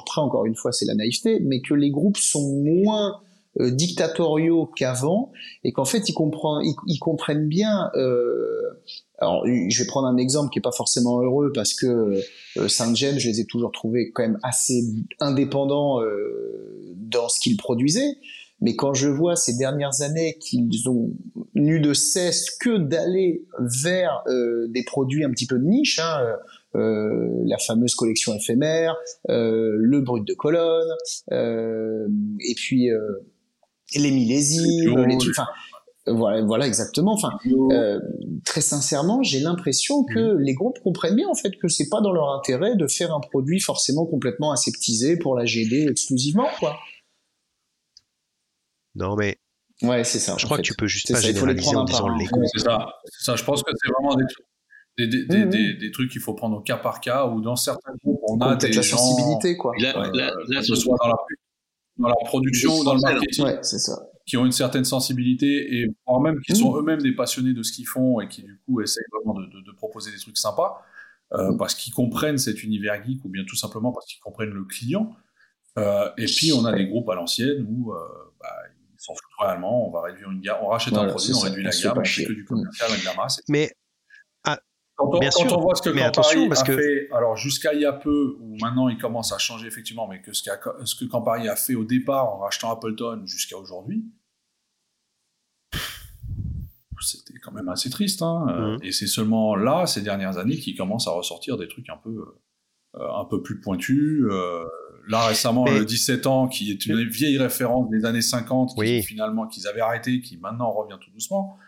Après, 0.00 0.20
encore 0.20 0.44
une 0.44 0.54
fois, 0.54 0.72
c'est 0.72 0.86
la 0.86 0.94
naïveté, 0.94 1.40
mais 1.40 1.60
que 1.60 1.74
les 1.74 1.90
groupes 1.90 2.18
sont 2.18 2.62
moins 2.62 3.20
euh, 3.58 3.70
dictatoriaux 3.70 4.66
qu'avant 4.66 5.32
et 5.64 5.72
qu'en 5.72 5.84
fait 5.84 6.08
ils, 6.08 6.14
comprennent, 6.14 6.62
ils, 6.86 6.98
comprennent 7.00 7.48
bien 7.48 7.90
euh, 7.96 8.78
alors 9.18 9.44
je 9.44 9.82
vais 9.82 9.86
prendre 9.88 10.06
un 10.06 10.16
exemple 10.18 10.50
qui 10.52 10.60
est 10.60 10.62
pas 10.62 10.70
forcément 10.70 11.20
heureux 11.20 11.50
parce 11.52 11.74
que 11.74 12.20
euh, 12.56 12.68
Saint-Gemme 12.68 13.18
je 13.18 13.28
les 13.28 13.40
ai 13.40 13.46
toujours 13.46 13.72
trouvés 13.72 14.12
quand 14.12 14.22
même 14.22 14.38
assez 14.44 14.84
indépendants 15.18 16.00
euh, 16.00 16.94
dans 16.96 17.28
ce 17.28 17.40
qu'ils 17.40 17.56
produisaient 17.56 18.18
mais 18.60 18.76
quand 18.76 18.94
je 18.94 19.08
vois 19.08 19.36
ces 19.36 19.56
dernières 19.56 20.02
années 20.02 20.36
qu'ils 20.38 20.88
ont 20.88 21.12
eu 21.54 21.80
de 21.80 21.94
cesse 21.94 22.50
que 22.50 22.76
d'aller 22.76 23.44
vers 23.58 24.22
euh, 24.26 24.66
des 24.68 24.84
produits 24.84 25.24
un 25.24 25.30
petit 25.30 25.46
peu 25.46 25.58
de 25.58 25.64
niche, 25.64 25.98
hein, 25.98 26.36
euh, 26.76 27.26
la 27.46 27.58
fameuse 27.58 27.94
collection 27.94 28.34
éphémère, 28.34 28.96
euh, 29.30 29.72
le 29.76 30.00
brut 30.00 30.26
de 30.26 30.34
colonne, 30.34 30.90
et 31.30 32.54
puis 32.54 32.90
les 33.94 34.10
millésimes, 34.10 34.96
les 35.06 35.18
trucs. 35.18 35.38
Enfin, 35.38 35.48
Voilà, 36.06 36.42
voilà 36.42 36.66
exactement. 36.66 37.12
Enfin, 37.12 37.32
euh, 37.72 38.00
très 38.44 38.60
sincèrement, 38.60 39.22
j'ai 39.22 39.40
l'impression 39.40 40.04
que 40.04 40.36
les 40.38 40.54
groupes 40.54 40.78
comprennent 40.82 41.16
bien 41.16 41.28
en 41.28 41.34
fait 41.34 41.52
que 41.56 41.68
c'est 41.68 41.88
pas 41.88 42.00
dans 42.00 42.12
leur 42.12 42.30
intérêt 42.30 42.76
de 42.76 42.86
faire 42.86 43.14
un 43.14 43.20
produit 43.20 43.60
forcément 43.60 44.06
complètement 44.06 44.52
aseptisé 44.52 45.16
pour 45.16 45.36
la 45.36 45.44
GD 45.44 45.88
exclusivement, 45.90 46.48
quoi. 46.58 46.76
Non, 48.94 49.14
mais 49.16 49.38
ouais, 49.82 50.04
c'est 50.04 50.18
ça. 50.18 50.34
Je 50.38 50.44
crois 50.44 50.56
que 50.56 50.62
tu 50.62 50.74
peux 50.74 50.86
juste 50.86 51.12
pas 51.12 51.20
généraliser 51.20 51.76
en 51.76 51.84
disant 51.84 52.08
les 52.16 52.26
groupes. 52.26 52.44
C'est 52.52 52.60
ça. 52.60 52.92
ça. 53.06 53.36
Je 53.36 53.44
pense 53.44 53.62
que 53.62 53.70
c'est 53.80 53.90
vraiment 53.92 54.16
des, 54.16 55.06
des, 55.06 55.26
des, 55.26 55.44
mmh. 55.44 55.48
des, 55.48 55.74
des, 55.74 55.90
trucs 55.90 56.10
qu'il 56.10 56.20
faut 56.20 56.34
prendre 56.34 56.56
au 56.56 56.60
cas 56.60 56.76
par 56.76 57.00
cas 57.00 57.26
ou 57.26 57.40
dans 57.40 57.56
certains 57.56 57.92
groupes 58.02 58.20
on 58.28 58.40
a 58.40 58.56
des 58.56 58.72
la 58.72 58.82
gens, 58.82 58.96
sensibilité 58.96 59.56
quoi. 59.56 59.72
Là, 59.78 59.96
euh, 59.96 60.10
là, 60.12 60.32
là, 60.48 60.62
ce 60.62 60.74
soit 60.74 60.96
dans 61.00 61.08
la, 61.08 61.16
dans 62.00 62.08
la 62.08 62.24
production 62.24 62.78
ou 62.78 62.84
dans 62.84 62.94
le 62.94 63.00
marketing. 63.00 63.44
Ouais, 63.44 63.58
c'est 63.62 63.78
ça 63.78 63.98
qui 64.30 64.36
ont 64.36 64.46
une 64.46 64.52
certaine 64.52 64.84
sensibilité 64.84 65.74
et 65.74 65.88
voire 66.06 66.20
même 66.20 66.40
qui 66.40 66.54
sont 66.54 66.72
mmh. 66.72 66.78
eux-mêmes 66.78 67.02
des 67.02 67.10
passionnés 67.10 67.52
de 67.52 67.64
ce 67.64 67.72
qu'ils 67.72 67.88
font 67.88 68.20
et 68.20 68.28
qui 68.28 68.44
du 68.44 68.60
coup 68.64 68.80
essayent 68.80 69.02
vraiment 69.12 69.34
de, 69.34 69.46
de, 69.46 69.60
de 69.60 69.72
proposer 69.72 70.12
des 70.12 70.18
trucs 70.18 70.38
sympas 70.38 70.84
euh, 71.32 71.50
mmh. 71.50 71.56
parce 71.56 71.74
qu'ils 71.74 71.92
comprennent 71.92 72.38
cet 72.38 72.62
univers 72.62 73.04
geek 73.04 73.24
ou 73.24 73.28
bien 73.28 73.42
tout 73.44 73.56
simplement 73.56 73.90
parce 73.90 74.06
qu'ils 74.06 74.20
comprennent 74.20 74.50
le 74.50 74.62
client. 74.62 75.16
Euh, 75.78 76.08
et 76.16 76.26
puis 76.26 76.52
on 76.52 76.64
a 76.64 76.72
des 76.72 76.86
groupes 76.86 77.08
à 77.08 77.16
l'ancienne 77.16 77.66
où 77.68 77.92
euh, 77.92 77.98
bah, 78.40 78.54
ils 78.72 79.02
s'en 79.02 79.14
foutent 79.14 79.40
réellement, 79.40 79.88
on 79.88 79.90
va 79.90 80.02
réduire 80.02 80.30
une 80.30 80.40
gamme, 80.40 80.58
on 80.62 80.68
rachète 80.68 80.94
voilà, 80.94 81.08
un 81.08 81.10
produit, 81.12 81.32
on 81.34 81.40
réduit 81.40 81.64
la 81.64 81.70
gamme, 81.70 81.98
on 81.98 82.04
fait 82.04 82.24
que 82.24 82.32
du 82.32 82.44
commercial 82.44 82.88
avec 82.88 83.04
la 83.04 83.14
masse. 83.14 83.40
Mais 83.48 83.72
quand, 85.00 85.16
on, 85.16 85.18
bien 85.18 85.30
quand 85.30 85.48
sûr, 85.48 85.58
on 85.58 85.62
voit 85.62 85.74
ce 85.74 85.82
que 85.82 85.90
mais 85.90 86.02
Campari 86.02 86.48
parce 86.48 86.62
a 86.62 86.66
que... 86.66 86.76
fait, 86.76 87.08
alors 87.12 87.36
jusqu'à 87.36 87.72
il 87.72 87.80
y 87.80 87.86
a 87.86 87.92
peu, 87.92 88.36
ou 88.40 88.56
maintenant 88.60 88.88
il 88.88 88.98
commence 88.98 89.32
à 89.32 89.38
changer 89.38 89.66
effectivement, 89.66 90.06
mais 90.06 90.20
que 90.20 90.32
ce, 90.32 90.42
qu 90.42 90.50
ce 90.84 90.94
que 90.94 91.04
Campari 91.06 91.48
a 91.48 91.56
fait 91.56 91.74
au 91.74 91.84
départ 91.84 92.34
en 92.34 92.38
rachetant 92.38 92.70
Appleton 92.70 93.22
jusqu'à 93.24 93.56
aujourd'hui, 93.56 94.04
c'était 97.00 97.38
quand 97.38 97.52
même 97.52 97.68
assez 97.68 97.90
triste. 97.90 98.22
Hein. 98.22 98.46
Mmh. 98.46 98.84
Et 98.84 98.92
c'est 98.92 99.06
seulement 99.06 99.56
là, 99.56 99.86
ces 99.86 100.02
dernières 100.02 100.38
années, 100.38 100.56
qu'il 100.56 100.76
commence 100.76 101.08
à 101.08 101.12
ressortir 101.12 101.56
des 101.56 101.68
trucs 101.68 101.88
un 101.88 101.96
peu, 101.96 102.34
euh, 102.96 103.12
un 103.14 103.24
peu 103.24 103.42
plus 103.42 103.60
pointus. 103.60 104.24
Euh, 104.30 104.64
là, 105.08 105.26
récemment, 105.26 105.64
Mais... 105.64 105.78
le 105.78 105.84
17 105.84 106.26
ans, 106.26 106.48
qui 106.48 106.70
est 106.70 106.86
une 106.86 107.08
vieille 107.08 107.38
référence 107.38 107.88
des 107.90 108.04
années 108.04 108.22
50, 108.22 108.72
oui. 108.76 109.00
qui, 109.00 109.06
finalement, 109.06 109.46
qu'ils 109.46 109.66
avaient 109.66 109.80
arrêté, 109.80 110.20
qui 110.20 110.36
maintenant 110.36 110.70
revient 110.70 110.98
tout 111.00 111.10
doucement. 111.10 111.58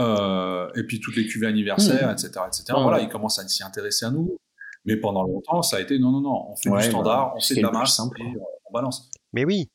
Euh, 0.00 0.70
et 0.76 0.84
puis 0.84 1.00
toutes 1.00 1.16
les 1.16 1.26
cuvées 1.26 1.48
anniversaires, 1.48 2.08
mmh. 2.08 2.12
etc., 2.12 2.30
etc. 2.46 2.64
Ouais, 2.68 2.82
voilà, 2.82 2.98
ouais. 2.98 3.04
ils 3.04 3.08
commencent 3.08 3.38
à 3.38 3.48
s'y 3.48 3.64
intéresser 3.64 4.06
à 4.06 4.10
nous. 4.10 4.38
Mais 4.84 4.96
pendant 4.96 5.24
longtemps, 5.24 5.62
ça 5.62 5.78
a 5.78 5.80
été 5.80 5.98
non, 5.98 6.12
non, 6.12 6.20
non, 6.20 6.50
on 6.50 6.56
fait 6.56 6.70
ouais, 6.70 6.82
du 6.82 6.88
standard, 6.88 7.34
on 7.36 7.40
fait 7.40 7.56
de 7.56 7.62
la 7.62 7.70
masse 7.70 7.94
simple. 7.94 8.20
et 8.22 8.32
on 8.64 8.72
balance. 8.72 9.10
Mais 9.32 9.44
oui. 9.44 9.70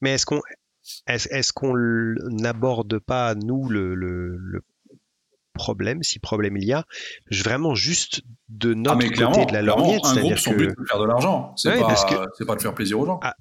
Mais 0.00 0.12
est-ce 0.12 0.24
qu'on 0.24 0.40
est-ce 1.06 1.28
est 1.28 1.52
qu'on 1.52 1.74
n'aborde 2.30 2.98
pas, 3.00 3.34
nous, 3.34 3.68
le, 3.68 3.94
le, 3.94 4.36
le, 4.36 4.62
problème, 5.52 6.04
si 6.04 6.20
problème 6.20 6.56
il 6.56 6.64
y 6.64 6.72
a, 6.72 6.84
vraiment 7.30 7.74
juste 7.74 8.22
de 8.48 8.74
notre 8.74 9.04
ah, 9.04 9.26
côté 9.26 9.46
de 9.46 9.52
la 9.52 9.62
lorgnette 9.62 10.04
Un 10.04 10.20
groupe, 10.20 10.38
son 10.38 10.52
que... 10.52 10.56
but, 10.56 10.74
c'est 10.78 10.88
faire 10.88 11.00
de 11.00 11.06
l'argent. 11.06 11.52
C'est 11.56 11.70
ouais, 11.70 11.80
pas, 11.80 12.28
que... 12.38 12.44
pas 12.44 12.54
de 12.54 12.62
faire 12.62 12.74
plaisir 12.74 13.00
aux 13.00 13.06
gens. 13.06 13.18
Ah, 13.22 13.34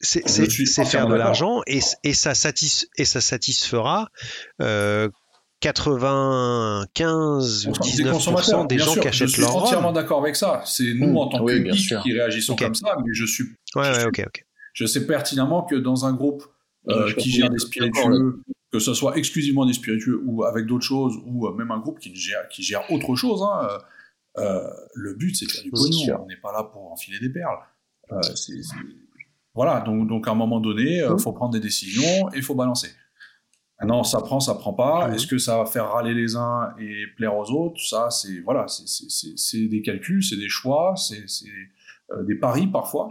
c'est 0.00 0.84
faire 0.84 1.08
de 1.08 1.14
l'argent 1.14 1.60
et, 1.66 1.80
et, 2.04 2.14
ça 2.14 2.34
satis 2.34 2.88
et 2.96 3.04
ça 3.04 3.20
satisfera 3.20 4.08
euh, 4.62 5.10
95 5.60 7.66
ou 7.66 7.72
19% 7.72 8.68
des 8.68 8.78
gens 8.78 8.92
sûr, 8.92 9.02
qui 9.02 9.08
achètent 9.08 9.36
leur 9.38 9.48
Je 9.48 9.52
suis 9.52 9.58
entièrement 9.58 9.90
d'accord 9.92 10.20
avec 10.20 10.36
ça. 10.36 10.62
C'est 10.64 10.94
nous, 10.94 11.12
mmh, 11.12 11.16
en 11.16 11.28
tant 11.28 11.42
oui, 11.42 11.64
que 11.64 12.02
qui 12.02 12.12
réagissons 12.12 12.52
okay. 12.52 12.66
comme 12.66 12.76
ça, 12.76 12.96
mais 13.04 13.12
je 13.12 13.24
suis. 13.24 13.42
Ouais, 13.44 13.50
je, 13.74 13.80
ouais, 13.80 13.94
suis, 13.94 14.04
okay, 14.04 14.24
okay. 14.26 14.44
je 14.72 14.86
sais 14.86 15.04
pertinemment 15.06 15.64
que 15.64 15.74
dans 15.74 16.06
un 16.06 16.12
groupe 16.12 16.44
euh, 16.88 17.12
qui 17.14 17.30
gère 17.30 17.50
des 17.50 17.58
spiritueux, 17.58 18.40
que 18.72 18.78
ce 18.78 18.94
soit 18.94 19.16
exclusivement 19.16 19.66
des 19.66 19.72
spiritueux 19.72 20.22
ou 20.24 20.44
avec 20.44 20.66
d'autres 20.66 20.84
choses, 20.84 21.16
ou 21.26 21.50
même 21.50 21.72
un 21.72 21.80
groupe 21.80 21.98
qui 21.98 22.14
gère, 22.14 22.46
qui 22.48 22.62
gère 22.62 22.88
autre 22.92 23.16
chose, 23.16 23.42
hein, 23.42 23.68
euh, 24.38 24.62
le 24.94 25.14
but 25.14 25.34
c'est 25.34 25.46
de 25.46 25.50
faire 25.50 25.64
du 25.64 25.70
pognon. 25.70 26.22
On 26.22 26.26
n'est 26.26 26.36
pas 26.36 26.52
là 26.52 26.62
pour 26.62 26.92
enfiler 26.92 27.18
des 27.18 27.30
perles. 27.30 27.58
Euh, 28.12 28.22
c 28.22 28.52
est, 28.52 28.62
c 28.62 28.76
est... 28.76 29.07
Voilà, 29.54 29.80
donc, 29.80 30.08
donc 30.08 30.28
à 30.28 30.32
un 30.32 30.34
moment 30.34 30.60
donné, 30.60 30.98
il 30.98 31.10
mmh. 31.10 31.18
faut 31.18 31.32
prendre 31.32 31.52
des 31.52 31.60
décisions 31.60 32.28
et 32.32 32.36
il 32.36 32.42
faut 32.42 32.54
balancer. 32.54 32.90
Maintenant, 33.80 34.02
ça 34.02 34.20
prend, 34.20 34.40
ça 34.40 34.54
prend 34.54 34.72
pas. 34.72 35.08
Mmh. 35.08 35.14
Est-ce 35.14 35.26
que 35.26 35.38
ça 35.38 35.58
va 35.58 35.66
faire 35.66 35.90
râler 35.90 36.14
les 36.14 36.36
uns 36.36 36.74
et 36.78 37.04
plaire 37.16 37.36
aux 37.36 37.50
autres? 37.50 37.80
Ça, 37.80 38.10
c'est 38.10 38.40
voilà, 38.40 38.66
c'est 38.68 39.68
des 39.68 39.82
calculs, 39.82 40.22
c'est 40.22 40.36
des 40.36 40.48
choix, 40.48 40.94
c'est 40.96 41.24
euh, 42.10 42.24
des 42.24 42.34
paris 42.34 42.66
parfois. 42.66 43.08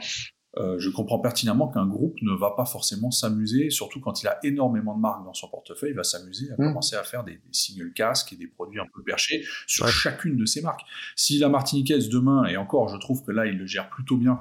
Euh, 0.57 0.79
je 0.79 0.89
comprends 0.89 1.19
pertinemment 1.19 1.67
qu'un 1.67 1.85
groupe 1.85 2.15
ne 2.21 2.33
va 2.33 2.51
pas 2.51 2.65
forcément 2.65 3.11
s'amuser, 3.11 3.69
surtout 3.69 3.99
quand 3.99 4.23
il 4.23 4.27
a 4.27 4.39
énormément 4.43 4.95
de 4.95 5.01
marques 5.01 5.23
dans 5.23 5.33
son 5.33 5.47
portefeuille, 5.49 5.91
il 5.91 5.95
va 5.95 6.03
s'amuser 6.03 6.49
à 6.49 6.53
mmh. 6.53 6.67
commencer 6.67 6.95
à 6.95 7.03
faire 7.03 7.23
des, 7.23 7.33
des 7.33 7.53
singles 7.53 7.93
casques 7.93 8.33
et 8.33 8.37
des 8.37 8.47
produits 8.47 8.79
un 8.79 8.87
peu 8.91 9.03
perchés 9.03 9.43
sur 9.67 9.85
ouais. 9.85 9.91
chacune 9.91 10.35
de 10.35 10.45
ses 10.45 10.61
marques. 10.61 10.81
Si 11.15 11.37
la 11.37 11.49
Martiniquaise 11.49 12.09
demain, 12.09 12.45
et 12.45 12.57
encore, 12.57 12.87
je 12.87 12.97
trouve 12.97 13.23
que 13.23 13.31
là, 13.31 13.45
il 13.45 13.57
le 13.57 13.67
gère 13.67 13.89
plutôt 13.89 14.17
bien, 14.17 14.39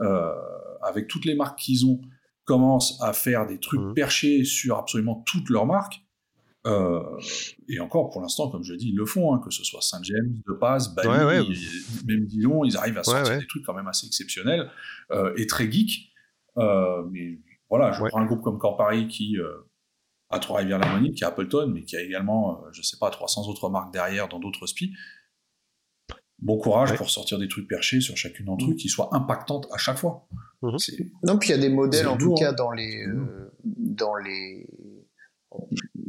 euh, 0.00 0.32
avec 0.82 1.08
toutes 1.08 1.24
les 1.24 1.34
marques 1.34 1.58
qu'ils 1.58 1.86
ont, 1.86 2.00
commence 2.44 3.00
à 3.02 3.12
faire 3.12 3.46
des 3.46 3.58
trucs 3.58 3.80
mmh. 3.80 3.94
perchés 3.94 4.44
sur 4.44 4.78
absolument 4.78 5.22
toutes 5.26 5.50
leurs 5.50 5.66
marques, 5.66 6.02
euh, 6.66 7.02
et 7.68 7.80
encore, 7.80 8.10
pour 8.10 8.20
l'instant, 8.20 8.50
comme 8.50 8.64
je 8.64 8.74
dis, 8.74 8.90
ils 8.90 8.96
le 8.96 9.06
font, 9.06 9.32
hein, 9.32 9.40
que 9.42 9.50
ce 9.50 9.64
soit 9.64 9.80
Saint-James, 9.80 10.34
De 10.46 10.52
Paz, 10.54 10.94
Bali, 10.94 11.08
ouais, 11.08 11.24
ouais. 11.24 11.56
même 12.06 12.26
Dillon, 12.26 12.64
ils 12.64 12.76
arrivent 12.76 12.98
à 12.98 13.04
sortir 13.04 13.32
ouais, 13.32 13.38
des 13.38 13.46
trucs 13.46 13.64
quand 13.64 13.74
même 13.74 13.86
assez 13.86 14.06
exceptionnels 14.06 14.70
euh, 15.10 15.32
et 15.36 15.46
très 15.46 15.70
geek. 15.70 16.12
Euh, 16.58 17.04
mais 17.10 17.38
voilà, 17.70 17.92
je 17.92 18.04
prends 18.04 18.20
un 18.20 18.26
groupe 18.26 18.42
comme 18.42 18.58
Campari 18.58 19.08
qui 19.08 19.36
a 20.30 20.38
Trois-Rivières-la-Monnie, 20.38 21.12
qui 21.12 21.24
a 21.24 21.28
Appleton, 21.28 21.70
mais 21.72 21.84
qui 21.84 21.96
a 21.96 22.02
également, 22.02 22.62
je 22.72 22.82
sais 22.82 22.96
pas, 22.98 23.10
300 23.10 23.48
autres 23.48 23.70
marques 23.70 23.92
derrière 23.92 24.28
dans 24.28 24.38
d'autres 24.38 24.66
spies. 24.66 24.92
Bon 26.40 26.56
courage 26.56 26.94
pour 26.96 27.10
sortir 27.10 27.38
des 27.38 27.48
trucs 27.48 27.66
perchés 27.66 28.00
sur 28.00 28.16
chacune 28.16 28.46
d'entre 28.46 28.70
eux 28.70 28.74
qui 28.74 28.88
soient 28.88 29.08
impactantes 29.12 29.66
à 29.72 29.78
chaque 29.78 29.98
fois. 29.98 30.26
Mmh. 30.62 30.76
Non, 31.24 31.38
puis 31.38 31.48
il 31.48 31.52
y 31.52 31.54
a 31.54 31.58
des 31.58 31.68
modèles 31.68 32.06
en 32.06 32.16
tout 32.16 32.34
cas 32.34 32.52
dans 32.52 32.70
les, 32.70 33.04
euh, 33.06 33.52
dans 33.64 34.14
les 34.14 34.68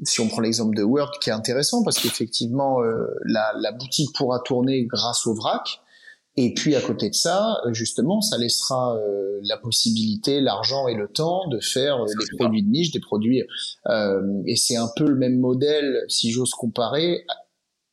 si 0.03 0.21
on 0.21 0.27
prend 0.27 0.41
l'exemple 0.41 0.75
de 0.75 0.83
Word 0.83 1.11
qui 1.21 1.29
est 1.29 1.33
intéressant 1.33 1.83
parce 1.83 1.99
qu'effectivement 1.99 2.81
euh, 2.81 3.07
la, 3.25 3.53
la, 3.59 3.71
boutique 3.71 4.09
pourra 4.15 4.39
tourner 4.39 4.85
grâce 4.85 5.25
au 5.25 5.33
vrac. 5.33 5.81
Et 6.35 6.53
puis 6.53 6.75
à 6.75 6.81
côté 6.81 7.09
de 7.09 7.15
ça 7.15 7.57
justement 7.71 8.21
ça 8.21 8.37
laissera 8.37 8.95
euh, 8.95 9.39
la 9.43 9.57
possibilité 9.57 10.41
l'argent 10.41 10.87
et 10.87 10.93
le 10.93 11.07
temps 11.07 11.47
de 11.49 11.59
faire 11.59 12.03
euh, 12.03 12.05
des 12.05 12.37
produits 12.37 12.63
de 12.63 12.69
niche 12.69 12.91
des 12.91 12.99
produits 12.99 13.43
euh, 13.87 14.21
et 14.45 14.55
c'est 14.55 14.77
un 14.77 14.89
peu 14.95 15.05
le 15.05 15.15
même 15.15 15.39
modèle 15.39 16.05
si 16.07 16.31
j'ose 16.31 16.51
comparer 16.51 17.25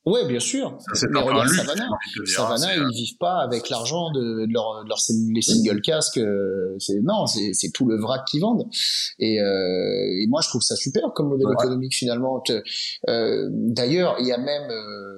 Ouais, 0.06 0.24
bien 0.26 0.38
sûr. 0.38 0.78
Ça, 0.94 1.08
mais 1.10 1.20
regarde 1.20 1.48
Savannah. 1.48 1.88
Savannah, 2.24 2.76
ils 2.76 2.94
vivent 2.94 3.18
pas 3.18 3.40
avec 3.40 3.68
l'argent 3.70 4.12
de, 4.12 4.46
de, 4.46 4.52
leur, 4.52 4.84
de 4.84 4.88
leur, 4.88 4.98
les 5.34 5.42
single 5.42 5.80
casques. 5.80 6.20
C'est 6.78 7.00
non, 7.02 7.26
c'est 7.26 7.70
tout 7.74 7.86
le 7.86 7.98
vrac 7.98 8.24
qu'ils 8.24 8.40
vendent. 8.40 8.68
Et, 9.18 9.40
euh, 9.40 10.22
et, 10.22 10.26
moi, 10.28 10.40
je 10.42 10.48
trouve 10.48 10.62
ça 10.62 10.76
super 10.76 11.12
comme 11.12 11.28
modèle 11.28 11.48
ouais. 11.48 11.54
économique 11.54 11.94
finalement. 11.94 12.42
Euh, 13.08 13.48
D'ailleurs, 13.50 14.16
il 14.20 14.26
y 14.26 14.32
a 14.32 14.38
même, 14.38 14.70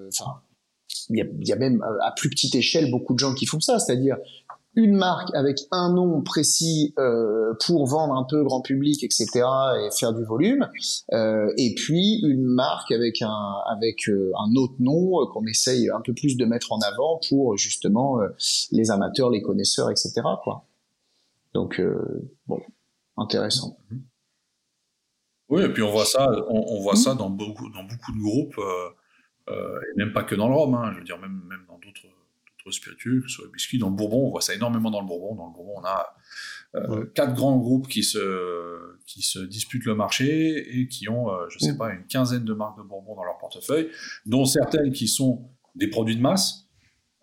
enfin, 0.08 0.30
euh, 0.30 1.04
il 1.10 1.18
y 1.18 1.22
a, 1.22 1.26
y 1.40 1.52
a, 1.52 1.56
même 1.56 1.82
à 2.02 2.12
plus 2.12 2.30
petite 2.30 2.54
échelle 2.54 2.90
beaucoup 2.90 3.12
de 3.12 3.18
gens 3.18 3.34
qui 3.34 3.44
font 3.44 3.60
ça, 3.60 3.78
c'est-à-dire 3.78 4.16
une 4.78 4.96
marque 4.96 5.34
avec 5.34 5.58
un 5.72 5.92
nom 5.92 6.22
précis 6.22 6.94
euh, 6.98 7.52
pour 7.66 7.86
vendre 7.86 8.14
un 8.14 8.22
peu 8.22 8.44
grand 8.44 8.62
public, 8.62 9.02
etc. 9.02 9.26
et 9.34 9.90
faire 9.90 10.12
du 10.12 10.24
volume, 10.24 10.68
euh, 11.12 11.52
et 11.56 11.74
puis 11.74 12.20
une 12.22 12.44
marque 12.44 12.92
avec 12.92 13.20
un 13.20 13.54
avec 13.66 14.08
euh, 14.08 14.30
un 14.38 14.54
autre 14.54 14.76
nom 14.78 15.26
qu'on 15.32 15.44
essaye 15.46 15.90
un 15.90 16.00
peu 16.00 16.14
plus 16.14 16.36
de 16.36 16.44
mettre 16.44 16.72
en 16.72 16.78
avant 16.80 17.20
pour 17.28 17.56
justement 17.56 18.20
les 18.70 18.90
amateurs, 18.92 19.30
les 19.30 19.42
connaisseurs, 19.42 19.90
etc. 19.90 20.12
Quoi. 20.44 20.64
Donc 21.54 21.82
bon, 22.46 22.60
intéressant. 23.16 23.76
Oui, 25.48 25.62
et 25.62 25.68
puis 25.70 25.82
on 25.82 25.90
voit 25.90 26.04
ça, 26.04 26.30
on, 26.48 26.80
voit 26.82 26.94
ça 26.94 27.14
dans 27.14 27.30
beaucoup 27.30 27.68
dans 27.70 27.82
beaucoup 27.82 28.12
de 28.12 28.22
groupes, 28.22 28.60
et 29.48 29.96
même 29.96 30.12
pas 30.12 30.22
que 30.22 30.36
dans 30.36 30.48
le 30.48 30.54
rhum, 30.54 30.74
hein, 30.74 30.92
je 30.92 30.98
veux 30.98 31.04
dire 31.04 31.18
même 31.18 31.42
même 31.48 31.64
dans 31.66 31.78
d'autres 31.78 32.06
spiritueux, 32.72 33.20
que 33.22 33.28
ce 33.28 33.36
soit 33.36 33.52
biscuit. 33.52 33.78
Dans 33.78 33.90
le 33.90 33.96
Bourbon, 33.96 34.26
on 34.26 34.30
voit 34.30 34.40
ça 34.40 34.54
énormément 34.54 34.90
dans 34.90 35.00
le 35.00 35.06
Bourbon. 35.06 35.34
Dans 35.34 35.46
le 35.46 35.52
Bourbon, 35.52 35.74
on 35.76 35.84
a 35.84 36.14
euh, 36.76 36.88
ouais. 36.88 37.06
quatre 37.14 37.34
grands 37.34 37.56
groupes 37.56 37.88
qui 37.88 38.02
se, 38.02 38.96
qui 39.06 39.22
se 39.22 39.38
disputent 39.38 39.86
le 39.86 39.94
marché 39.94 40.80
et 40.80 40.88
qui 40.88 41.08
ont, 41.08 41.30
euh, 41.30 41.46
je 41.48 41.58
sais 41.58 41.72
mmh. 41.72 41.78
pas, 41.78 41.92
une 41.92 42.06
quinzaine 42.06 42.44
de 42.44 42.54
marques 42.54 42.78
de 42.78 42.82
Bourbon 42.82 43.14
dans 43.16 43.24
leur 43.24 43.38
portefeuille, 43.38 43.88
dont 44.26 44.44
certaines 44.44 44.92
qui 44.92 45.08
sont 45.08 45.50
des 45.74 45.88
produits 45.88 46.16
de 46.16 46.20
masse, 46.20 46.68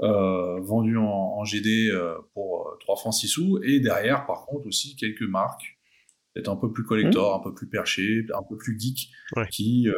euh, 0.02 0.60
vendus 0.60 0.98
en, 0.98 1.06
en 1.06 1.44
GD 1.46 1.90
euh, 1.90 2.16
pour 2.34 2.76
3 2.82 2.98
francs 2.98 3.14
6 3.14 3.28
sous, 3.28 3.60
et 3.64 3.80
derrière, 3.80 4.26
par 4.26 4.46
contre, 4.46 4.68
aussi 4.68 4.96
quelques 4.98 5.22
marques, 5.22 5.78
peut-être 6.34 6.50
un 6.50 6.58
peu 6.58 6.72
plus 6.72 6.84
collector, 6.84 7.38
mmh. 7.38 7.40
un 7.40 7.44
peu 7.44 7.54
plus 7.54 7.70
perché, 7.70 8.26
un 8.34 8.44
peu 8.44 8.58
plus 8.58 8.78
geek, 8.78 9.10
ouais. 9.38 9.48
qui 9.50 9.88
euh, 9.88 9.96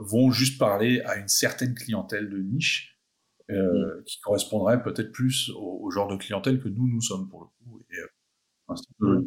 vont 0.00 0.30
juste 0.30 0.58
parler 0.58 1.00
à 1.02 1.16
une 1.16 1.28
certaine 1.28 1.74
clientèle 1.74 2.28
de 2.28 2.38
niche 2.38 2.97
euh, 3.50 4.00
mmh. 4.00 4.04
qui 4.04 4.20
correspondrait 4.20 4.82
peut-être 4.82 5.12
plus 5.12 5.50
au, 5.50 5.80
au, 5.82 5.90
genre 5.90 6.08
de 6.08 6.16
clientèle 6.16 6.60
que 6.60 6.68
nous, 6.68 6.86
nous 6.86 7.00
sommes 7.00 7.28
pour 7.28 7.40
le 7.40 7.46
coup. 7.46 7.80
Et, 7.90 7.96
euh, 9.02 9.22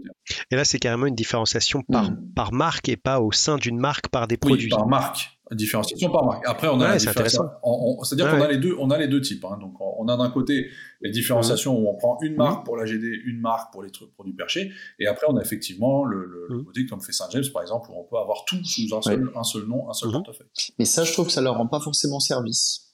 Et 0.51 0.55
là, 0.55 0.63
c'est 0.63 0.79
carrément 0.79 1.07
une 1.07 1.15
différenciation 1.15 1.81
par, 1.81 2.11
mm. 2.11 2.33
par 2.35 2.53
marque 2.53 2.89
et 2.89 2.97
pas 2.97 3.19
au 3.19 3.31
sein 3.31 3.57
d'une 3.57 3.79
marque 3.79 4.09
par 4.09 4.27
des 4.27 4.37
produits. 4.37 4.69
par 4.69 4.87
marque 4.87 5.41
différenciation 5.55 6.09
par 6.09 6.25
marque. 6.25 6.43
Après, 6.47 6.67
on 6.67 6.79
a 6.81 6.97
C'est-à-dire 6.97 8.31
qu'on 8.31 8.41
a 8.41 8.47
les 8.47 8.57
deux, 8.57 8.75
on 8.79 8.89
a 8.89 8.97
les 8.97 9.07
deux 9.07 9.21
types. 9.21 9.43
Hein. 9.45 9.57
Donc, 9.59 9.73
on 9.79 10.07
a 10.07 10.17
d'un 10.17 10.29
côté 10.29 10.69
les 11.01 11.11
différenciations 11.11 11.77
où 11.77 11.89
on 11.89 11.95
prend 11.95 12.17
une 12.21 12.35
marque 12.35 12.65
pour 12.65 12.77
la 12.77 12.85
GD, 12.85 13.07
une 13.25 13.39
marque 13.39 13.71
pour 13.71 13.83
les 13.83 13.91
trucs, 13.91 14.13
produits 14.13 14.33
perchés, 14.33 14.71
et 14.99 15.07
après 15.07 15.25
on 15.29 15.35
a 15.37 15.41
effectivement 15.41 16.05
le, 16.05 16.25
le, 16.49 16.63
côté 16.63 16.85
comme 16.85 17.01
fait 17.01 17.11
Saint 17.11 17.29
James 17.31 17.43
par 17.51 17.61
exemple 17.61 17.89
où 17.91 17.99
on 17.99 18.03
peut 18.03 18.17
avoir 18.17 18.45
tout 18.45 18.63
sous 18.63 18.95
un 18.95 19.01
seul, 19.01 19.31
un 19.35 19.43
seul 19.43 19.65
nom, 19.65 19.89
un 19.89 19.93
seul 19.93 20.11
portefeuille. 20.11 20.47
Mais 20.79 20.85
ça, 20.85 21.03
je 21.03 21.11
trouve 21.13 21.27
que 21.27 21.33
ça 21.33 21.41
leur 21.41 21.57
rend 21.57 21.67
pas 21.67 21.79
forcément 21.79 22.19
service, 22.19 22.90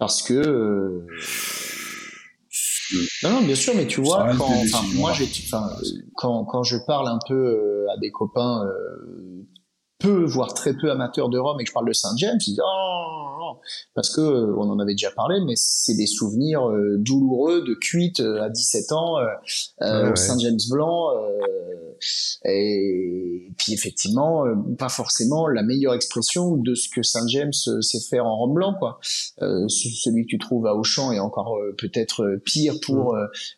parce 0.00 0.22
que. 0.22 0.34
Euh, 0.34 1.06
non, 3.22 3.30
non, 3.30 3.42
bien 3.42 3.54
sûr, 3.54 3.74
mais 3.76 3.86
tu 3.86 4.00
vois, 4.00 4.34
quand, 4.36 4.50
moi, 4.94 5.12
j'ai, 5.12 5.28
quand, 6.16 6.44
quand 6.44 6.64
je 6.64 6.76
parle 6.86 7.06
un 7.06 7.20
peu 7.28 7.34
euh, 7.34 7.86
à 7.94 7.98
des 7.98 8.10
copains 8.10 8.66
euh, 8.66 9.46
peu, 10.00 10.24
voire 10.24 10.54
très 10.54 10.74
peu 10.74 10.90
amateurs 10.90 11.28
de 11.28 11.38
Rome 11.38 11.60
et 11.60 11.64
que 11.64 11.68
je 11.68 11.74
parle 11.74 11.88
de 11.88 11.92
Saint 11.92 12.16
James, 12.16 12.38
ils 12.46 12.52
disent 12.52 12.62
oh, 12.64 13.20
parce 13.94 14.14
que 14.14 14.20
euh, 14.20 14.54
on 14.56 14.68
en 14.70 14.78
avait 14.78 14.94
déjà 14.94 15.10
parlé, 15.10 15.40
mais 15.44 15.54
c'est 15.56 15.94
des 15.94 16.06
souvenirs 16.06 16.68
euh, 16.68 16.96
douloureux 16.98 17.62
de 17.62 17.74
cuite 17.74 18.20
euh, 18.20 18.42
à 18.42 18.48
17 18.48 18.92
ans 18.92 19.16
au 19.80 20.16
Saint 20.16 20.38
James 20.38 20.58
blanc 20.70 21.10
et 22.44 23.52
puis 23.58 23.74
effectivement 23.74 24.44
pas 24.78 24.88
forcément 24.88 25.46
la 25.46 25.62
meilleure 25.62 25.94
expression 25.94 26.56
de 26.56 26.74
ce 26.74 26.88
que 26.88 27.02
Saint 27.02 27.26
James 27.26 27.52
sait 27.52 28.00
faire 28.00 28.24
en 28.24 28.36
Rome 28.38 28.54
blanc 28.54 28.74
quoi. 28.78 28.98
celui 29.02 30.24
que 30.24 30.30
tu 30.30 30.38
trouves 30.38 30.66
à 30.66 30.74
Auchan 30.74 31.12
est 31.12 31.18
encore 31.18 31.58
peut-être 31.76 32.40
pire 32.44 32.74
pour 32.82 33.16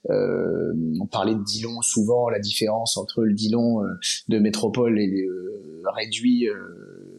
mm. 0.09 1.01
on 1.01 1.07
parlait 1.07 1.34
de 1.34 1.45
Dillon 1.45 1.80
souvent 1.82 2.28
la 2.28 2.40
différence 2.40 2.97
entre 2.97 3.22
le 3.22 3.34
Dillon 3.34 3.82
de 4.28 4.38
métropole 4.38 4.99
et 4.99 5.07
le 5.07 5.88
réduit 6.32 6.48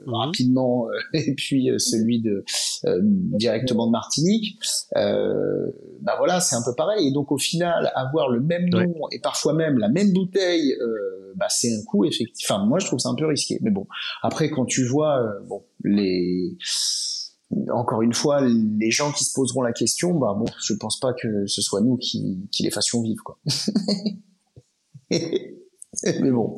mhm. 0.05 0.14
rapidement 0.14 0.88
et 1.14 1.34
puis 1.36 1.70
celui 1.78 2.22
de 2.22 2.43
euh, 2.86 2.99
directement 3.01 3.88
de 3.88 3.91
Martinique, 3.91 4.57
euh, 4.97 5.72
bah 6.01 6.16
voilà, 6.18 6.41
c'est 6.41 6.55
un 6.55 6.61
peu 6.64 6.76
pareil. 6.76 7.07
Et 7.07 7.11
donc 7.11 7.32
au 7.32 7.38
final, 7.38 7.91
avoir 7.95 8.30
le 8.30 8.41
même 8.41 8.68
nom 8.70 8.93
et 9.11 9.20
parfois 9.20 9.53
même 9.53 9.78
la 9.78 9.89
même 9.89 10.11
bouteille, 10.11 10.74
euh, 10.74 11.34
bah 11.36 11.47
c'est 11.49 11.74
un 11.74 11.84
coup 11.86 12.05
effectif. 12.05 12.49
Enfin, 12.49 12.66
moi 12.66 12.80
je 12.80 12.88
trouve 12.88 12.99
ça 12.99 13.09
un 13.09 13.16
peu 13.16 13.26
risqué. 13.26 13.57
Mais 13.61 13.72
bon, 13.72 13.88
après 14.22 14.49
quand 14.49 14.66
tu 14.66 14.86
vois, 14.86 15.24
bon, 15.47 15.64
les 15.84 16.57
encore 17.72 18.01
une 18.01 18.14
fois, 18.14 18.41
les 18.41 18.91
gens 18.91 19.11
qui 19.11 19.24
se 19.24 19.34
poseront 19.34 19.61
la 19.61 19.74
question, 19.74 20.14
bah 20.14 20.36
bon, 20.38 20.45
je 20.61 20.74
pense 20.74 20.99
pas 20.99 21.14
que 21.14 21.45
ce 21.45 21.61
soit 21.61 21.82
nous 21.82 21.97
qui, 21.97 22.49
qui 22.51 22.64
les 22.64 22.72
fassions 22.72 23.01
vivre, 23.01 23.24
quoi. 23.24 23.39
Mais 25.11 26.32
bon, 26.32 26.55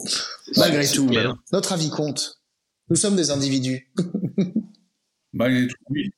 malgré 0.55 0.87
tout, 0.87 1.09
notre 1.51 1.73
avis 1.73 1.89
compte. 1.89 2.41
Nous 2.89 2.95
sommes 2.95 3.15
des 3.15 3.31
individus. 3.31 3.91
Malgré 5.33 5.67
tout, 5.67 5.75
oui. 5.89 6.11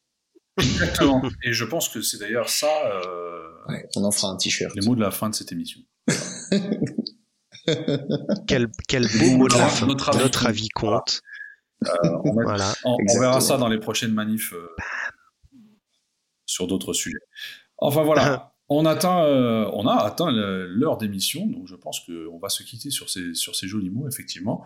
Exactement. 0.58 1.22
Et 1.44 1.54
je 1.54 1.64
pense 1.66 1.90
que 1.90 2.02
c'est 2.02 2.18
d'ailleurs 2.18 2.50
ça. 2.50 2.68
Euh, 2.86 3.48
on 3.96 4.04
en 4.04 4.12
fera 4.12 4.30
un 4.30 4.38
t-shirt. 4.38 4.76
Les 4.76 4.86
mots 4.86 4.96
de 4.96 5.02
la 5.02 5.12
fin 5.12 5.30
de 5.30 5.36
cette 5.36 5.52
émission. 5.52 5.82
quel, 8.48 8.70
quel 8.88 9.08
beau 9.20 9.38
mot 9.38 9.48
de 9.48 9.58
la 9.58 9.68
fin. 9.68 9.88
Notre 9.88 10.48
avis, 10.48 10.70
compte. 10.70 11.22
Euh, 11.86 11.90
on, 12.24 12.34
voilà. 12.34 12.74
on, 12.86 12.98
verra 13.20 13.40
ça 13.40 13.58
dans 13.58 13.68
les 13.68 13.80
prochaines 13.80 14.14
manifs 14.14 14.52
euh, 14.54 14.76
sur 16.46 16.66
d'autres 16.68 16.94
sujets. 16.94 17.20
Enfin 17.78 18.04
voilà. 18.04 18.56
On, 18.70 18.86
atteint, 18.86 19.24
on 19.74 19.88
a 19.88 19.96
atteint 20.04 20.30
l'heure 20.32 20.98
d'émission, 20.98 21.48
donc 21.48 21.68
je 21.68 21.76
pense 21.76 22.02
qu'on 22.02 22.38
va 22.38 22.50
se 22.50 22.64
quitter 22.64 22.90
sur 22.90 23.10
ces, 23.10 23.34
sur 23.34 23.56
ces 23.56 23.66
jolis 23.68 23.90
mots, 23.90 24.10
effectivement. 24.10 24.66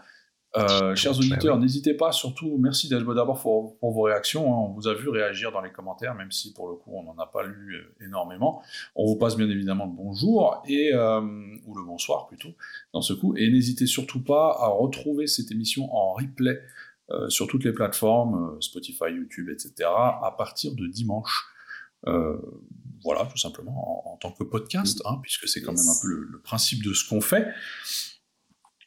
Euh, 0.58 0.95
chers 0.95 1.18
auditeurs, 1.18 1.58
n'hésitez 1.58 1.93
pas, 1.93 2.12
surtout, 2.12 2.58
merci 2.60 2.89
d'abord 2.89 3.41
pour, 3.41 3.78
pour, 3.78 3.91
vos 3.91 4.02
réactions. 4.02 4.54
Hein. 4.54 4.68
On 4.68 4.74
vous 4.74 4.88
a 4.88 4.93
vu 4.93 5.08
réagir 5.08 5.52
dans 5.52 5.62
les 5.62 5.72
commentaires, 5.72 6.14
même 6.14 6.32
si 6.32 6.54
pour 6.54 6.68
le 6.68 6.76
coup 6.76 6.91
on 6.93 7.04
n'en 7.04 7.18
a 7.20 7.26
pas 7.26 7.43
lu 7.43 7.76
euh, 7.76 8.06
énormément. 8.06 8.62
On 8.95 9.06
vous 9.06 9.16
passe 9.16 9.38
bien 9.38 9.49
évidemment 9.49 9.86
le 9.86 9.93
bonjour 9.93 10.62
et 10.68 10.93
euh, 10.93 11.22
ou 11.66 11.76
le 11.76 11.86
bonsoir 11.86 12.28
plutôt 12.28 12.49
dans 12.93 13.02
ce 13.02 13.14
coup. 13.14 13.34
Et 13.38 13.49
n'hésitez 13.49 13.86
surtout 13.86 14.22
pas 14.22 14.58
à 14.60 14.68
retrouver 14.68 15.28
cette 15.28 15.52
émission 15.52 15.93
en 15.93 16.14
replay 16.14 16.60
sur 17.28 17.45
toutes 17.47 17.66
les 17.66 17.74
plateformes, 17.74 18.56
Spotify, 18.62 19.10
YouTube, 19.10 19.49
etc. 19.49 19.74
à 19.84 20.34
partir 20.38 20.74
de 20.76 20.88
dimanche. 20.88 21.45
voilà, 22.06 23.26
tout 23.26 23.38
simplement 23.38 24.14
en, 24.14 24.16
tant 24.16 24.32
que 24.32 24.45
podcast, 24.45 25.02
hein, 25.04 25.20
puisque 25.22 25.45
c'est 25.49 25.62
quand 25.62 25.74
même 25.74 25.89
un 25.89 26.02
peu 26.02 26.08
le 26.08 26.39
principe 26.39 26.86
de 26.86 26.93
ce 26.93 27.10
qu'on 27.10 27.20
fait. 27.20 27.47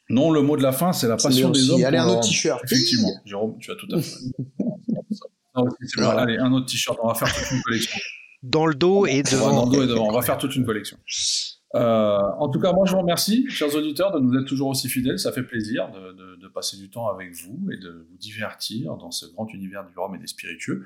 Non, 0.09 0.31
le 0.31 0.41
mot 0.41 0.55
de 0.55 0.63
la 0.63 0.71
fin, 0.71 0.93
c'est 0.93 1.07
la 1.07 1.17
passion 1.17 1.49
des 1.49 1.69
hommes. 1.69 1.83
Allez, 1.83 1.97
un 1.97 2.07
autre 2.07 2.27
t-shirt. 2.27 2.61
Effectivement, 2.63 3.11
Jérôme, 3.25 3.57
tu 3.59 3.71
as 3.71 3.75
tout 3.75 3.87
à 3.91 4.01
fait. 4.01 4.19
Allez, 5.97 6.37
un 6.37 6.51
autre 6.53 6.67
t-shirt, 6.67 6.97
on 7.01 7.07
va 7.07 7.15
faire 7.15 7.33
toute 7.33 7.51
une 7.51 7.61
collection. 7.61 7.99
Dans 8.43 8.67
le 8.67 8.75
dos 8.75 9.05
et 9.07 9.23
devant. 9.23 9.65
Dans 9.65 9.65
le 9.65 9.75
dos 9.75 9.83
et 9.83 9.87
devant, 9.87 10.07
on 10.09 10.11
va 10.11 10.21
faire 10.21 10.37
toute 10.37 10.55
une 10.55 10.65
collection. 10.65 10.97
Euh, 11.73 12.19
en 12.39 12.47
tout 12.49 12.59
cas, 12.59 12.71
moi, 12.71 12.85
je 12.85 12.91
vous 12.91 12.99
remercie, 12.99 13.49
chers 13.49 13.73
auditeurs, 13.75 14.11
de 14.13 14.19
nous 14.19 14.39
être 14.39 14.45
toujours 14.45 14.69
aussi 14.69 14.87
fidèles. 14.87 15.19
Ça 15.19 15.31
fait 15.31 15.43
plaisir 15.43 15.89
de, 15.91 16.13
de, 16.13 16.35
de 16.41 16.47
passer 16.47 16.77
du 16.77 16.89
temps 16.89 17.07
avec 17.09 17.33
vous 17.33 17.67
et 17.71 17.77
de 17.77 18.07
vous 18.09 18.17
divertir 18.17 18.95
dans 18.97 19.11
ce 19.11 19.25
grand 19.25 19.51
univers 19.53 19.83
du 19.85 19.97
rhum 19.97 20.15
et 20.15 20.19
des 20.19 20.27
spiritueux. 20.27 20.85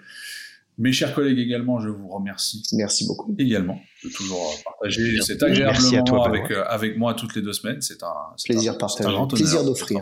Mes 0.80 0.94
chers 0.94 1.14
collègues 1.14 1.40
également, 1.40 1.80
je 1.82 1.90
vous 1.90 2.08
remercie. 2.08 2.64
Merci 2.72 3.06
beaucoup. 3.06 3.36
Également 3.38 3.82
de 4.04 4.10
toujours 4.10 4.56
partager 4.64 5.20
cet 5.22 5.44
agréable 5.44 5.78
moment 6.08 6.24
avec, 6.24 6.50
euh, 6.52 6.64
avec 6.68 6.98
moi 6.98 7.14
toutes 7.14 7.36
les 7.36 7.42
deux 7.42 7.52
semaines. 7.52 7.82
C'est 7.82 8.02
un 8.02 8.34
plaisir 8.46 8.78
partagé, 8.78 9.16
un 9.16 9.28
plaisir 9.28 9.66
d'offrir. 9.66 10.02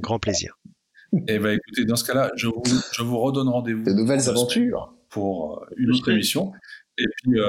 Grand 0.00 0.18
plaisir. 0.18 0.58
Et 1.12 1.22
eh 1.28 1.38
ben 1.38 1.56
écoutez, 1.56 1.86
dans 1.86 1.96
ce 1.96 2.04
cas-là, 2.04 2.30
je 2.36 2.48
vous, 2.48 2.62
je 2.92 3.02
vous 3.02 3.18
redonne 3.18 3.48
rendez-vous. 3.48 3.82
De 3.82 3.92
nouvelles 3.92 4.28
aventures 4.28 4.94
pour 5.08 5.62
euh, 5.62 5.74
une 5.78 5.90
autre 5.92 6.10
émission. 6.10 6.52
Et 6.98 7.04
puis, 7.16 7.40
euh, 7.40 7.46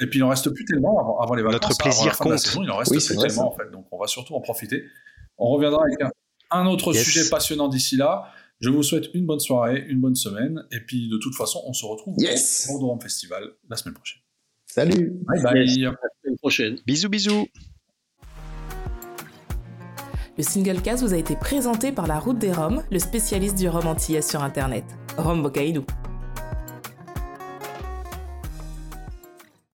et 0.00 0.06
puis 0.06 0.20
il 0.20 0.22
en 0.22 0.28
reste 0.28 0.50
plus 0.50 0.64
tellement 0.64 1.20
avant, 1.20 1.34
les 1.34 1.42
vacances. 1.42 1.60
Notre 1.60 1.78
plaisir 1.78 2.16
compte. 2.18 2.54
il 2.62 2.70
en 2.70 2.76
reste 2.76 2.92
plus 2.92 3.16
tellement 3.16 3.52
en 3.52 3.56
fait, 3.56 3.70
donc 3.72 3.86
on 3.90 3.98
va 3.98 4.06
surtout 4.06 4.34
en 4.34 4.40
profiter. 4.40 4.84
On 5.38 5.50
reviendra 5.50 5.82
avec 5.82 5.98
un, 6.50 6.66
autre 6.66 6.92
sujet 6.92 7.28
passionnant 7.28 7.68
d'ici 7.68 7.96
là. 7.96 8.30
Je 8.60 8.70
vous 8.70 8.82
souhaite 8.82 9.10
une 9.14 9.24
bonne 9.24 9.38
soirée, 9.38 9.84
une 9.88 10.00
bonne 10.00 10.16
semaine, 10.16 10.64
et 10.72 10.80
puis 10.80 11.08
de 11.08 11.16
toute 11.18 11.36
façon, 11.36 11.62
on 11.66 11.72
se 11.72 11.86
retrouve 11.86 12.16
au 12.16 12.78
Bordeaux 12.78 13.00
Festival 13.00 13.44
la 13.68 13.76
semaine 13.76 13.94
prochaine. 13.94 14.20
Salut 14.66 15.12
Bye 15.26 15.42
bye 15.42 15.86
À 15.86 15.90
la 15.90 16.08
semaine 16.22 16.36
prochaine. 16.38 16.78
Bisous 16.84 17.08
bisous 17.08 17.46
Le 20.36 20.42
single 20.42 20.82
cast 20.82 21.04
vous 21.04 21.14
a 21.14 21.16
été 21.16 21.36
présenté 21.36 21.92
par 21.92 22.08
la 22.08 22.18
Route 22.18 22.38
des 22.38 22.52
Roms, 22.52 22.82
le 22.90 22.98
spécialiste 22.98 23.56
du 23.56 23.68
rhum 23.68 23.86
antillais 23.86 24.22
sur 24.22 24.42
Internet. 24.42 24.84
Rome 25.16 25.42
Bocaïdou. 25.42 25.84